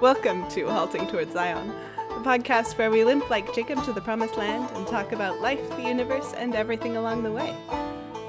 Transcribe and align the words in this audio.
Welcome 0.00 0.48
to 0.50 0.68
Halting 0.68 1.08
Towards 1.08 1.32
Zion, 1.32 1.72
the 1.96 2.22
podcast 2.22 2.78
where 2.78 2.88
we 2.88 3.02
limp 3.02 3.28
like 3.30 3.52
Jacob 3.52 3.82
to 3.82 3.92
the 3.92 4.00
promised 4.00 4.36
land 4.36 4.70
and 4.76 4.86
talk 4.86 5.10
about 5.10 5.40
life, 5.40 5.68
the 5.70 5.82
universe, 5.82 6.34
and 6.34 6.54
everything 6.54 6.96
along 6.96 7.24
the 7.24 7.32
way. 7.32 7.52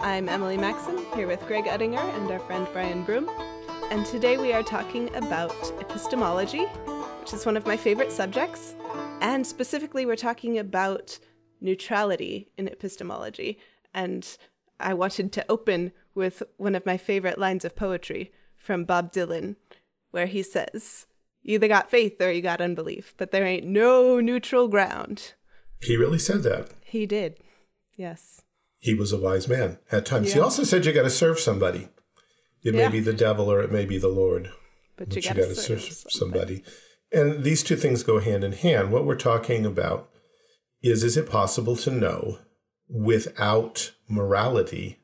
I'm 0.02 0.28
Emily 0.28 0.58
Maxim, 0.58 1.06
here 1.14 1.28
with 1.28 1.46
Greg 1.46 1.66
Uttinger 1.66 2.00
and 2.18 2.32
our 2.32 2.40
friend 2.40 2.68
Brian 2.74 3.04
Broom, 3.04 3.30
and 3.92 4.04
today 4.04 4.40
we 4.40 4.52
are 4.52 4.64
talking 4.64 5.16
about 5.16 5.54
epistemology, 5.80 6.64
which 7.20 7.34
is 7.34 7.46
one 7.46 7.56
of 7.56 7.68
my 7.68 7.78
favorite 7.78 8.12
subjects, 8.12 8.74
and 9.22 9.46
specifically 9.46 10.08
we're 10.08 10.16
talking 10.16 10.58
about 10.58 11.20
neutrality 11.62 12.50
in 12.58 12.68
epistemology. 12.68 13.60
And 13.94 14.28
I 14.80 14.96
wanted 14.96 15.32
to 15.34 15.46
open 15.48 15.92
with 16.16 16.42
one 16.58 16.74
of 16.74 16.88
my 16.88 16.98
favorite 16.98 17.38
lines 17.38 17.64
of 17.64 17.76
poetry 17.76 18.32
from 18.56 18.86
Bob 18.86 19.14
Dylan, 19.14 19.56
where 20.10 20.26
he 20.26 20.42
says, 20.42 21.06
either 21.44 21.68
got 21.68 21.90
faith 21.90 22.22
or 22.22 22.32
you 22.32 22.42
got 22.42 22.62
unbelief, 22.62 23.14
but 23.18 23.32
there 23.32 23.46
ain't 23.46 23.66
no 23.66 24.20
neutral 24.20 24.68
ground. 24.68 25.34
He 25.82 25.96
really 25.96 26.20
said 26.20 26.44
that. 26.44 26.70
He 26.84 27.06
did. 27.06 27.38
Yes. 27.96 28.42
He 28.78 28.94
was 28.94 29.12
a 29.12 29.20
wise 29.20 29.48
man 29.48 29.78
at 29.92 30.06
times. 30.06 30.30
Yeah. 30.30 30.36
He 30.36 30.40
also 30.42 30.64
said 30.64 30.86
you 30.86 30.94
got 30.94 31.04
to 31.04 31.10
serve 31.10 31.40
somebody. 31.40 31.90
It 32.64 32.74
yeah. 32.74 32.88
may 32.88 32.92
be 32.92 33.00
the 33.00 33.14
devil 33.14 33.52
or 33.52 33.62
it 33.62 33.72
may 33.72 33.86
be 33.86 33.98
the 33.98 34.08
Lord. 34.08 34.52
But, 34.98 35.10
but 35.10 35.16
you, 35.16 35.22
got 35.22 35.36
to 35.36 35.56
serve, 35.56 35.82
serve 35.82 36.12
somebody. 36.12 36.64
somebody. 36.64 36.64
And 37.12 37.44
these 37.44 37.64
two 37.64 37.76
things 37.76 38.04
go 38.04 38.20
hand 38.20 38.44
in 38.44 38.52
hand. 38.52 38.92
What 38.92 39.06
we're 39.06 39.16
talking 39.16 39.66
about 39.66 40.10
is 40.82 41.04
is 41.04 41.18
it 41.18 41.30
possible 41.30 41.76
to 41.78 41.92
know 41.92 42.40
without 42.88 43.94
morality 44.08 45.00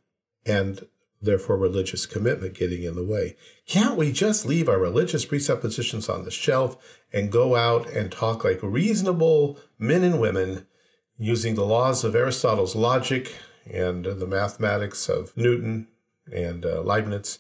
and 0.46 0.88
therefore 1.26 1.58
religious 1.58 2.06
commitment 2.06 2.54
getting 2.54 2.84
in 2.84 2.96
the 2.96 3.04
way. 3.04 3.36
Can't 3.68 3.98
we 3.98 4.12
just 4.12 4.46
leave 4.46 4.70
our 4.70 4.80
religious 4.80 5.26
presuppositions 5.26 6.08
on 6.10 6.24
the 6.24 6.32
shelf 6.32 6.78
and 7.12 7.32
go 7.32 7.56
out 7.56 7.90
and 7.90 8.12
talk 8.12 8.44
like 8.44 8.60
reasonable 8.62 9.60
men 9.78 10.04
and 10.04 10.20
women 10.20 10.68
using 11.18 11.56
the 11.56 11.66
laws 11.66 12.04
of 12.04 12.16
Aristotle's 12.16 12.76
logic 12.76 13.36
and 13.72 14.06
the 14.06 14.28
mathematics 14.28 15.10
of 15.10 15.36
Newton 15.36 15.88
and 16.32 16.66
uh, 16.66 16.82
Leibniz 16.82 17.40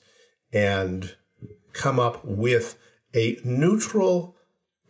and 0.52 1.16
come 1.73 2.00
up 2.00 2.23
with 2.23 2.78
a 3.13 3.38
neutral 3.44 4.36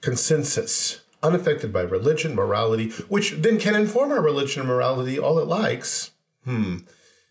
consensus 0.02 1.02
unaffected 1.24 1.74
by 1.74 1.82
religion, 1.82 2.36
morality, 2.36 2.90
which 3.10 3.32
then 3.32 3.60
can 3.60 3.76
inform 3.76 4.12
our 4.12 4.22
religion 4.22 4.62
and 4.62 4.70
morality 4.70 5.18
all 5.18 5.40
it 5.40 5.48
likes. 5.48 6.12
Hmm. 6.44 6.78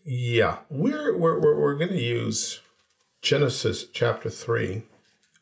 Yeah, 0.07 0.59
we're 0.69 1.17
we're 1.17 1.39
we're, 1.39 1.59
we're 1.59 1.73
going 1.73 1.89
to 1.89 1.99
use 1.99 2.61
Genesis 3.23 3.85
chapter 3.91 4.29
three 4.29 4.83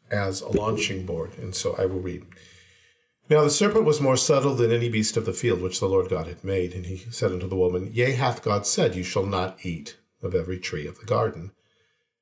as 0.09 0.39
a 0.39 0.47
launching 0.47 1.05
board, 1.05 1.31
and 1.37 1.53
so 1.53 1.75
I 1.77 1.85
will 1.85 1.99
read. 1.99 2.25
Now 3.29 3.43
the 3.43 3.49
serpent 3.49 3.83
was 3.83 3.99
more 3.99 4.15
subtle 4.15 4.55
than 4.55 4.71
any 4.71 4.87
beast 4.87 5.17
of 5.17 5.25
the 5.25 5.33
field 5.33 5.61
which 5.61 5.81
the 5.81 5.89
Lord 5.89 6.09
God 6.09 6.27
had 6.27 6.45
made, 6.45 6.73
and 6.73 6.85
he 6.85 6.95
said 7.11 7.33
unto 7.33 7.47
the 7.49 7.57
woman, 7.57 7.89
Yea, 7.91 8.13
hath 8.13 8.41
God 8.41 8.65
said, 8.65 8.95
You 8.95 9.03
shall 9.03 9.25
not 9.25 9.65
eat 9.65 9.97
of 10.21 10.33
every 10.33 10.59
tree 10.59 10.87
of 10.87 10.97
the 10.97 11.05
garden. 11.05 11.51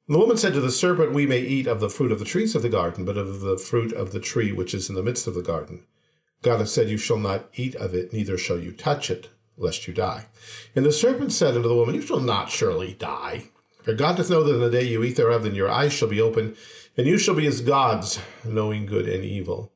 And 0.07 0.15
the 0.15 0.19
woman 0.19 0.37
said 0.37 0.53
to 0.53 0.61
the 0.61 0.71
serpent, 0.71 1.11
We 1.11 1.27
may 1.27 1.41
eat 1.41 1.67
of 1.67 1.79
the 1.79 1.91
fruit 1.91 2.11
of 2.11 2.17
the 2.17 2.25
trees 2.25 2.55
of 2.55 2.63
the 2.63 2.69
garden, 2.69 3.05
but 3.05 3.17
of 3.17 3.41
the 3.41 3.59
fruit 3.59 3.93
of 3.93 4.13
the 4.13 4.19
tree 4.19 4.51
which 4.51 4.73
is 4.73 4.89
in 4.89 4.95
the 4.95 5.03
midst 5.03 5.27
of 5.27 5.35
the 5.35 5.43
garden, 5.43 5.85
God 6.41 6.57
hath 6.57 6.69
said, 6.69 6.89
You 6.89 6.97
shall 6.97 7.19
not 7.19 7.49
eat 7.53 7.75
of 7.75 7.93
it, 7.93 8.11
neither 8.11 8.35
shall 8.35 8.57
you 8.57 8.71
touch 8.71 9.11
it, 9.11 9.29
lest 9.61 9.87
you 9.87 9.93
die. 9.93 10.27
And 10.75 10.85
the 10.85 10.91
serpent 10.91 11.31
said 11.31 11.55
unto 11.55 11.67
the 11.67 11.75
woman, 11.75 11.95
You 11.95 12.01
shall 12.01 12.19
not 12.19 12.49
surely 12.49 12.93
die. 12.93 13.45
For 13.83 13.93
God 13.93 14.17
doth 14.17 14.29
know 14.29 14.43
that 14.43 14.53
in 14.53 14.61
the 14.61 14.69
day 14.69 14.83
you 14.83 15.03
eat 15.03 15.15
thereof, 15.15 15.43
then 15.43 15.55
your 15.55 15.69
eyes 15.69 15.93
shall 15.93 16.07
be 16.07 16.21
opened, 16.21 16.55
and 16.97 17.07
you 17.07 17.17
shall 17.17 17.35
be 17.35 17.47
as 17.47 17.61
gods, 17.61 18.19
knowing 18.45 18.85
good 18.85 19.07
and 19.07 19.23
evil. 19.23 19.71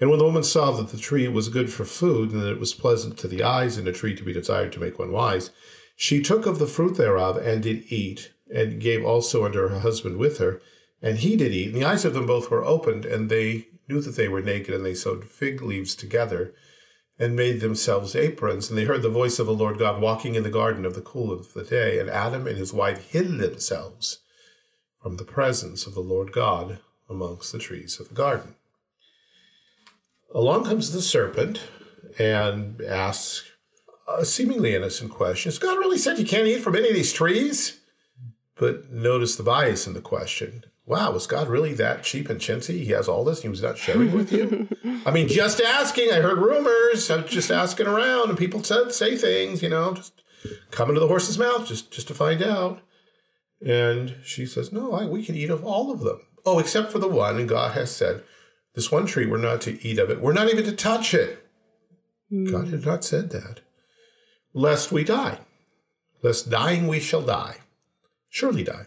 And 0.00 0.10
when 0.10 0.18
the 0.18 0.24
woman 0.24 0.44
saw 0.44 0.70
that 0.72 0.90
the 0.90 0.98
tree 0.98 1.26
was 1.28 1.48
good 1.48 1.72
for 1.72 1.84
food, 1.84 2.30
and 2.30 2.42
that 2.42 2.52
it 2.52 2.60
was 2.60 2.74
pleasant 2.74 3.18
to 3.18 3.28
the 3.28 3.42
eyes, 3.42 3.76
and 3.76 3.88
a 3.88 3.92
tree 3.92 4.14
to 4.14 4.22
be 4.22 4.32
desired 4.32 4.72
to 4.72 4.80
make 4.80 4.98
one 4.98 5.12
wise, 5.12 5.50
she 5.96 6.22
took 6.22 6.46
of 6.46 6.58
the 6.58 6.66
fruit 6.66 6.96
thereof, 6.96 7.36
and 7.38 7.62
did 7.62 7.90
eat, 7.90 8.32
and 8.52 8.80
gave 8.80 9.04
also 9.04 9.44
unto 9.44 9.58
her 9.58 9.80
husband 9.80 10.18
with 10.18 10.38
her, 10.38 10.60
and 11.02 11.18
he 11.18 11.36
did 11.36 11.52
eat. 11.52 11.72
And 11.72 11.76
the 11.76 11.84
eyes 11.84 12.04
of 12.04 12.14
them 12.14 12.26
both 12.26 12.50
were 12.50 12.64
opened, 12.64 13.04
and 13.04 13.28
they 13.28 13.68
knew 13.88 14.00
that 14.00 14.16
they 14.16 14.28
were 14.28 14.42
naked, 14.42 14.74
and 14.74 14.84
they 14.84 14.94
sewed 14.94 15.24
fig 15.24 15.62
leaves 15.62 15.94
together 15.94 16.54
and 17.18 17.34
made 17.34 17.60
themselves 17.60 18.14
aprons. 18.14 18.68
And 18.68 18.78
they 18.78 18.84
heard 18.84 19.02
the 19.02 19.08
voice 19.08 19.38
of 19.38 19.46
the 19.46 19.54
Lord 19.54 19.78
God 19.78 20.00
walking 20.00 20.34
in 20.34 20.44
the 20.44 20.50
garden 20.50 20.84
of 20.84 20.94
the 20.94 21.00
cool 21.00 21.32
of 21.32 21.52
the 21.52 21.64
day. 21.64 21.98
And 21.98 22.08
Adam 22.08 22.46
and 22.46 22.56
his 22.56 22.72
wife 22.72 23.10
hid 23.10 23.38
themselves 23.38 24.20
from 25.02 25.16
the 25.16 25.24
presence 25.24 25.86
of 25.86 25.94
the 25.94 26.00
Lord 26.00 26.32
God 26.32 26.78
amongst 27.08 27.52
the 27.52 27.58
trees 27.58 27.98
of 27.98 28.08
the 28.08 28.14
garden. 28.14 28.54
Along 30.34 30.64
comes 30.64 30.92
the 30.92 31.02
serpent 31.02 31.60
and 32.18 32.80
asks 32.82 33.50
a 34.06 34.24
seemingly 34.24 34.74
innocent 34.74 35.10
question 35.10 35.50
Has 35.50 35.58
God 35.58 35.78
really 35.78 35.98
said 35.98 36.18
you 36.18 36.26
can't 36.26 36.46
eat 36.46 36.62
from 36.62 36.76
any 36.76 36.88
of 36.88 36.94
these 36.94 37.12
trees? 37.12 37.80
But 38.56 38.90
notice 38.90 39.36
the 39.36 39.42
bias 39.42 39.86
in 39.86 39.94
the 39.94 40.00
question 40.00 40.64
wow, 40.88 41.12
was 41.12 41.26
God 41.26 41.48
really 41.48 41.74
that 41.74 42.02
cheap 42.02 42.28
and 42.28 42.40
chintzy? 42.40 42.82
He 42.82 42.92
has 42.92 43.08
all 43.08 43.24
this, 43.24 43.42
he 43.42 43.48
was 43.48 43.62
not 43.62 43.78
sharing 43.78 44.12
with 44.12 44.32
you. 44.32 44.68
I 45.04 45.10
mean, 45.10 45.28
just 45.28 45.60
asking. 45.60 46.10
I 46.10 46.20
heard 46.20 46.38
rumors. 46.38 47.10
I'm 47.10 47.26
just 47.26 47.50
asking 47.50 47.86
around, 47.86 48.30
and 48.30 48.38
people 48.38 48.64
said 48.64 48.92
say 48.92 49.16
things. 49.16 49.62
You 49.62 49.68
know, 49.68 49.94
just 49.94 50.12
come 50.70 50.88
into 50.88 51.00
the 51.00 51.08
horse's 51.08 51.38
mouth 51.38 51.66
just 51.66 51.90
just 51.92 52.08
to 52.08 52.14
find 52.14 52.42
out. 52.42 52.80
And 53.64 54.16
she 54.22 54.46
says, 54.46 54.72
no, 54.72 54.92
I, 54.92 55.04
we 55.06 55.24
can 55.24 55.34
eat 55.34 55.50
of 55.50 55.64
all 55.64 55.90
of 55.90 56.00
them. 56.00 56.20
Oh, 56.46 56.58
except 56.58 56.92
for 56.92 56.98
the 56.98 57.08
one, 57.08 57.38
and 57.38 57.48
God 57.48 57.72
has 57.72 57.90
said, 57.94 58.22
this 58.74 58.92
one 58.92 59.06
tree, 59.06 59.26
we're 59.26 59.38
not 59.38 59.60
to 59.62 59.84
eat 59.84 59.98
of 59.98 60.10
it. 60.10 60.20
We're 60.20 60.32
not 60.32 60.48
even 60.48 60.64
to 60.64 60.72
touch 60.72 61.12
it. 61.12 61.44
Mm. 62.32 62.50
God 62.50 62.68
had 62.68 62.86
not 62.86 63.02
said 63.02 63.30
that. 63.30 63.60
Lest 64.54 64.92
we 64.92 65.02
die. 65.02 65.40
Lest 66.22 66.50
dying 66.50 66.86
we 66.86 67.00
shall 67.00 67.22
die. 67.22 67.56
Surely 68.28 68.62
die. 68.62 68.86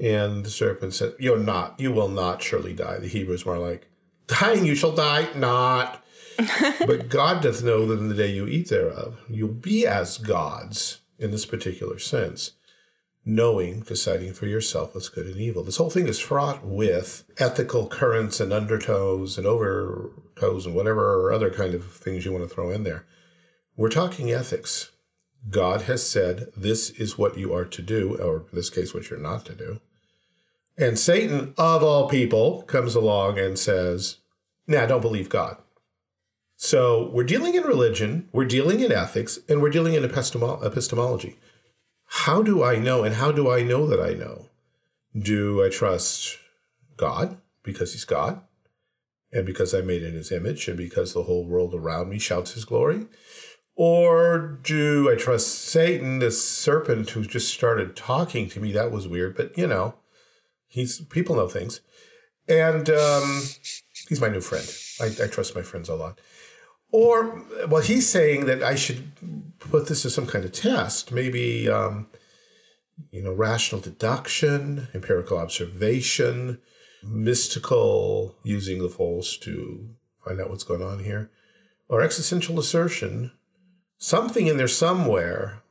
And 0.00 0.44
the 0.44 0.50
serpent 0.50 0.94
said, 0.94 1.14
You're 1.18 1.38
not, 1.38 1.78
you 1.78 1.92
will 1.92 2.08
not 2.08 2.42
surely 2.42 2.72
die. 2.72 2.98
The 2.98 3.08
Hebrews 3.08 3.44
were 3.44 3.58
like, 3.58 3.88
Dying 4.26 4.64
you 4.64 4.74
shall 4.74 4.92
die 4.92 5.28
not. 5.34 6.04
but 6.86 7.08
God 7.08 7.42
doth 7.42 7.64
know 7.64 7.86
that 7.86 7.98
in 7.98 8.08
the 8.08 8.14
day 8.14 8.30
you 8.30 8.46
eat 8.46 8.68
thereof, 8.68 9.20
you'll 9.28 9.48
be 9.48 9.86
as 9.86 10.18
gods 10.18 11.00
in 11.18 11.32
this 11.32 11.44
particular 11.44 11.98
sense, 11.98 12.52
knowing, 13.24 13.80
deciding 13.80 14.32
for 14.34 14.46
yourself 14.46 14.94
what's 14.94 15.08
good 15.08 15.26
and 15.26 15.40
evil. 15.40 15.64
This 15.64 15.78
whole 15.78 15.90
thing 15.90 16.06
is 16.06 16.20
fraught 16.20 16.64
with 16.64 17.24
ethical 17.38 17.88
currents 17.88 18.38
and 18.38 18.52
undertows 18.52 19.36
and 19.36 19.46
overtows 19.46 20.64
and 20.64 20.76
whatever 20.76 21.32
other 21.32 21.50
kind 21.50 21.74
of 21.74 21.92
things 21.92 22.24
you 22.24 22.32
want 22.32 22.48
to 22.48 22.54
throw 22.54 22.70
in 22.70 22.84
there. 22.84 23.04
We're 23.76 23.88
talking 23.88 24.30
ethics. 24.30 24.92
God 25.50 25.82
has 25.82 26.08
said, 26.08 26.48
this 26.56 26.90
is 26.90 27.18
what 27.18 27.38
you 27.38 27.52
are 27.54 27.64
to 27.64 27.82
do, 27.82 28.16
or 28.16 28.38
in 28.38 28.46
this 28.52 28.70
case, 28.70 28.94
what 28.94 29.10
you're 29.10 29.18
not 29.18 29.44
to 29.46 29.54
do. 29.54 29.80
And 30.78 30.96
Satan, 30.96 31.54
of 31.58 31.82
all 31.82 32.08
people, 32.08 32.62
comes 32.62 32.94
along 32.94 33.36
and 33.36 33.58
says, 33.58 34.18
Nah, 34.68 34.86
don't 34.86 35.02
believe 35.02 35.28
God. 35.28 35.56
So 36.56 37.10
we're 37.12 37.24
dealing 37.24 37.56
in 37.56 37.64
religion, 37.64 38.28
we're 38.32 38.44
dealing 38.44 38.80
in 38.80 38.92
ethics, 38.92 39.40
and 39.48 39.60
we're 39.60 39.70
dealing 39.70 39.94
in 39.94 40.04
epistemology. 40.04 41.36
How 42.06 42.42
do 42.42 42.62
I 42.62 42.76
know, 42.78 43.02
and 43.02 43.16
how 43.16 43.32
do 43.32 43.50
I 43.50 43.62
know 43.62 43.86
that 43.86 44.00
I 44.00 44.14
know? 44.14 44.46
Do 45.18 45.64
I 45.64 45.68
trust 45.68 46.38
God 46.96 47.38
because 47.62 47.92
He's 47.92 48.04
God, 48.04 48.40
and 49.32 49.46
because 49.46 49.74
I'm 49.74 49.86
made 49.86 50.02
in 50.02 50.14
His 50.14 50.32
image, 50.32 50.68
and 50.68 50.76
because 50.76 51.12
the 51.12 51.24
whole 51.24 51.44
world 51.44 51.74
around 51.74 52.08
me 52.08 52.18
shouts 52.18 52.52
His 52.52 52.64
glory? 52.64 53.06
Or 53.74 54.58
do 54.62 55.08
I 55.10 55.14
trust 55.14 55.48
Satan, 55.48 56.18
this 56.18 56.44
serpent 56.44 57.10
who 57.10 57.24
just 57.24 57.52
started 57.54 57.94
talking 57.94 58.48
to 58.48 58.60
me? 58.60 58.72
That 58.72 58.90
was 58.90 59.06
weird, 59.06 59.36
but 59.36 59.56
you 59.56 59.68
know, 59.68 59.94
He's 60.68 61.00
people 61.00 61.36
know 61.36 61.48
things, 61.48 61.80
and 62.48 62.88
um, 62.90 63.42
he's 64.08 64.20
my 64.20 64.28
new 64.28 64.40
friend. 64.40 64.66
I, 65.00 65.24
I 65.24 65.26
trust 65.26 65.54
my 65.54 65.62
friends 65.62 65.88
a 65.88 65.94
lot. 65.94 66.20
Or 66.90 67.42
well, 67.68 67.82
he's 67.82 68.08
saying 68.08 68.46
that 68.46 68.62
I 68.62 68.74
should 68.74 69.12
put 69.58 69.88
this 69.88 70.04
as 70.06 70.14
some 70.14 70.26
kind 70.26 70.44
of 70.44 70.52
test, 70.52 71.12
maybe 71.12 71.68
um, 71.68 72.06
you 73.10 73.22
know, 73.22 73.32
rational 73.32 73.80
deduction, 73.80 74.88
empirical 74.94 75.38
observation, 75.38 76.60
mystical 77.02 78.36
using 78.42 78.82
the 78.82 78.88
false 78.88 79.36
to 79.38 79.90
find 80.24 80.40
out 80.40 80.50
what's 80.50 80.64
going 80.64 80.82
on 80.82 81.00
here, 81.00 81.30
or 81.88 82.02
existential 82.02 82.58
assertion. 82.58 83.32
Something 83.98 84.46
in 84.46 84.58
there 84.58 84.68
somewhere, 84.68 85.62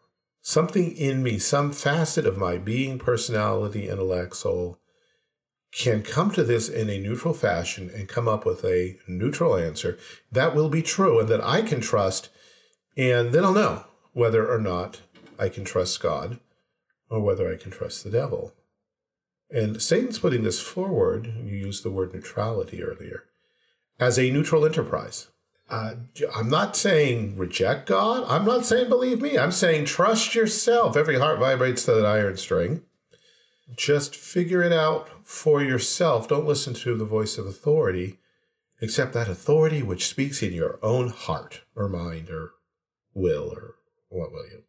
something 0.41 0.95
in 0.95 1.23
me, 1.23 1.39
some 1.39 1.71
facet 1.71 2.25
of 2.25 2.37
my 2.37 2.57
being, 2.57 2.99
personality, 2.99 3.87
intellect, 3.87 4.35
soul 4.35 4.79
can 5.71 6.01
come 6.01 6.31
to 6.31 6.43
this 6.43 6.69
in 6.69 6.89
a 6.89 6.99
neutral 6.99 7.33
fashion 7.33 7.91
and 7.93 8.07
come 8.07 8.27
up 8.27 8.45
with 8.45 8.63
a 8.63 8.97
neutral 9.07 9.55
answer 9.55 9.97
that 10.31 10.55
will 10.55 10.69
be 10.69 10.81
true 10.81 11.19
and 11.19 11.29
that 11.29 11.43
I 11.43 11.61
can 11.61 11.81
trust, 11.81 12.29
and 12.95 13.31
then 13.31 13.43
I'll 13.43 13.53
know 13.53 13.85
whether 14.13 14.47
or 14.51 14.59
not 14.59 15.01
I 15.37 15.49
can 15.49 15.65
trust 15.65 16.01
God 16.01 16.39
or 17.09 17.21
whether 17.21 17.51
I 17.51 17.57
can 17.57 17.71
trust 17.71 18.03
the 18.03 18.09
devil. 18.09 18.53
And 19.49 19.81
Satan's 19.81 20.19
putting 20.19 20.43
this 20.43 20.59
forward, 20.59 21.27
you 21.27 21.55
used 21.55 21.83
the 21.83 21.91
word 21.91 22.13
neutrality 22.13 22.83
earlier, 22.83 23.23
as 23.99 24.17
a 24.17 24.31
neutral 24.31 24.65
enterprise. 24.65 25.27
Uh, 25.69 25.95
I'm 26.35 26.49
not 26.49 26.75
saying 26.77 27.37
reject 27.37 27.87
God. 27.87 28.25
I'm 28.27 28.45
not 28.45 28.65
saying 28.65 28.89
believe 28.89 29.21
me. 29.21 29.37
I'm 29.37 29.51
saying 29.51 29.85
trust 29.85 30.33
yourself. 30.33 30.95
Every 30.95 31.19
heart 31.19 31.39
vibrates 31.39 31.83
to 31.85 31.93
that 31.93 32.05
iron 32.05 32.37
string. 32.37 32.83
Just 33.75 34.15
figure 34.15 34.63
it 34.63 34.71
out 34.71 35.09
for 35.23 35.61
yourself. 35.61 36.27
Don't 36.27 36.47
listen 36.47 36.73
to 36.75 36.95
the 36.95 37.05
voice 37.05 37.37
of 37.37 37.45
authority, 37.45 38.19
except 38.81 39.13
that 39.13 39.27
authority 39.27 39.83
which 39.83 40.07
speaks 40.07 40.41
in 40.41 40.53
your 40.53 40.79
own 40.81 41.09
heart 41.09 41.61
or 41.75 41.89
mind 41.89 42.29
or 42.29 42.51
will 43.13 43.51
or 43.53 43.75
what 44.09 44.31
will 44.31 44.45
you. 44.45 44.63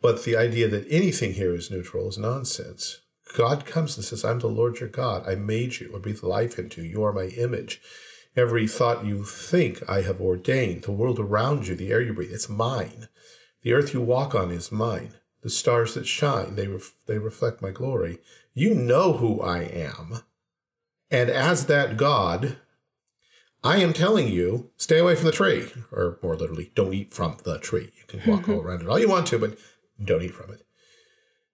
But 0.00 0.24
the 0.24 0.36
idea 0.36 0.68
that 0.68 0.86
anything 0.88 1.34
here 1.34 1.54
is 1.54 1.70
neutral 1.70 2.08
is 2.08 2.16
nonsense. 2.16 3.00
God 3.36 3.66
comes 3.66 3.96
and 3.96 4.04
says, 4.04 4.24
I'm 4.24 4.38
the 4.38 4.48
Lord 4.48 4.80
your 4.80 4.88
God. 4.88 5.28
I 5.28 5.34
made 5.34 5.78
you. 5.78 5.92
I 5.94 5.98
breathed 5.98 6.22
life 6.22 6.58
into 6.58 6.82
you. 6.82 6.90
You 6.90 7.04
are 7.04 7.12
my 7.12 7.26
image. 7.26 7.80
Every 8.36 8.66
thought 8.66 9.04
you 9.04 9.24
think, 9.24 9.82
I 9.88 10.02
have 10.02 10.20
ordained. 10.20 10.82
The 10.82 10.92
world 10.92 11.18
around 11.18 11.66
you, 11.66 11.74
the 11.74 11.92
air 11.92 12.00
you 12.00 12.14
breathe, 12.14 12.32
it's 12.32 12.48
mine. 12.48 13.08
The 13.62 13.72
earth 13.72 13.92
you 13.92 14.00
walk 14.00 14.34
on 14.34 14.50
is 14.50 14.72
mine. 14.72 15.14
The 15.42 15.50
stars 15.50 15.94
that 15.94 16.06
shine, 16.06 16.54
they, 16.54 16.66
ref- 16.66 16.94
they 17.06 17.18
reflect 17.18 17.62
my 17.62 17.70
glory. 17.70 18.18
You 18.52 18.74
know 18.74 19.14
who 19.14 19.40
I 19.40 19.62
am. 19.62 20.22
And 21.10 21.30
as 21.30 21.66
that 21.66 21.96
God, 21.96 22.58
I 23.64 23.78
am 23.78 23.92
telling 23.92 24.28
you, 24.28 24.70
stay 24.76 24.98
away 24.98 25.14
from 25.16 25.26
the 25.26 25.32
tree. 25.32 25.70
Or 25.90 26.18
more 26.22 26.36
literally, 26.36 26.72
don't 26.74 26.94
eat 26.94 27.12
from 27.12 27.38
the 27.44 27.58
tree. 27.58 27.90
You 27.96 28.04
can 28.06 28.30
walk 28.30 28.48
all 28.48 28.60
around 28.60 28.82
it 28.82 28.88
all 28.88 28.98
you 28.98 29.08
want 29.08 29.26
to, 29.28 29.38
but 29.38 29.58
don't 30.02 30.22
eat 30.22 30.34
from 30.34 30.52
it. 30.52 30.64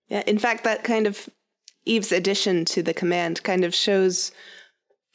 Yeah, 0.09 0.23
in 0.27 0.39
fact, 0.39 0.65
that 0.65 0.85
kind 0.85 1.07
of 1.07 1.29
Eve's 1.85 2.13
addition 2.13 2.65
to 2.67 2.83
the 2.83 2.95
command 2.95 3.43
kind 3.43 3.65
of 3.65 3.75
shows 3.75 4.33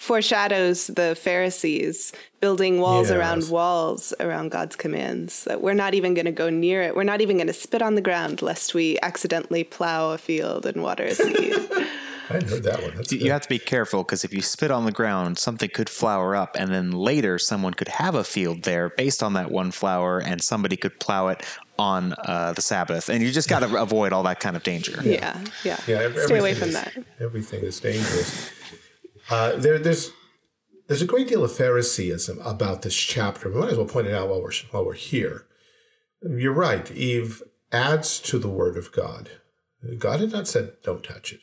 foreshadows 0.01 0.87
the 0.87 1.15
Pharisees 1.15 2.11
building 2.39 2.81
walls 2.81 3.09
Yes. 3.09 3.17
around 3.17 3.49
walls 3.51 4.13
around 4.19 4.49
God's 4.49 4.75
commands. 4.75 5.43
That 5.43 5.61
we're 5.61 5.75
not 5.75 5.93
even 5.93 6.15
going 6.15 6.25
to 6.25 6.31
go 6.31 6.49
near 6.49 6.81
it. 6.81 6.95
We're 6.95 7.03
not 7.03 7.21
even 7.21 7.37
going 7.37 7.47
to 7.47 7.53
spit 7.53 7.83
on 7.83 7.93
the 7.93 8.01
ground 8.01 8.41
lest 8.41 8.73
we 8.73 8.97
accidentally 9.03 9.63
plow 9.63 10.09
a 10.11 10.17
field 10.17 10.65
and 10.65 10.81
water 10.81 11.03
a 11.03 11.13
seed. 11.13 11.53
I 12.31 12.35
hadn't 12.35 12.63
that 12.63 12.81
one. 12.81 12.95
That's 12.95 13.11
You 13.11 13.19
good. 13.19 13.27
have 13.31 13.41
to 13.41 13.49
be 13.49 13.59
careful 13.59 14.03
because 14.03 14.23
if 14.23 14.33
you 14.33 14.41
spit 14.41 14.71
on 14.71 14.85
the 14.85 14.91
ground, 14.91 15.37
something 15.37 15.69
could 15.69 15.89
flower 15.89 16.35
up, 16.35 16.55
and 16.57 16.71
then 16.73 16.91
later 16.91 17.37
someone 17.37 17.73
could 17.73 17.89
have 17.89 18.15
a 18.15 18.23
field 18.23 18.63
there 18.63 18.89
based 18.89 19.21
on 19.21 19.33
that 19.33 19.51
one 19.51 19.69
flower, 19.71 20.19
and 20.19 20.41
somebody 20.41 20.77
could 20.77 20.97
plow 20.99 21.27
it 21.27 21.43
on 21.77 22.13
uh, 22.25 22.53
the 22.53 22.61
Sabbath. 22.61 23.09
And 23.09 23.21
you 23.21 23.31
just 23.31 23.49
got 23.49 23.59
to 23.59 23.81
avoid 23.87 24.13
all 24.13 24.23
that 24.23 24.39
kind 24.39 24.55
of 24.55 24.63
danger. 24.63 24.99
yeah, 25.03 25.37
yeah. 25.63 25.77
Yeah, 25.87 25.97
ev- 26.07 26.17
Stay 26.25 26.39
away 26.39 26.53
from 26.55 26.69
is- 26.69 26.75
that. 26.75 26.93
Everything 27.19 27.63
is 27.63 27.79
dangerous. 27.79 28.49
Uh, 29.31 29.55
there, 29.55 29.79
there's 29.79 30.11
there's 30.87 31.01
a 31.01 31.05
great 31.05 31.29
deal 31.29 31.43
of 31.43 31.53
Phariseeism 31.53 32.39
about 32.45 32.81
this 32.81 32.95
chapter. 32.95 33.49
We 33.49 33.61
might 33.61 33.69
as 33.69 33.77
well 33.77 33.85
point 33.85 34.07
it 34.07 34.13
out 34.13 34.27
while 34.27 34.41
we're 34.41 34.51
while 34.71 34.85
we're 34.85 34.93
here. 34.93 35.45
You're 36.21 36.51
right. 36.51 36.91
Eve 36.91 37.41
adds 37.71 38.19
to 38.19 38.37
the 38.37 38.49
word 38.49 38.75
of 38.75 38.91
God. 38.91 39.29
God 39.97 40.19
had 40.19 40.33
not 40.33 40.49
said, 40.49 40.73
"Don't 40.83 41.01
touch 41.03 41.31
it." 41.31 41.39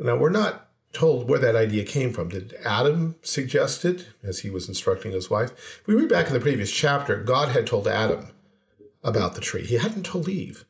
Now 0.00 0.16
we're 0.16 0.30
not 0.30 0.70
told 0.94 1.28
where 1.28 1.38
that 1.38 1.54
idea 1.54 1.84
came 1.84 2.10
from. 2.10 2.30
Did 2.30 2.54
Adam 2.64 3.16
suggest 3.20 3.84
it 3.84 4.06
as 4.22 4.38
he 4.38 4.48
was 4.48 4.66
instructing 4.66 5.12
his 5.12 5.28
wife? 5.28 5.50
If 5.82 5.86
we 5.86 5.94
read 5.94 6.08
back 6.08 6.28
in 6.28 6.32
the 6.32 6.40
previous 6.40 6.70
chapter, 6.70 7.22
God 7.22 7.50
had 7.50 7.66
told 7.66 7.86
Adam 7.86 8.28
about 9.04 9.34
the 9.34 9.42
tree. 9.42 9.66
He 9.66 9.76
hadn't 9.76 10.06
told 10.06 10.26
Eve. 10.26 10.64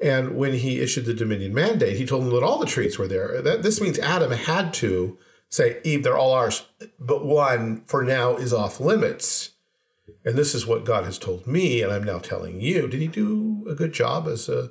And 0.00 0.36
when 0.38 0.54
he 0.54 0.80
issued 0.80 1.04
the 1.04 1.12
Dominion 1.12 1.52
mandate, 1.52 1.98
he 1.98 2.06
told 2.06 2.24
them 2.24 2.32
that 2.32 2.42
all 2.42 2.58
the 2.58 2.64
trees 2.64 2.98
were 2.98 3.06
there. 3.06 3.42
That, 3.42 3.62
this 3.62 3.82
means 3.82 3.98
Adam 3.98 4.30
had 4.32 4.72
to 4.74 5.18
say, 5.50 5.80
Eve, 5.84 6.02
they're 6.02 6.16
all 6.16 6.32
ours, 6.32 6.66
but 6.98 7.26
one 7.26 7.82
for 7.84 8.02
now 8.02 8.36
is 8.36 8.54
off 8.54 8.80
limits. 8.80 9.50
And 10.24 10.36
this 10.36 10.54
is 10.54 10.66
what 10.66 10.84
God 10.84 11.04
has 11.04 11.18
told 11.18 11.46
me, 11.46 11.82
and 11.82 11.92
I'm 11.92 12.04
now 12.04 12.18
telling 12.18 12.60
you. 12.60 12.88
Did 12.88 13.00
he 13.00 13.08
do 13.08 13.66
a 13.68 13.74
good 13.74 13.92
job 13.92 14.28
as 14.28 14.48
a, 14.48 14.70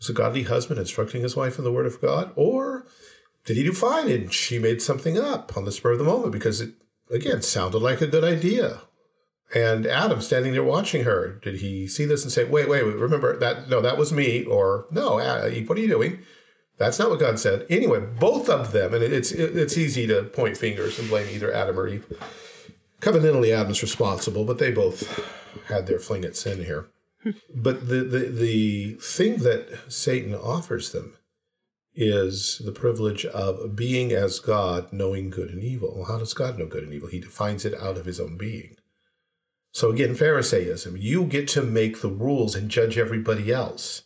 as 0.00 0.08
a 0.08 0.12
godly 0.12 0.44
husband 0.44 0.78
instructing 0.78 1.22
his 1.22 1.36
wife 1.36 1.58
in 1.58 1.64
the 1.64 1.72
Word 1.72 1.86
of 1.86 2.00
God? 2.00 2.32
Or 2.36 2.86
did 3.44 3.56
he 3.56 3.62
do 3.62 3.72
fine 3.72 4.08
and 4.08 4.32
she 4.32 4.58
made 4.58 4.82
something 4.82 5.18
up 5.18 5.56
on 5.56 5.64
the 5.64 5.72
spur 5.72 5.92
of 5.92 5.98
the 5.98 6.04
moment 6.04 6.32
because 6.32 6.60
it, 6.60 6.74
again, 7.10 7.42
sounded 7.42 7.78
like 7.78 8.00
a 8.00 8.06
good 8.06 8.24
idea? 8.24 8.82
And 9.54 9.86
Adam 9.86 10.20
standing 10.20 10.52
there 10.52 10.64
watching 10.64 11.04
her, 11.04 11.38
did 11.42 11.60
he 11.60 11.86
see 11.86 12.04
this 12.04 12.24
and 12.24 12.32
say, 12.32 12.44
wait, 12.44 12.68
wait, 12.68 12.84
wait, 12.84 12.96
remember 12.96 13.38
that? 13.38 13.68
No, 13.68 13.80
that 13.80 13.96
was 13.96 14.12
me. 14.12 14.44
Or 14.44 14.86
no, 14.90 15.20
uh, 15.20 15.48
Eve, 15.52 15.68
what 15.68 15.78
are 15.78 15.80
you 15.80 15.88
doing? 15.88 16.18
That's 16.78 16.98
not 16.98 17.10
what 17.10 17.20
God 17.20 17.38
said. 17.38 17.66
Anyway, 17.70 18.00
both 18.00 18.48
of 18.48 18.72
them, 18.72 18.92
and 18.92 19.02
it's 19.02 19.32
it's 19.32 19.78
easy 19.78 20.06
to 20.08 20.24
point 20.24 20.56
fingers 20.56 20.98
and 20.98 21.08
blame 21.08 21.28
either 21.30 21.52
Adam 21.52 21.78
or 21.78 21.88
Eve. 21.88 22.06
Covenantally, 23.00 23.54
Adam's 23.54 23.82
responsible, 23.82 24.44
but 24.44 24.58
they 24.58 24.70
both 24.70 25.24
had 25.68 25.86
their 25.86 25.98
fling 25.98 26.24
at 26.24 26.36
sin 26.36 26.64
here. 26.64 26.88
but 27.54 27.88
the, 27.88 28.02
the 28.04 28.28
the 28.28 28.90
thing 29.00 29.38
that 29.38 29.90
Satan 29.90 30.34
offers 30.34 30.92
them 30.92 31.16
is 31.94 32.60
the 32.62 32.72
privilege 32.72 33.24
of 33.24 33.74
being 33.74 34.12
as 34.12 34.38
God, 34.38 34.92
knowing 34.92 35.30
good 35.30 35.48
and 35.48 35.64
evil. 35.64 35.94
Well, 35.96 36.04
how 36.04 36.18
does 36.18 36.34
God 36.34 36.58
know 36.58 36.66
good 36.66 36.84
and 36.84 36.92
evil? 36.92 37.08
He 37.08 37.20
defines 37.20 37.64
it 37.64 37.74
out 37.74 37.96
of 37.96 38.04
his 38.04 38.20
own 38.20 38.36
being. 38.36 38.76
So 39.72 39.90
again, 39.90 40.14
Pharisaism, 40.14 40.96
you 40.98 41.24
get 41.24 41.48
to 41.48 41.62
make 41.62 42.00
the 42.00 42.10
rules 42.10 42.54
and 42.54 42.70
judge 42.70 42.98
everybody 42.98 43.50
else. 43.50 44.02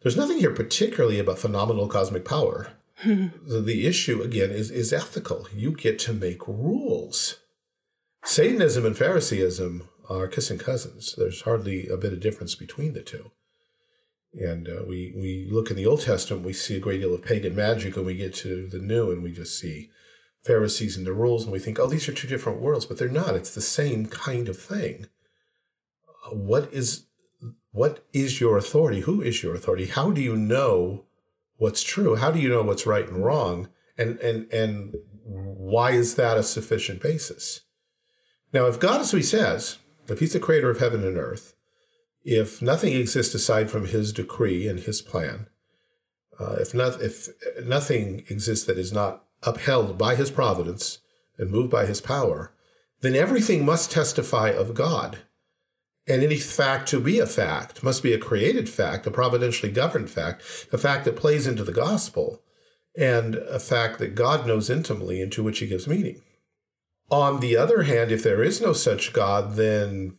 There's 0.00 0.16
nothing 0.16 0.38
here 0.38 0.54
particularly 0.54 1.18
about 1.18 1.38
phenomenal 1.38 1.88
cosmic 1.88 2.24
power. 2.24 2.72
the, 3.04 3.62
the 3.64 3.86
issue, 3.86 4.22
again, 4.22 4.50
is, 4.50 4.70
is 4.70 4.92
ethical. 4.92 5.46
You 5.54 5.72
get 5.72 5.98
to 6.00 6.12
make 6.12 6.46
rules. 6.46 7.36
Satanism 8.24 8.84
and 8.84 8.96
Phariseeism 8.96 9.88
are 10.08 10.26
kissing 10.26 10.58
cousins. 10.58 11.14
There's 11.16 11.42
hardly 11.42 11.86
a 11.88 11.96
bit 11.96 12.12
of 12.12 12.20
difference 12.20 12.54
between 12.54 12.92
the 12.92 13.02
two. 13.02 13.30
And 14.34 14.68
uh, 14.68 14.82
we, 14.86 15.12
we 15.16 15.48
look 15.50 15.70
in 15.70 15.76
the 15.76 15.86
Old 15.86 16.02
Testament, 16.02 16.44
we 16.44 16.52
see 16.52 16.76
a 16.76 16.80
great 16.80 17.00
deal 17.00 17.14
of 17.14 17.24
pagan 17.24 17.54
magic, 17.54 17.96
and 17.96 18.04
we 18.04 18.14
get 18.14 18.34
to 18.36 18.66
the 18.66 18.78
New, 18.78 19.10
and 19.10 19.22
we 19.22 19.32
just 19.32 19.58
see 19.58 19.90
Pharisees 20.44 20.96
and 20.96 21.06
the 21.06 21.12
rules, 21.12 21.44
and 21.44 21.52
we 21.52 21.58
think, 21.58 21.78
oh, 21.78 21.86
these 21.86 22.08
are 22.08 22.12
two 22.12 22.28
different 22.28 22.60
worlds, 22.60 22.86
but 22.86 22.98
they're 22.98 23.08
not. 23.08 23.34
It's 23.34 23.54
the 23.54 23.60
same 23.60 24.06
kind 24.06 24.48
of 24.48 24.58
thing. 24.58 25.06
Uh, 26.26 26.34
what 26.34 26.72
is 26.72 27.04
what 27.72 28.04
is 28.12 28.40
your 28.40 28.56
authority? 28.56 29.00
Who 29.00 29.22
is 29.22 29.42
your 29.42 29.54
authority? 29.54 29.86
How 29.86 30.10
do 30.10 30.20
you 30.20 30.36
know 30.36 31.04
what's 31.56 31.82
true? 31.82 32.16
How 32.16 32.30
do 32.30 32.40
you 32.40 32.48
know 32.48 32.62
what's 32.62 32.86
right 32.86 33.08
and 33.08 33.24
wrong? 33.24 33.68
And 33.96 34.18
and 34.20 34.52
and 34.52 34.94
why 35.24 35.92
is 35.92 36.14
that 36.14 36.36
a 36.36 36.42
sufficient 36.42 37.02
basis? 37.02 37.62
Now, 38.52 38.66
if 38.66 38.80
God 38.80 39.00
is 39.02 39.10
who 39.10 39.18
He 39.18 39.22
says, 39.22 39.78
if 40.08 40.20
He's 40.20 40.32
the 40.32 40.40
creator 40.40 40.70
of 40.70 40.78
heaven 40.78 41.04
and 41.04 41.18
earth, 41.18 41.54
if 42.24 42.62
nothing 42.62 42.94
exists 42.94 43.34
aside 43.34 43.70
from 43.70 43.86
His 43.86 44.12
decree 44.12 44.66
and 44.66 44.80
His 44.80 45.02
plan, 45.02 45.48
uh, 46.40 46.56
if 46.60 46.74
not 46.74 47.02
if 47.02 47.28
nothing 47.64 48.24
exists 48.28 48.64
that 48.66 48.78
is 48.78 48.92
not 48.92 49.24
upheld 49.42 49.98
by 49.98 50.14
His 50.14 50.30
providence 50.30 50.98
and 51.36 51.50
moved 51.50 51.70
by 51.70 51.86
His 51.86 52.00
power, 52.00 52.52
then 53.00 53.14
everything 53.14 53.64
must 53.64 53.92
testify 53.92 54.48
of 54.48 54.74
God. 54.74 55.18
And 56.08 56.22
any 56.22 56.38
fact 56.38 56.88
to 56.88 57.00
be 57.00 57.18
a 57.18 57.26
fact 57.26 57.82
must 57.82 58.02
be 58.02 58.14
a 58.14 58.18
created 58.18 58.68
fact, 58.68 59.06
a 59.06 59.10
providentially 59.10 59.70
governed 59.70 60.10
fact, 60.10 60.42
a 60.72 60.78
fact 60.78 61.04
that 61.04 61.16
plays 61.16 61.46
into 61.46 61.64
the 61.64 61.72
gospel, 61.72 62.42
and 62.96 63.36
a 63.36 63.60
fact 63.60 63.98
that 63.98 64.14
God 64.14 64.46
knows 64.46 64.70
intimately 64.70 65.20
and 65.20 65.30
to 65.32 65.42
which 65.42 65.58
he 65.58 65.66
gives 65.66 65.86
meaning. 65.86 66.22
On 67.10 67.40
the 67.40 67.56
other 67.56 67.82
hand, 67.82 68.10
if 68.10 68.22
there 68.22 68.42
is 68.42 68.60
no 68.60 68.72
such 68.72 69.12
God, 69.12 69.56
then 69.56 70.16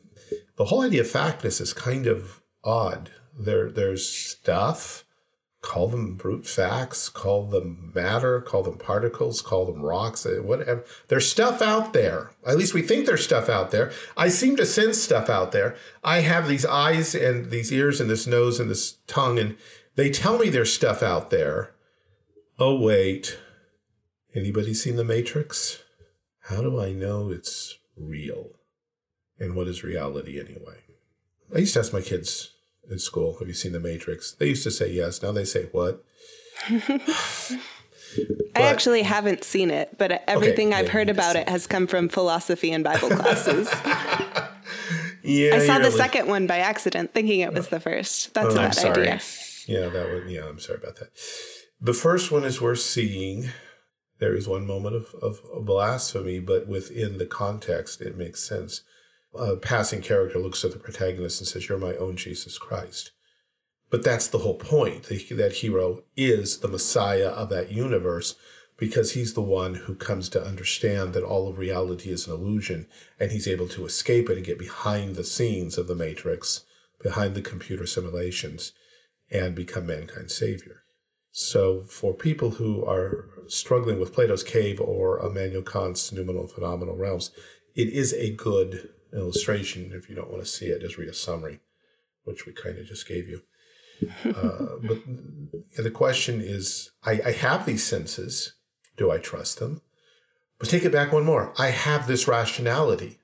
the 0.57 0.65
whole 0.65 0.81
idea 0.81 1.01
of 1.01 1.09
factness 1.09 1.59
is 1.59 1.73
kind 1.73 2.07
of 2.07 2.41
odd. 2.63 3.11
There, 3.37 3.71
there's 3.71 4.07
stuff, 4.07 5.05
call 5.61 5.87
them 5.87 6.15
brute 6.15 6.47
facts, 6.47 7.09
call 7.09 7.45
them 7.45 7.91
matter, 7.93 8.39
call 8.39 8.63
them 8.63 8.77
particles, 8.77 9.41
call 9.41 9.65
them 9.65 9.81
rocks, 9.81 10.25
eh, 10.25 10.39
whatever. 10.39 10.83
There's 11.09 11.29
stuff 11.29 11.61
out 11.61 11.91
there. 11.91 12.31
At 12.47 12.57
least 12.57 12.73
we 12.73 12.81
think 12.81 13.05
there's 13.05 13.23
stuff 13.23 13.49
out 13.49 13.71
there. 13.71 13.91
I 14.15 14.29
seem 14.29 14.55
to 14.55 14.65
sense 14.65 15.01
stuff 15.01 15.29
out 15.29 15.51
there. 15.51 15.75
I 16.03 16.21
have 16.21 16.47
these 16.47 16.65
eyes 16.65 17.13
and 17.13 17.51
these 17.51 17.73
ears 17.73 17.99
and 17.99 18.09
this 18.09 18.25
nose 18.25 18.59
and 18.59 18.69
this 18.69 18.97
tongue, 19.07 19.37
and 19.37 19.57
they 19.95 20.09
tell 20.09 20.37
me 20.37 20.49
there's 20.49 20.73
stuff 20.73 21.03
out 21.03 21.29
there. 21.29 21.71
Oh, 22.57 22.79
wait. 22.79 23.37
Anybody 24.33 24.73
seen 24.73 24.95
The 24.95 25.03
Matrix? 25.03 25.83
How 26.43 26.61
do 26.61 26.79
I 26.79 26.93
know 26.93 27.29
it's 27.29 27.77
real? 27.97 28.51
And 29.39 29.55
what 29.55 29.67
is 29.67 29.83
reality 29.83 30.39
anyway? 30.39 30.77
I 31.53 31.59
used 31.59 31.73
to 31.73 31.79
ask 31.79 31.91
my 31.91 32.01
kids 32.01 32.51
in 32.89 32.99
school, 32.99 33.37
Have 33.39 33.47
you 33.47 33.53
seen 33.53 33.71
The 33.71 33.79
Matrix? 33.79 34.33
They 34.33 34.47
used 34.47 34.63
to 34.63 34.71
say 34.71 34.91
yes. 34.91 35.21
Now 35.21 35.31
they 35.31 35.45
say 35.45 35.69
what? 35.71 36.03
I 36.69 38.63
actually 38.63 39.03
haven't 39.03 39.43
seen 39.43 39.69
it, 39.71 39.97
but 39.97 40.23
everything 40.27 40.73
I've 40.73 40.89
heard 40.89 41.09
about 41.09 41.35
it 41.35 41.47
has 41.47 41.67
come 41.67 41.87
from 41.87 42.09
philosophy 42.09 42.71
and 42.71 42.83
Bible 42.83 43.09
classes. 43.09 43.69
Yeah, 45.21 45.55
I 45.55 45.59
saw 45.59 45.75
the 45.75 45.85
really- 45.85 45.97
second 45.97 46.27
one 46.27 46.47
by 46.47 46.59
accident, 46.59 47.13
thinking 47.13 47.41
it 47.41 47.53
was 47.53 47.67
the 47.67 47.79
first. 47.79 48.33
That's 48.33 48.55
oh, 48.55 48.57
a 48.57 48.61
I'm 48.61 48.67
bad 48.67 48.75
sorry. 48.75 49.01
idea. 49.01 49.19
Yeah, 49.67 49.89
that 49.89 50.09
one. 50.09 50.29
Yeah, 50.29 50.47
I'm 50.47 50.59
sorry 50.59 50.79
about 50.81 50.95
that. 50.95 51.09
The 51.81 51.93
first 51.93 52.31
one 52.31 52.43
is 52.45 52.61
we're 52.61 52.75
seeing 52.75 53.49
there 54.19 54.33
is 54.33 54.47
one 54.47 54.65
moment 54.65 54.95
of, 54.95 55.13
of 55.21 55.41
blasphemy, 55.65 56.39
but 56.39 56.67
within 56.67 57.17
the 57.17 57.25
context, 57.25 58.01
it 58.01 58.17
makes 58.17 58.41
sense. 58.41 58.81
A 59.35 59.55
passing 59.55 60.01
character 60.01 60.39
looks 60.39 60.65
at 60.65 60.71
the 60.71 60.79
protagonist 60.79 61.39
and 61.39 61.47
says, 61.47 61.69
You're 61.69 61.77
my 61.77 61.95
own 61.95 62.17
Jesus 62.17 62.57
Christ. 62.57 63.11
But 63.89 64.03
that's 64.03 64.27
the 64.27 64.39
whole 64.39 64.57
point. 64.57 65.03
That 65.03 65.57
hero 65.61 66.03
is 66.15 66.59
the 66.59 66.67
Messiah 66.67 67.29
of 67.29 67.49
that 67.49 67.71
universe 67.71 68.35
because 68.77 69.11
he's 69.11 69.33
the 69.33 69.41
one 69.41 69.75
who 69.75 69.93
comes 69.93 70.29
to 70.29 70.43
understand 70.43 71.13
that 71.13 71.23
all 71.23 71.49
of 71.49 71.57
reality 71.57 72.09
is 72.09 72.27
an 72.27 72.33
illusion 72.33 72.87
and 73.19 73.31
he's 73.31 73.47
able 73.47 73.67
to 73.67 73.85
escape 73.85 74.29
it 74.29 74.37
and 74.37 74.45
get 74.45 74.57
behind 74.57 75.15
the 75.15 75.23
scenes 75.23 75.77
of 75.77 75.87
the 75.87 75.95
matrix, 75.95 76.65
behind 77.01 77.35
the 77.35 77.41
computer 77.41 77.85
simulations, 77.85 78.71
and 79.29 79.53
become 79.53 79.85
mankind's 79.85 80.35
savior. 80.35 80.83
So, 81.31 81.83
for 81.83 82.13
people 82.13 82.51
who 82.51 82.83
are 82.85 83.29
struggling 83.47 83.99
with 83.99 84.13
Plato's 84.13 84.43
cave 84.43 84.81
or 84.81 85.23
Immanuel 85.23 85.61
Kant's 85.61 86.11
noumenal 86.11 86.47
phenomenal 86.47 86.95
realms, 86.95 87.31
it 87.75 87.89
is 87.89 88.13
a 88.13 88.33
good 88.33 88.89
illustration. 89.13 89.91
If 89.93 90.09
you 90.09 90.15
don't 90.15 90.31
want 90.31 90.43
to 90.43 90.49
see 90.49 90.67
it, 90.67 90.81
just 90.81 90.97
read 90.97 91.09
a 91.09 91.13
summary, 91.13 91.59
which 92.23 92.45
we 92.45 92.53
kind 92.53 92.77
of 92.77 92.85
just 92.85 93.07
gave 93.07 93.27
you. 93.27 93.41
Uh, 94.23 94.77
but 94.81 94.99
the 95.75 95.91
question 95.91 96.39
is 96.39 96.91
I, 97.03 97.19
I 97.25 97.31
have 97.33 97.65
these 97.65 97.83
senses. 97.83 98.53
Do 98.95 99.11
I 99.11 99.17
trust 99.17 99.59
them? 99.59 99.81
But 100.57 100.69
take 100.69 100.85
it 100.85 100.91
back 100.93 101.11
one 101.11 101.25
more. 101.25 101.53
I 101.57 101.71
have 101.71 102.07
this 102.07 102.25
rationality. 102.25 103.19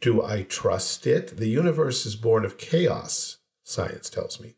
Do 0.00 0.22
I 0.22 0.42
trust 0.42 1.06
it? 1.06 1.36
The 1.38 1.48
universe 1.48 2.06
is 2.06 2.14
born 2.14 2.44
of 2.44 2.58
chaos, 2.58 3.38
science 3.64 4.08
tells 4.08 4.40
me. 4.40 4.54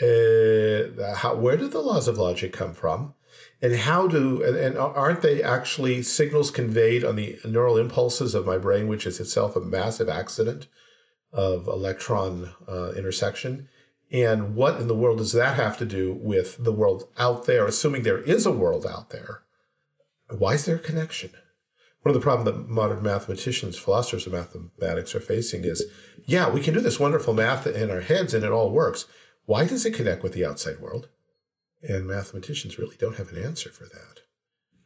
Uh, 0.00 1.14
how, 1.16 1.34
where 1.34 1.56
do 1.56 1.66
the 1.66 1.80
laws 1.80 2.06
of 2.06 2.18
logic 2.18 2.52
come 2.52 2.74
from? 2.74 3.14
And 3.62 3.76
how 3.76 4.06
do, 4.06 4.42
and, 4.42 4.56
and 4.56 4.78
aren't 4.78 5.20
they 5.20 5.42
actually 5.42 6.02
signals 6.02 6.50
conveyed 6.50 7.04
on 7.04 7.16
the 7.16 7.38
neural 7.44 7.76
impulses 7.76 8.34
of 8.34 8.46
my 8.46 8.56
brain, 8.56 8.88
which 8.88 9.06
is 9.06 9.20
itself 9.20 9.54
a 9.54 9.60
massive 9.60 10.08
accident 10.08 10.66
of 11.32 11.66
electron 11.66 12.54
uh, 12.66 12.92
intersection? 12.92 13.68
And 14.10 14.56
what 14.56 14.80
in 14.80 14.88
the 14.88 14.94
world 14.94 15.18
does 15.18 15.32
that 15.32 15.56
have 15.56 15.78
to 15.78 15.84
do 15.84 16.18
with 16.20 16.64
the 16.64 16.72
world 16.72 17.08
out 17.18 17.46
there, 17.46 17.66
assuming 17.66 18.02
there 18.02 18.18
is 18.18 18.46
a 18.46 18.50
world 18.50 18.86
out 18.86 19.10
there? 19.10 19.42
Why 20.30 20.54
is 20.54 20.64
there 20.64 20.76
a 20.76 20.80
connection? 20.80 21.30
One 22.02 22.14
of 22.14 22.20
the 22.20 22.24
problems 22.24 22.50
that 22.50 22.68
modern 22.68 23.02
mathematicians, 23.02 23.78
philosophers 23.78 24.26
of 24.26 24.32
mathematics 24.32 25.14
are 25.14 25.20
facing 25.20 25.64
is, 25.64 25.84
yeah, 26.24 26.48
we 26.48 26.62
can 26.62 26.72
do 26.72 26.80
this 26.80 26.98
wonderful 26.98 27.34
math 27.34 27.66
in 27.66 27.90
our 27.90 28.00
heads 28.00 28.32
and 28.32 28.42
it 28.42 28.50
all 28.50 28.70
works. 28.70 29.04
Why 29.44 29.66
does 29.66 29.84
it 29.84 29.94
connect 29.94 30.22
with 30.22 30.32
the 30.32 30.46
outside 30.46 30.80
world? 30.80 31.08
And 31.82 32.06
mathematicians 32.06 32.78
really 32.78 32.96
don't 32.98 33.16
have 33.16 33.32
an 33.32 33.42
answer 33.42 33.70
for 33.70 33.84
that. 33.84 34.20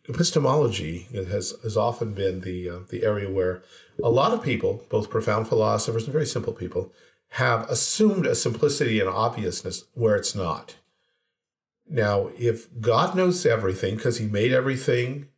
Epistemology 0.08 1.08
has, 1.12 1.54
has 1.62 1.76
often 1.76 2.12
been 2.12 2.40
the, 2.40 2.68
uh, 2.68 2.78
the 2.90 3.04
area 3.04 3.30
where 3.30 3.62
a 4.02 4.10
lot 4.10 4.32
of 4.32 4.42
people, 4.42 4.84
both 4.90 5.10
profound 5.10 5.48
philosophers 5.48 6.04
and 6.04 6.12
very 6.12 6.26
simple 6.26 6.52
people, 6.52 6.92
have 7.30 7.68
assumed 7.70 8.26
a 8.26 8.34
simplicity 8.34 9.00
and 9.00 9.08
obviousness 9.08 9.84
where 9.94 10.14
it's 10.14 10.34
not. 10.34 10.76
Now, 11.88 12.30
if 12.38 12.68
God 12.80 13.16
knows 13.16 13.44
everything 13.44 13.96
because 13.96 14.18
he 14.18 14.26
made 14.26 14.52
everything 14.52 15.28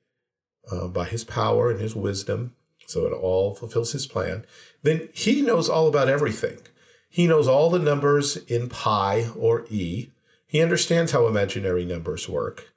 uh, 0.70 0.88
by 0.88 1.06
his 1.06 1.24
power 1.24 1.70
and 1.70 1.80
his 1.80 1.96
wisdom, 1.96 2.54
so 2.86 3.06
it 3.06 3.12
all 3.12 3.54
fulfills 3.54 3.92
his 3.92 4.06
plan, 4.06 4.44
then 4.82 5.08
he 5.12 5.42
knows 5.42 5.68
all 5.68 5.88
about 5.88 6.08
everything. 6.08 6.58
He 7.08 7.26
knows 7.26 7.48
all 7.48 7.70
the 7.70 7.78
numbers 7.78 8.36
in 8.36 8.68
pi 8.68 9.28
or 9.36 9.64
e. 9.70 10.10
He 10.46 10.62
understands 10.62 11.12
how 11.12 11.26
imaginary 11.26 11.84
numbers 11.84 12.28
work. 12.28 12.72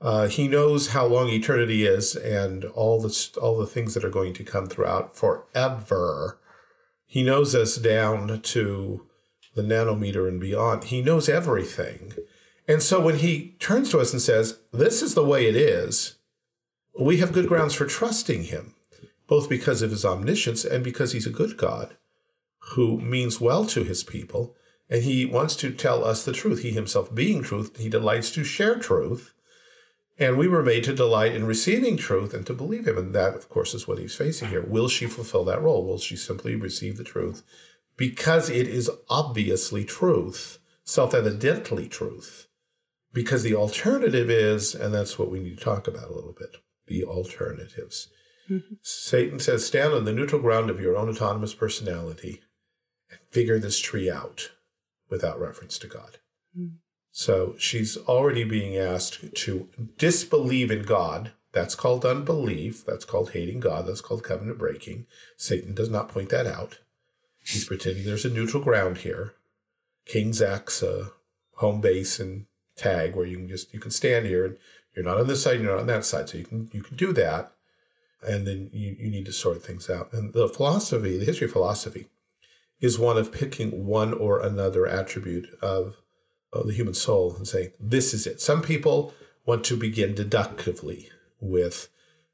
Uh, 0.00 0.28
he 0.28 0.48
knows 0.48 0.88
how 0.88 1.06
long 1.06 1.28
eternity 1.28 1.86
is 1.86 2.14
and 2.14 2.64
all 2.64 3.00
the 3.00 3.28
all 3.40 3.56
the 3.56 3.66
things 3.66 3.94
that 3.94 4.04
are 4.04 4.10
going 4.10 4.34
to 4.34 4.44
come 4.44 4.66
throughout 4.66 5.16
forever. 5.16 6.38
He 7.06 7.22
knows 7.22 7.54
us 7.54 7.76
down 7.76 8.40
to 8.42 9.06
the 9.54 9.62
nanometer 9.62 10.28
and 10.28 10.40
beyond. 10.40 10.84
He 10.84 11.00
knows 11.00 11.28
everything. 11.28 12.12
And 12.68 12.82
so 12.82 13.00
when 13.00 13.18
he 13.18 13.56
turns 13.58 13.90
to 13.90 14.00
us 14.00 14.12
and 14.12 14.20
says, 14.20 14.58
This 14.72 15.02
is 15.02 15.14
the 15.14 15.24
way 15.24 15.46
it 15.46 15.56
is, 15.56 16.16
we 16.98 17.18
have 17.18 17.32
good 17.32 17.48
grounds 17.48 17.74
for 17.74 17.86
trusting 17.86 18.44
him, 18.44 18.74
both 19.26 19.48
because 19.48 19.82
of 19.82 19.90
his 19.90 20.04
omniscience 20.04 20.64
and 20.64 20.82
because 20.82 21.12
he's 21.12 21.26
a 21.26 21.30
good 21.30 21.56
God 21.56 21.96
who 22.70 23.00
means 23.00 23.40
well 23.40 23.64
to 23.66 23.84
his 23.84 24.02
people. 24.02 24.56
And 24.88 25.02
he 25.02 25.26
wants 25.26 25.56
to 25.56 25.72
tell 25.72 26.04
us 26.04 26.24
the 26.24 26.32
truth. 26.32 26.62
He 26.62 26.70
himself 26.70 27.14
being 27.14 27.42
truth, 27.42 27.76
he 27.76 27.88
delights 27.88 28.30
to 28.32 28.44
share 28.44 28.76
truth. 28.76 29.32
And 30.18 30.38
we 30.38 30.48
were 30.48 30.62
made 30.62 30.84
to 30.84 30.94
delight 30.94 31.34
in 31.34 31.44
receiving 31.44 31.98
truth 31.98 32.32
and 32.32 32.46
to 32.46 32.54
believe 32.54 32.88
him. 32.88 32.96
And 32.96 33.14
that, 33.14 33.34
of 33.34 33.50
course, 33.50 33.74
is 33.74 33.86
what 33.86 33.98
he's 33.98 34.14
facing 34.14 34.48
here. 34.48 34.62
Will 34.62 34.88
she 34.88 35.06
fulfill 35.06 35.44
that 35.44 35.60
role? 35.60 35.84
Will 35.84 35.98
she 35.98 36.16
simply 36.16 36.54
receive 36.54 36.96
the 36.96 37.04
truth? 37.04 37.42
Because 37.98 38.48
it 38.48 38.66
is 38.66 38.90
obviously 39.10 39.84
truth, 39.84 40.58
self 40.84 41.12
evidently 41.12 41.86
truth. 41.86 42.46
Because 43.12 43.42
the 43.42 43.54
alternative 43.54 44.30
is, 44.30 44.74
and 44.74 44.94
that's 44.94 45.18
what 45.18 45.30
we 45.30 45.40
need 45.40 45.58
to 45.58 45.64
talk 45.64 45.86
about 45.86 46.08
a 46.08 46.14
little 46.14 46.34
bit 46.38 46.56
the 46.86 47.04
alternatives. 47.04 48.08
Mm-hmm. 48.48 48.74
Satan 48.80 49.40
says, 49.40 49.66
stand 49.66 49.92
on 49.92 50.04
the 50.04 50.12
neutral 50.12 50.40
ground 50.40 50.70
of 50.70 50.80
your 50.80 50.96
own 50.96 51.08
autonomous 51.08 51.52
personality 51.52 52.42
and 53.10 53.18
figure 53.30 53.58
this 53.58 53.80
tree 53.80 54.08
out 54.08 54.52
without 55.08 55.40
reference 55.40 55.78
to 55.78 55.86
God. 55.86 56.18
Mm-hmm. 56.56 56.76
So 57.12 57.54
she's 57.58 57.96
already 57.96 58.44
being 58.44 58.76
asked 58.76 59.34
to 59.34 59.68
disbelieve 59.96 60.70
in 60.70 60.82
God. 60.82 61.32
That's 61.52 61.74
called 61.74 62.04
unbelief. 62.04 62.84
That's 62.84 63.06
called 63.06 63.30
hating 63.30 63.60
God. 63.60 63.86
That's 63.86 64.02
called 64.02 64.22
covenant 64.22 64.58
breaking. 64.58 65.06
Satan 65.38 65.74
does 65.74 65.88
not 65.88 66.10
point 66.10 66.28
that 66.28 66.46
out. 66.46 66.80
He's 67.42 67.64
pretending 67.64 68.04
there's 68.04 68.26
a 68.26 68.30
neutral 68.30 68.62
ground 68.62 68.98
here. 68.98 69.32
King's 70.04 70.42
X, 70.42 70.82
a 70.82 71.12
home 71.54 71.80
base 71.80 72.20
and 72.20 72.46
tag 72.76 73.16
where 73.16 73.24
you 73.24 73.38
can 73.38 73.48
just 73.48 73.72
you 73.72 73.80
can 73.80 73.90
stand 73.90 74.26
here 74.26 74.44
and 74.44 74.58
you're 74.94 75.04
not 75.04 75.18
on 75.18 75.26
this 75.26 75.42
side, 75.42 75.60
you're 75.60 75.70
not 75.70 75.80
on 75.80 75.86
that 75.86 76.04
side. 76.04 76.28
So 76.28 76.38
you 76.38 76.44
can 76.44 76.68
you 76.72 76.82
can 76.82 76.96
do 76.96 77.12
that. 77.14 77.52
And 78.22 78.46
then 78.46 78.70
you, 78.72 78.96
you 78.98 79.10
need 79.10 79.26
to 79.26 79.32
sort 79.32 79.62
things 79.62 79.88
out. 79.88 80.12
And 80.12 80.32
the 80.32 80.48
philosophy, 80.48 81.16
the 81.16 81.24
history 81.24 81.46
of 81.46 81.52
philosophy, 81.52 82.08
is 82.80 82.98
one 82.98 83.16
of 83.16 83.32
picking 83.32 83.86
one 83.86 84.12
or 84.12 84.40
another 84.40 84.86
attribute 84.86 85.48
of 85.62 85.96
of 86.52 86.66
the 86.66 86.72
human 86.72 86.94
soul 86.94 87.34
and 87.36 87.46
saying, 87.46 87.70
this 87.78 88.14
is 88.14 88.26
it. 88.26 88.40
Some 88.40 88.62
people 88.62 89.12
want 89.44 89.64
to 89.64 89.76
begin 89.76 90.14
deductively 90.14 91.10
with 91.40 91.88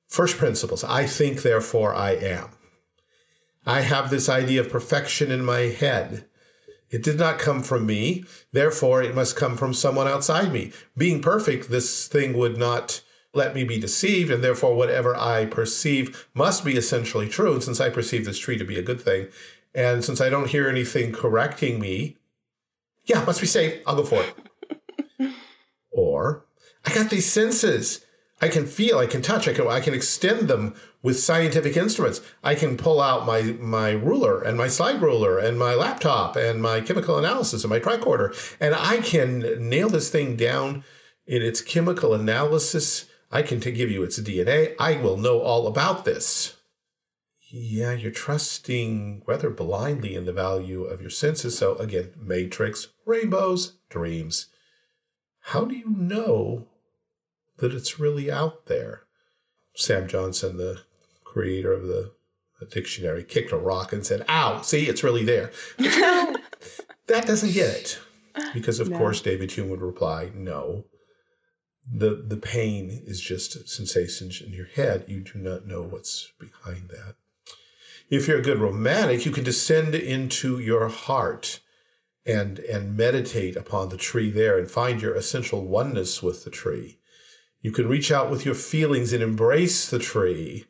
first 0.07 0.39
principles. 0.39 0.85
I 0.85 1.07
think, 1.07 1.43
therefore 1.43 1.95
I 1.95 2.13
am. 2.13 2.51
I 3.67 3.81
have 3.83 4.11
this 4.11 4.29
idea 4.29 4.61
of 4.61 4.71
perfection 4.71 5.31
in 5.31 5.45
my 5.45 5.61
head. 5.61 6.27
It 6.91 7.03
did 7.03 7.19
not 7.19 7.39
come 7.39 7.63
from 7.63 7.87
me, 7.87 8.25
therefore 8.53 9.03
it 9.03 9.15
must 9.15 9.37
come 9.37 9.57
from 9.57 9.73
someone 9.73 10.07
outside 10.07 10.53
me. 10.53 10.73
Being 10.97 11.23
perfect, 11.23 11.71
this 11.71 12.07
thing 12.07 12.37
would 12.37 12.59
not 12.59 13.01
let 13.35 13.55
me 13.55 13.65
be 13.65 13.81
deceived, 13.81 14.31
and 14.31 14.45
therefore 14.45 14.75
whatever 14.75 15.17
I 15.17 15.47
perceive 15.47 16.29
must 16.35 16.65
be 16.65 16.77
essentially 16.77 17.29
true. 17.29 17.55
And 17.55 17.65
since 17.65 17.81
I 17.81 17.89
perceive 17.89 18.27
this 18.27 18.39
tree 18.39 18.59
to 18.59 18.65
be 18.65 18.79
a 18.79 18.83
good 18.83 19.01
thing, 19.01 19.29
and 19.75 20.05
since 20.05 20.21
I 20.21 20.29
don't 20.29 20.49
hear 20.49 20.69
anything 20.69 21.12
correcting 21.12 21.81
me 21.81 22.19
yeah, 23.05 23.25
must 23.25 23.41
be 23.41 23.47
safe. 23.47 23.83
I'll 23.87 23.97
go 23.97 24.05
for 24.05 24.23
it. 24.23 25.33
or 25.91 26.47
I 26.85 26.95
got 26.95 27.11
these 27.11 27.31
senses. 27.31 28.05
I 28.41 28.49
can 28.49 28.67
feel, 28.67 28.99
I 28.99 29.07
can 29.07 29.23
touch, 29.23 29.47
I 29.47 29.52
can 29.52 29.69
I 29.69 29.81
can 29.81 29.95
extend 29.95 30.49
them 30.49 30.75
with 31.00 31.19
scientific 31.19 31.76
instruments. 31.76 32.21
I 32.43 32.55
can 32.55 32.76
pull 32.76 33.00
out 33.00 33.26
my 33.26 33.43
my 33.43 33.91
ruler 33.91 34.43
and 34.43 34.59
my 34.59 34.69
slide 34.69 35.00
ruler 35.00 35.38
and 35.38 35.59
my 35.59 35.75
laptop 35.75 36.37
and 36.37 36.61
my 36.61 36.81
chemical 36.81 37.19
analysis 37.19 37.62
and 37.62 37.71
my 37.71 37.79
tricorder, 37.79 38.35
and 38.61 38.75
I 38.75 38.99
can 38.99 39.69
nail 39.69 39.88
this 39.88 40.11
thing 40.11 40.37
down 40.37 40.85
in 41.26 41.43
its 41.43 41.61
chemical 41.61 42.14
analysis. 42.14 43.07
I 43.31 43.43
can 43.43 43.61
give 43.61 43.91
you 43.91 44.02
its 44.02 44.21
DNA. 44.21 44.75
I 44.79 44.97
will 44.97 45.17
know 45.17 45.41
all 45.41 45.67
about 45.67 46.05
this 46.05 46.57
yeah, 47.55 47.93
you're 47.93 48.11
trusting 48.11 49.23
rather 49.27 49.51
blindly 49.51 50.15
in 50.15 50.25
the 50.25 50.33
value 50.33 50.85
of 50.85 51.03
your 51.03 51.11
senses. 51.11 51.59
So 51.59 51.77
again, 51.77 52.13
matrix, 52.19 52.89
rainbows, 53.05 53.75
dreams. 53.91 54.47
How 55.47 55.67
do 55.67 55.77
you 55.77 55.91
know 55.91 56.69
that 57.59 57.75
it's 57.75 58.01
really 58.01 58.33
out 58.33 58.67
there? 58.67 59.03
Sam 59.77 60.09
Johnson, 60.09 60.57
the 60.57 60.81
creator 61.25 61.73
of 61.73 61.87
the, 61.87 62.13
dictionary, 62.71 63.25
kicked 63.25 63.51
a 63.51 63.57
rock 63.57 63.93
and 63.93 64.07
said, 64.07 64.25
Ow, 64.29 64.63
see, 64.63 64.89
it's 64.89 65.03
really 65.03 65.25
there. 65.25 65.51
that 65.79 67.27
doesn't 67.27 67.53
get 67.53 67.75
it. 67.75 68.01
Because 68.55 68.79
of 68.79 68.89
no. 68.89 68.97
course 68.97 69.21
David 69.21 69.51
Hume 69.51 69.69
would 69.69 69.83
reply, 69.83 70.31
No. 70.33 70.85
The 71.93 72.25
the 72.25 72.37
pain 72.37 73.03
is 73.05 73.21
just 73.21 73.69
sensations 73.69 74.41
in 74.41 74.53
your 74.53 74.67
head. 74.67 75.05
You 75.09 75.21
do 75.23 75.41
not 75.41 75.67
know 75.67 75.83
what's 75.83 76.33
behind 76.39 76.91
that 76.91 77.17
if 78.12 78.28
you're 78.28 78.40
a 78.40 78.42
good 78.42 78.59
romantic, 78.59 79.25
you 79.25 79.33
can 79.33 79.42
descend 79.42 79.95
into 79.95 80.59
your 80.59 80.88
heart 80.88 81.61
and 82.26 82.59
and 82.59 82.95
meditate 82.95 83.57
upon 83.57 83.88
the 83.88 83.97
tree 83.97 84.31
there 84.31 84.59
and 84.59 84.71
find 84.71 85.00
your 85.00 85.14
essential 85.14 85.64
oneness 85.64 86.23
with 86.23 86.45
the 86.45 86.50
tree. 86.50 86.99
You 87.62 87.73
can 87.73 87.88
reach 87.88 88.12
out 88.12 88.31
with 88.31 88.45
your 88.45 88.54
feelings 88.54 89.14
and 89.14 89.23
embrace 89.23 89.88
the 89.88 89.99
tree 89.99 90.66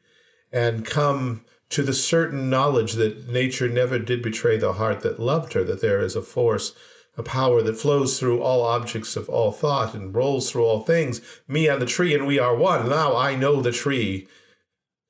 and 0.52 0.86
come 0.86 1.44
to 1.70 1.82
the 1.82 1.92
certain 1.92 2.48
knowledge 2.48 2.92
that 2.92 3.28
nature 3.28 3.68
never 3.68 3.98
did 3.98 4.22
betray 4.22 4.56
the 4.56 4.74
heart 4.74 5.00
that 5.00 5.18
loved 5.18 5.54
her, 5.54 5.64
that 5.64 5.80
there 5.80 6.00
is 6.00 6.14
a 6.14 6.22
force, 6.22 6.76
a 7.16 7.24
power 7.24 7.60
that 7.60 7.76
flows 7.76 8.20
through 8.20 8.40
all 8.40 8.62
objects 8.62 9.16
of 9.16 9.28
all 9.28 9.50
thought 9.50 9.94
and 9.94 10.14
rolls 10.14 10.48
through 10.48 10.64
all 10.64 10.84
things, 10.84 11.20
me 11.48 11.66
and 11.66 11.82
the 11.82 11.86
tree, 11.86 12.14
and 12.14 12.24
we 12.24 12.38
are 12.38 12.54
one. 12.54 12.88
Now 12.88 13.16
I 13.16 13.34
know 13.34 13.60
the 13.60 13.72
tree 13.72 14.28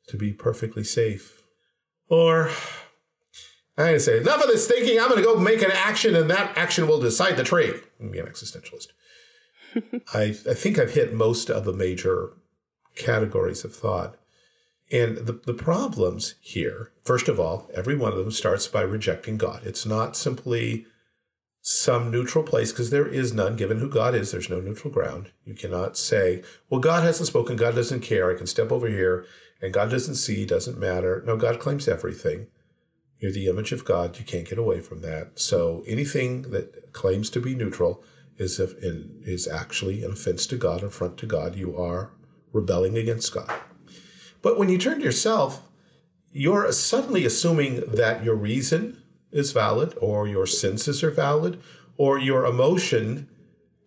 to 0.06 0.16
be 0.16 0.32
perfectly 0.32 0.84
safe. 0.84 1.41
Or 2.08 2.50
I'm 3.78 3.98
say, 3.98 4.18
enough 4.18 4.42
of 4.42 4.48
this 4.48 4.66
thinking. 4.66 4.98
I'm 4.98 5.08
going 5.08 5.22
to 5.22 5.26
go 5.26 5.36
make 5.36 5.62
an 5.62 5.72
action, 5.72 6.14
and 6.14 6.28
that 6.30 6.56
action 6.56 6.86
will 6.86 7.00
decide 7.00 7.36
the 7.36 7.44
tree. 7.44 7.72
Be 7.98 8.18
an 8.18 8.26
existentialist. 8.26 8.88
I, 10.14 10.36
I 10.48 10.54
think 10.54 10.78
I've 10.78 10.92
hit 10.92 11.14
most 11.14 11.50
of 11.50 11.64
the 11.64 11.72
major 11.72 12.30
categories 12.96 13.64
of 13.64 13.74
thought. 13.74 14.16
And 14.90 15.16
the, 15.18 15.32
the 15.32 15.54
problems 15.54 16.34
here, 16.40 16.92
first 17.02 17.28
of 17.28 17.40
all, 17.40 17.70
every 17.72 17.96
one 17.96 18.12
of 18.12 18.18
them 18.18 18.30
starts 18.30 18.66
by 18.66 18.82
rejecting 18.82 19.38
God. 19.38 19.62
It's 19.64 19.86
not 19.86 20.16
simply 20.16 20.84
some 21.62 22.10
neutral 22.10 22.44
place 22.44 22.72
because 22.72 22.90
there 22.90 23.06
is 23.06 23.32
none. 23.32 23.56
Given 23.56 23.78
who 23.78 23.88
God 23.88 24.14
is, 24.14 24.32
there's 24.32 24.50
no 24.50 24.60
neutral 24.60 24.92
ground. 24.92 25.30
You 25.46 25.54
cannot 25.54 25.96
say, 25.96 26.42
well, 26.68 26.80
God 26.80 27.04
hasn't 27.04 27.28
spoken. 27.28 27.56
God 27.56 27.74
doesn't 27.74 28.00
care. 28.00 28.30
I 28.30 28.34
can 28.34 28.46
step 28.46 28.70
over 28.70 28.88
here 28.88 29.24
and 29.62 29.72
God 29.72 29.90
doesn't 29.90 30.16
see, 30.16 30.44
doesn't 30.44 30.78
matter. 30.78 31.22
No, 31.24 31.36
God 31.36 31.60
claims 31.60 31.88
everything. 31.88 32.48
You're 33.20 33.32
the 33.32 33.46
image 33.46 33.70
of 33.70 33.84
God. 33.84 34.18
You 34.18 34.24
can't 34.24 34.48
get 34.48 34.58
away 34.58 34.80
from 34.80 35.00
that. 35.02 35.38
So 35.38 35.84
anything 35.86 36.42
that 36.50 36.92
claims 36.92 37.30
to 37.30 37.40
be 37.40 37.54
neutral 37.54 38.02
is 38.36 38.58
a, 38.58 38.68
is 39.22 39.46
actually 39.46 40.02
an 40.02 40.10
offense 40.10 40.46
to 40.48 40.56
God, 40.56 40.80
an 40.80 40.88
affront 40.88 41.16
to 41.18 41.26
God. 41.26 41.54
You 41.54 41.76
are 41.76 42.10
rebelling 42.52 42.98
against 42.98 43.32
God. 43.32 43.52
But 44.42 44.58
when 44.58 44.68
you 44.68 44.76
turn 44.76 44.98
to 44.98 45.04
yourself, 45.04 45.68
you're 46.32 46.72
suddenly 46.72 47.24
assuming 47.24 47.80
that 47.86 48.24
your 48.24 48.34
reason 48.34 49.00
is 49.30 49.52
valid, 49.52 49.96
or 50.00 50.26
your 50.26 50.46
senses 50.46 51.04
are 51.04 51.10
valid, 51.10 51.62
or 51.96 52.18
your 52.18 52.44
emotion 52.44 53.28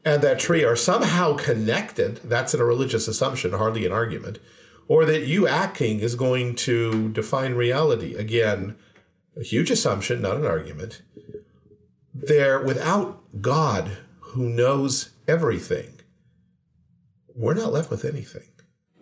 and 0.06 0.22
that 0.22 0.40
tree 0.40 0.64
are 0.64 0.76
somehow 0.76 1.36
connected. 1.36 2.18
That's 2.24 2.54
a 2.54 2.64
religious 2.64 3.08
assumption, 3.08 3.52
hardly 3.52 3.86
an 3.86 3.92
argument. 3.92 4.40
Or 4.88 5.06
that 5.06 5.26
you 5.26 5.48
acting 5.48 6.00
is 6.00 6.16
going 6.16 6.56
to 6.56 7.10
define 7.10 7.56
reality. 7.56 8.16
Again, 8.16 8.76
a 9.36 9.44
huge 9.44 9.72
assumption, 9.72 10.22
not 10.22 10.38
an 10.38 10.46
argument. 10.46 11.02
There, 12.14 12.62
without 12.62 13.42
God 13.42 13.98
who 14.20 14.50
knows 14.50 15.12
everything, 15.28 16.00
we're 17.36 17.56
not 17.56 17.74
left 17.74 17.90
with 17.90 18.06
anything. 18.06 18.48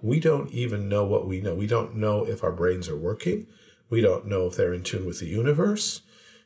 We 0.02 0.20
don't 0.20 0.52
even 0.52 0.90
know 0.90 1.06
what 1.06 1.28
we 1.28 1.40
know. 1.40 1.56
We 1.56 1.68
don't 1.68 1.96
know 1.96 2.26
if 2.26 2.44
our 2.44 2.52
brains 2.52 2.90
are 2.90 2.98
working. 2.98 3.48
We 3.90 4.02
don't 4.02 4.26
know 4.26 4.48
if 4.48 4.56
they're 4.56 4.74
in 4.74 4.84
tune 4.84 5.06
with 5.06 5.20
the 5.20 5.28
universe. 5.28 6.02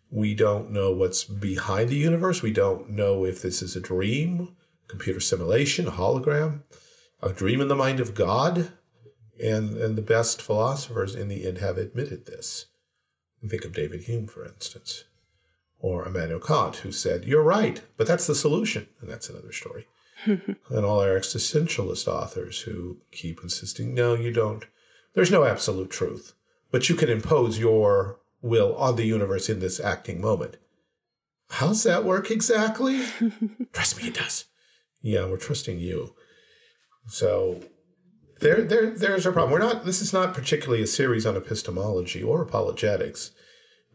We 0.09 0.35
don't 0.35 0.71
know 0.71 0.91
what's 0.91 1.23
behind 1.23 1.89
the 1.89 1.95
universe. 1.95 2.41
We 2.41 2.51
don't 2.51 2.89
know 2.89 3.25
if 3.25 3.41
this 3.41 3.61
is 3.61 3.75
a 3.75 3.81
dream, 3.81 4.55
computer 4.87 5.19
simulation, 5.19 5.87
a 5.87 5.91
hologram, 5.91 6.63
a 7.21 7.29
dream 7.29 7.61
in 7.61 7.67
the 7.67 7.75
mind 7.75 7.99
of 7.99 8.15
God. 8.15 8.71
And, 9.39 9.77
and 9.77 9.95
the 9.95 10.01
best 10.01 10.41
philosophers 10.41 11.15
in 11.15 11.27
the 11.27 11.47
end 11.47 11.59
have 11.59 11.77
admitted 11.77 12.25
this. 12.25 12.65
Think 13.47 13.65
of 13.65 13.73
David 13.73 14.01
Hume, 14.01 14.27
for 14.27 14.43
instance, 14.43 15.03
or 15.79 16.05
Immanuel 16.05 16.39
Kant, 16.39 16.77
who 16.77 16.91
said, 16.91 17.25
You're 17.25 17.43
right, 17.43 17.81
but 17.95 18.07
that's 18.07 18.27
the 18.27 18.35
solution. 18.35 18.87
And 18.99 19.09
that's 19.09 19.29
another 19.29 19.51
story. 19.51 19.87
and 20.25 20.85
all 20.85 21.01
our 21.01 21.19
existentialist 21.19 22.07
authors 22.07 22.61
who 22.61 22.97
keep 23.11 23.41
insisting, 23.43 23.93
No, 23.93 24.15
you 24.15 24.31
don't. 24.31 24.65
There's 25.13 25.31
no 25.31 25.43
absolute 25.43 25.91
truth, 25.91 26.33
but 26.71 26.89
you 26.89 26.95
can 26.95 27.09
impose 27.09 27.59
your 27.59 28.19
will 28.41 28.75
on 28.75 28.95
the 28.95 29.05
universe 29.05 29.49
in 29.49 29.59
this 29.59 29.79
acting 29.79 30.19
moment. 30.19 30.57
How's 31.49 31.83
that 31.83 32.03
work 32.03 32.29
exactly? 32.29 33.05
Trust 33.73 33.97
me, 34.01 34.09
it 34.09 34.15
does. 34.15 34.45
Yeah, 35.01 35.25
we're 35.27 35.37
trusting 35.37 35.79
you. 35.79 36.13
So 37.07 37.61
there, 38.39 38.61
there, 38.61 38.89
there's 38.91 39.25
a 39.25 39.31
problem. 39.31 39.51
We're 39.51 39.65
not. 39.65 39.85
This 39.85 40.01
is 40.01 40.13
not 40.13 40.33
particularly 40.33 40.83
a 40.83 40.87
series 40.87 41.25
on 41.25 41.35
epistemology 41.35 42.21
or 42.21 42.41
apologetics, 42.41 43.31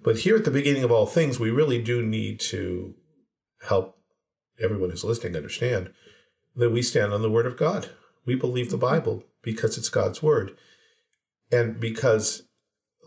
but 0.03 0.21
here 0.21 0.37
at 0.37 0.45
the 0.45 0.51
beginning 0.51 0.85
of 0.85 0.93
all 0.93 1.07
things, 1.07 1.39
we 1.39 1.51
really 1.51 1.81
do 1.81 2.03
need 2.03 2.41
to 2.41 2.95
help 3.69 3.99
everyone 4.61 4.91
who's 4.91 5.05
listening 5.05 5.37
understand 5.37 5.91
that 6.57 6.71
we 6.71 6.83
stand 6.83 7.13
on 7.13 7.23
the 7.23 7.31
Word 7.31 7.47
of 7.47 7.57
God. 7.57 7.91
We 8.27 8.35
believe 8.35 8.71
the 8.71 8.77
mm-hmm. 8.77 8.87
Bible 8.87 9.25
because 9.43 9.79
it's 9.79 9.89
God's 9.89 10.23
Word, 10.23 10.57
and 11.51 11.79
because 11.81 12.45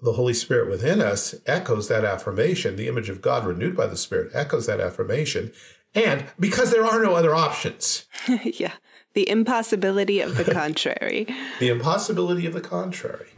the 0.02 0.13
Holy 0.13 0.34
Spirit 0.34 0.69
within 0.69 1.02
us 1.02 1.36
echoes 1.45 1.88
that 1.88 2.06
affirmation. 2.06 2.76
The 2.76 2.88
image 2.88 3.10
of 3.10 3.21
God 3.21 3.45
renewed 3.45 3.76
by 3.76 3.88
the 3.88 3.98
Spirit 3.98 4.32
echoes 4.34 4.65
that 4.67 4.80
affirmation, 4.80 5.52
and 5.93 6.26
because 6.39 6.71
there 6.71 6.86
are 6.86 7.02
no 7.02 7.15
other 7.15 7.36
options. 7.36 8.06
yeah. 8.43 8.74
The 9.15 9.28
impossibility 9.30 10.19
of 10.19 10.38
the 10.38 10.43
contrary. 10.62 11.28
the 11.60 11.69
impossibility 11.69 12.45
of 12.45 12.54
the 12.54 12.62
contrary. 12.62 13.30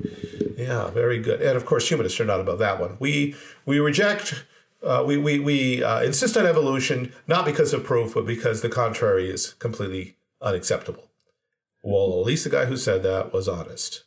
Yeah, 0.57 0.89
very 0.89 1.19
good. 1.19 1.41
And 1.41 1.55
of 1.55 1.65
course, 1.65 1.89
humanists 1.89 2.19
are 2.19 2.25
not 2.25 2.39
about 2.41 2.59
that 2.59 2.79
one. 2.79 2.97
We 2.99 3.35
we 3.65 3.79
reject. 3.79 4.43
Uh, 4.83 5.03
we 5.07 5.17
we, 5.17 5.39
we 5.39 5.83
uh, 5.83 6.01
insist 6.01 6.35
on 6.35 6.45
evolution 6.45 7.13
not 7.27 7.45
because 7.45 7.73
of 7.73 7.83
proof, 7.83 8.15
but 8.15 8.25
because 8.25 8.61
the 8.61 8.69
contrary 8.69 9.29
is 9.29 9.53
completely 9.53 10.17
unacceptable. 10.41 11.09
Well, 11.83 12.19
at 12.19 12.25
least 12.25 12.43
the 12.43 12.49
guy 12.49 12.65
who 12.65 12.75
said 12.75 13.03
that 13.03 13.31
was 13.31 13.47
honest. 13.47 14.03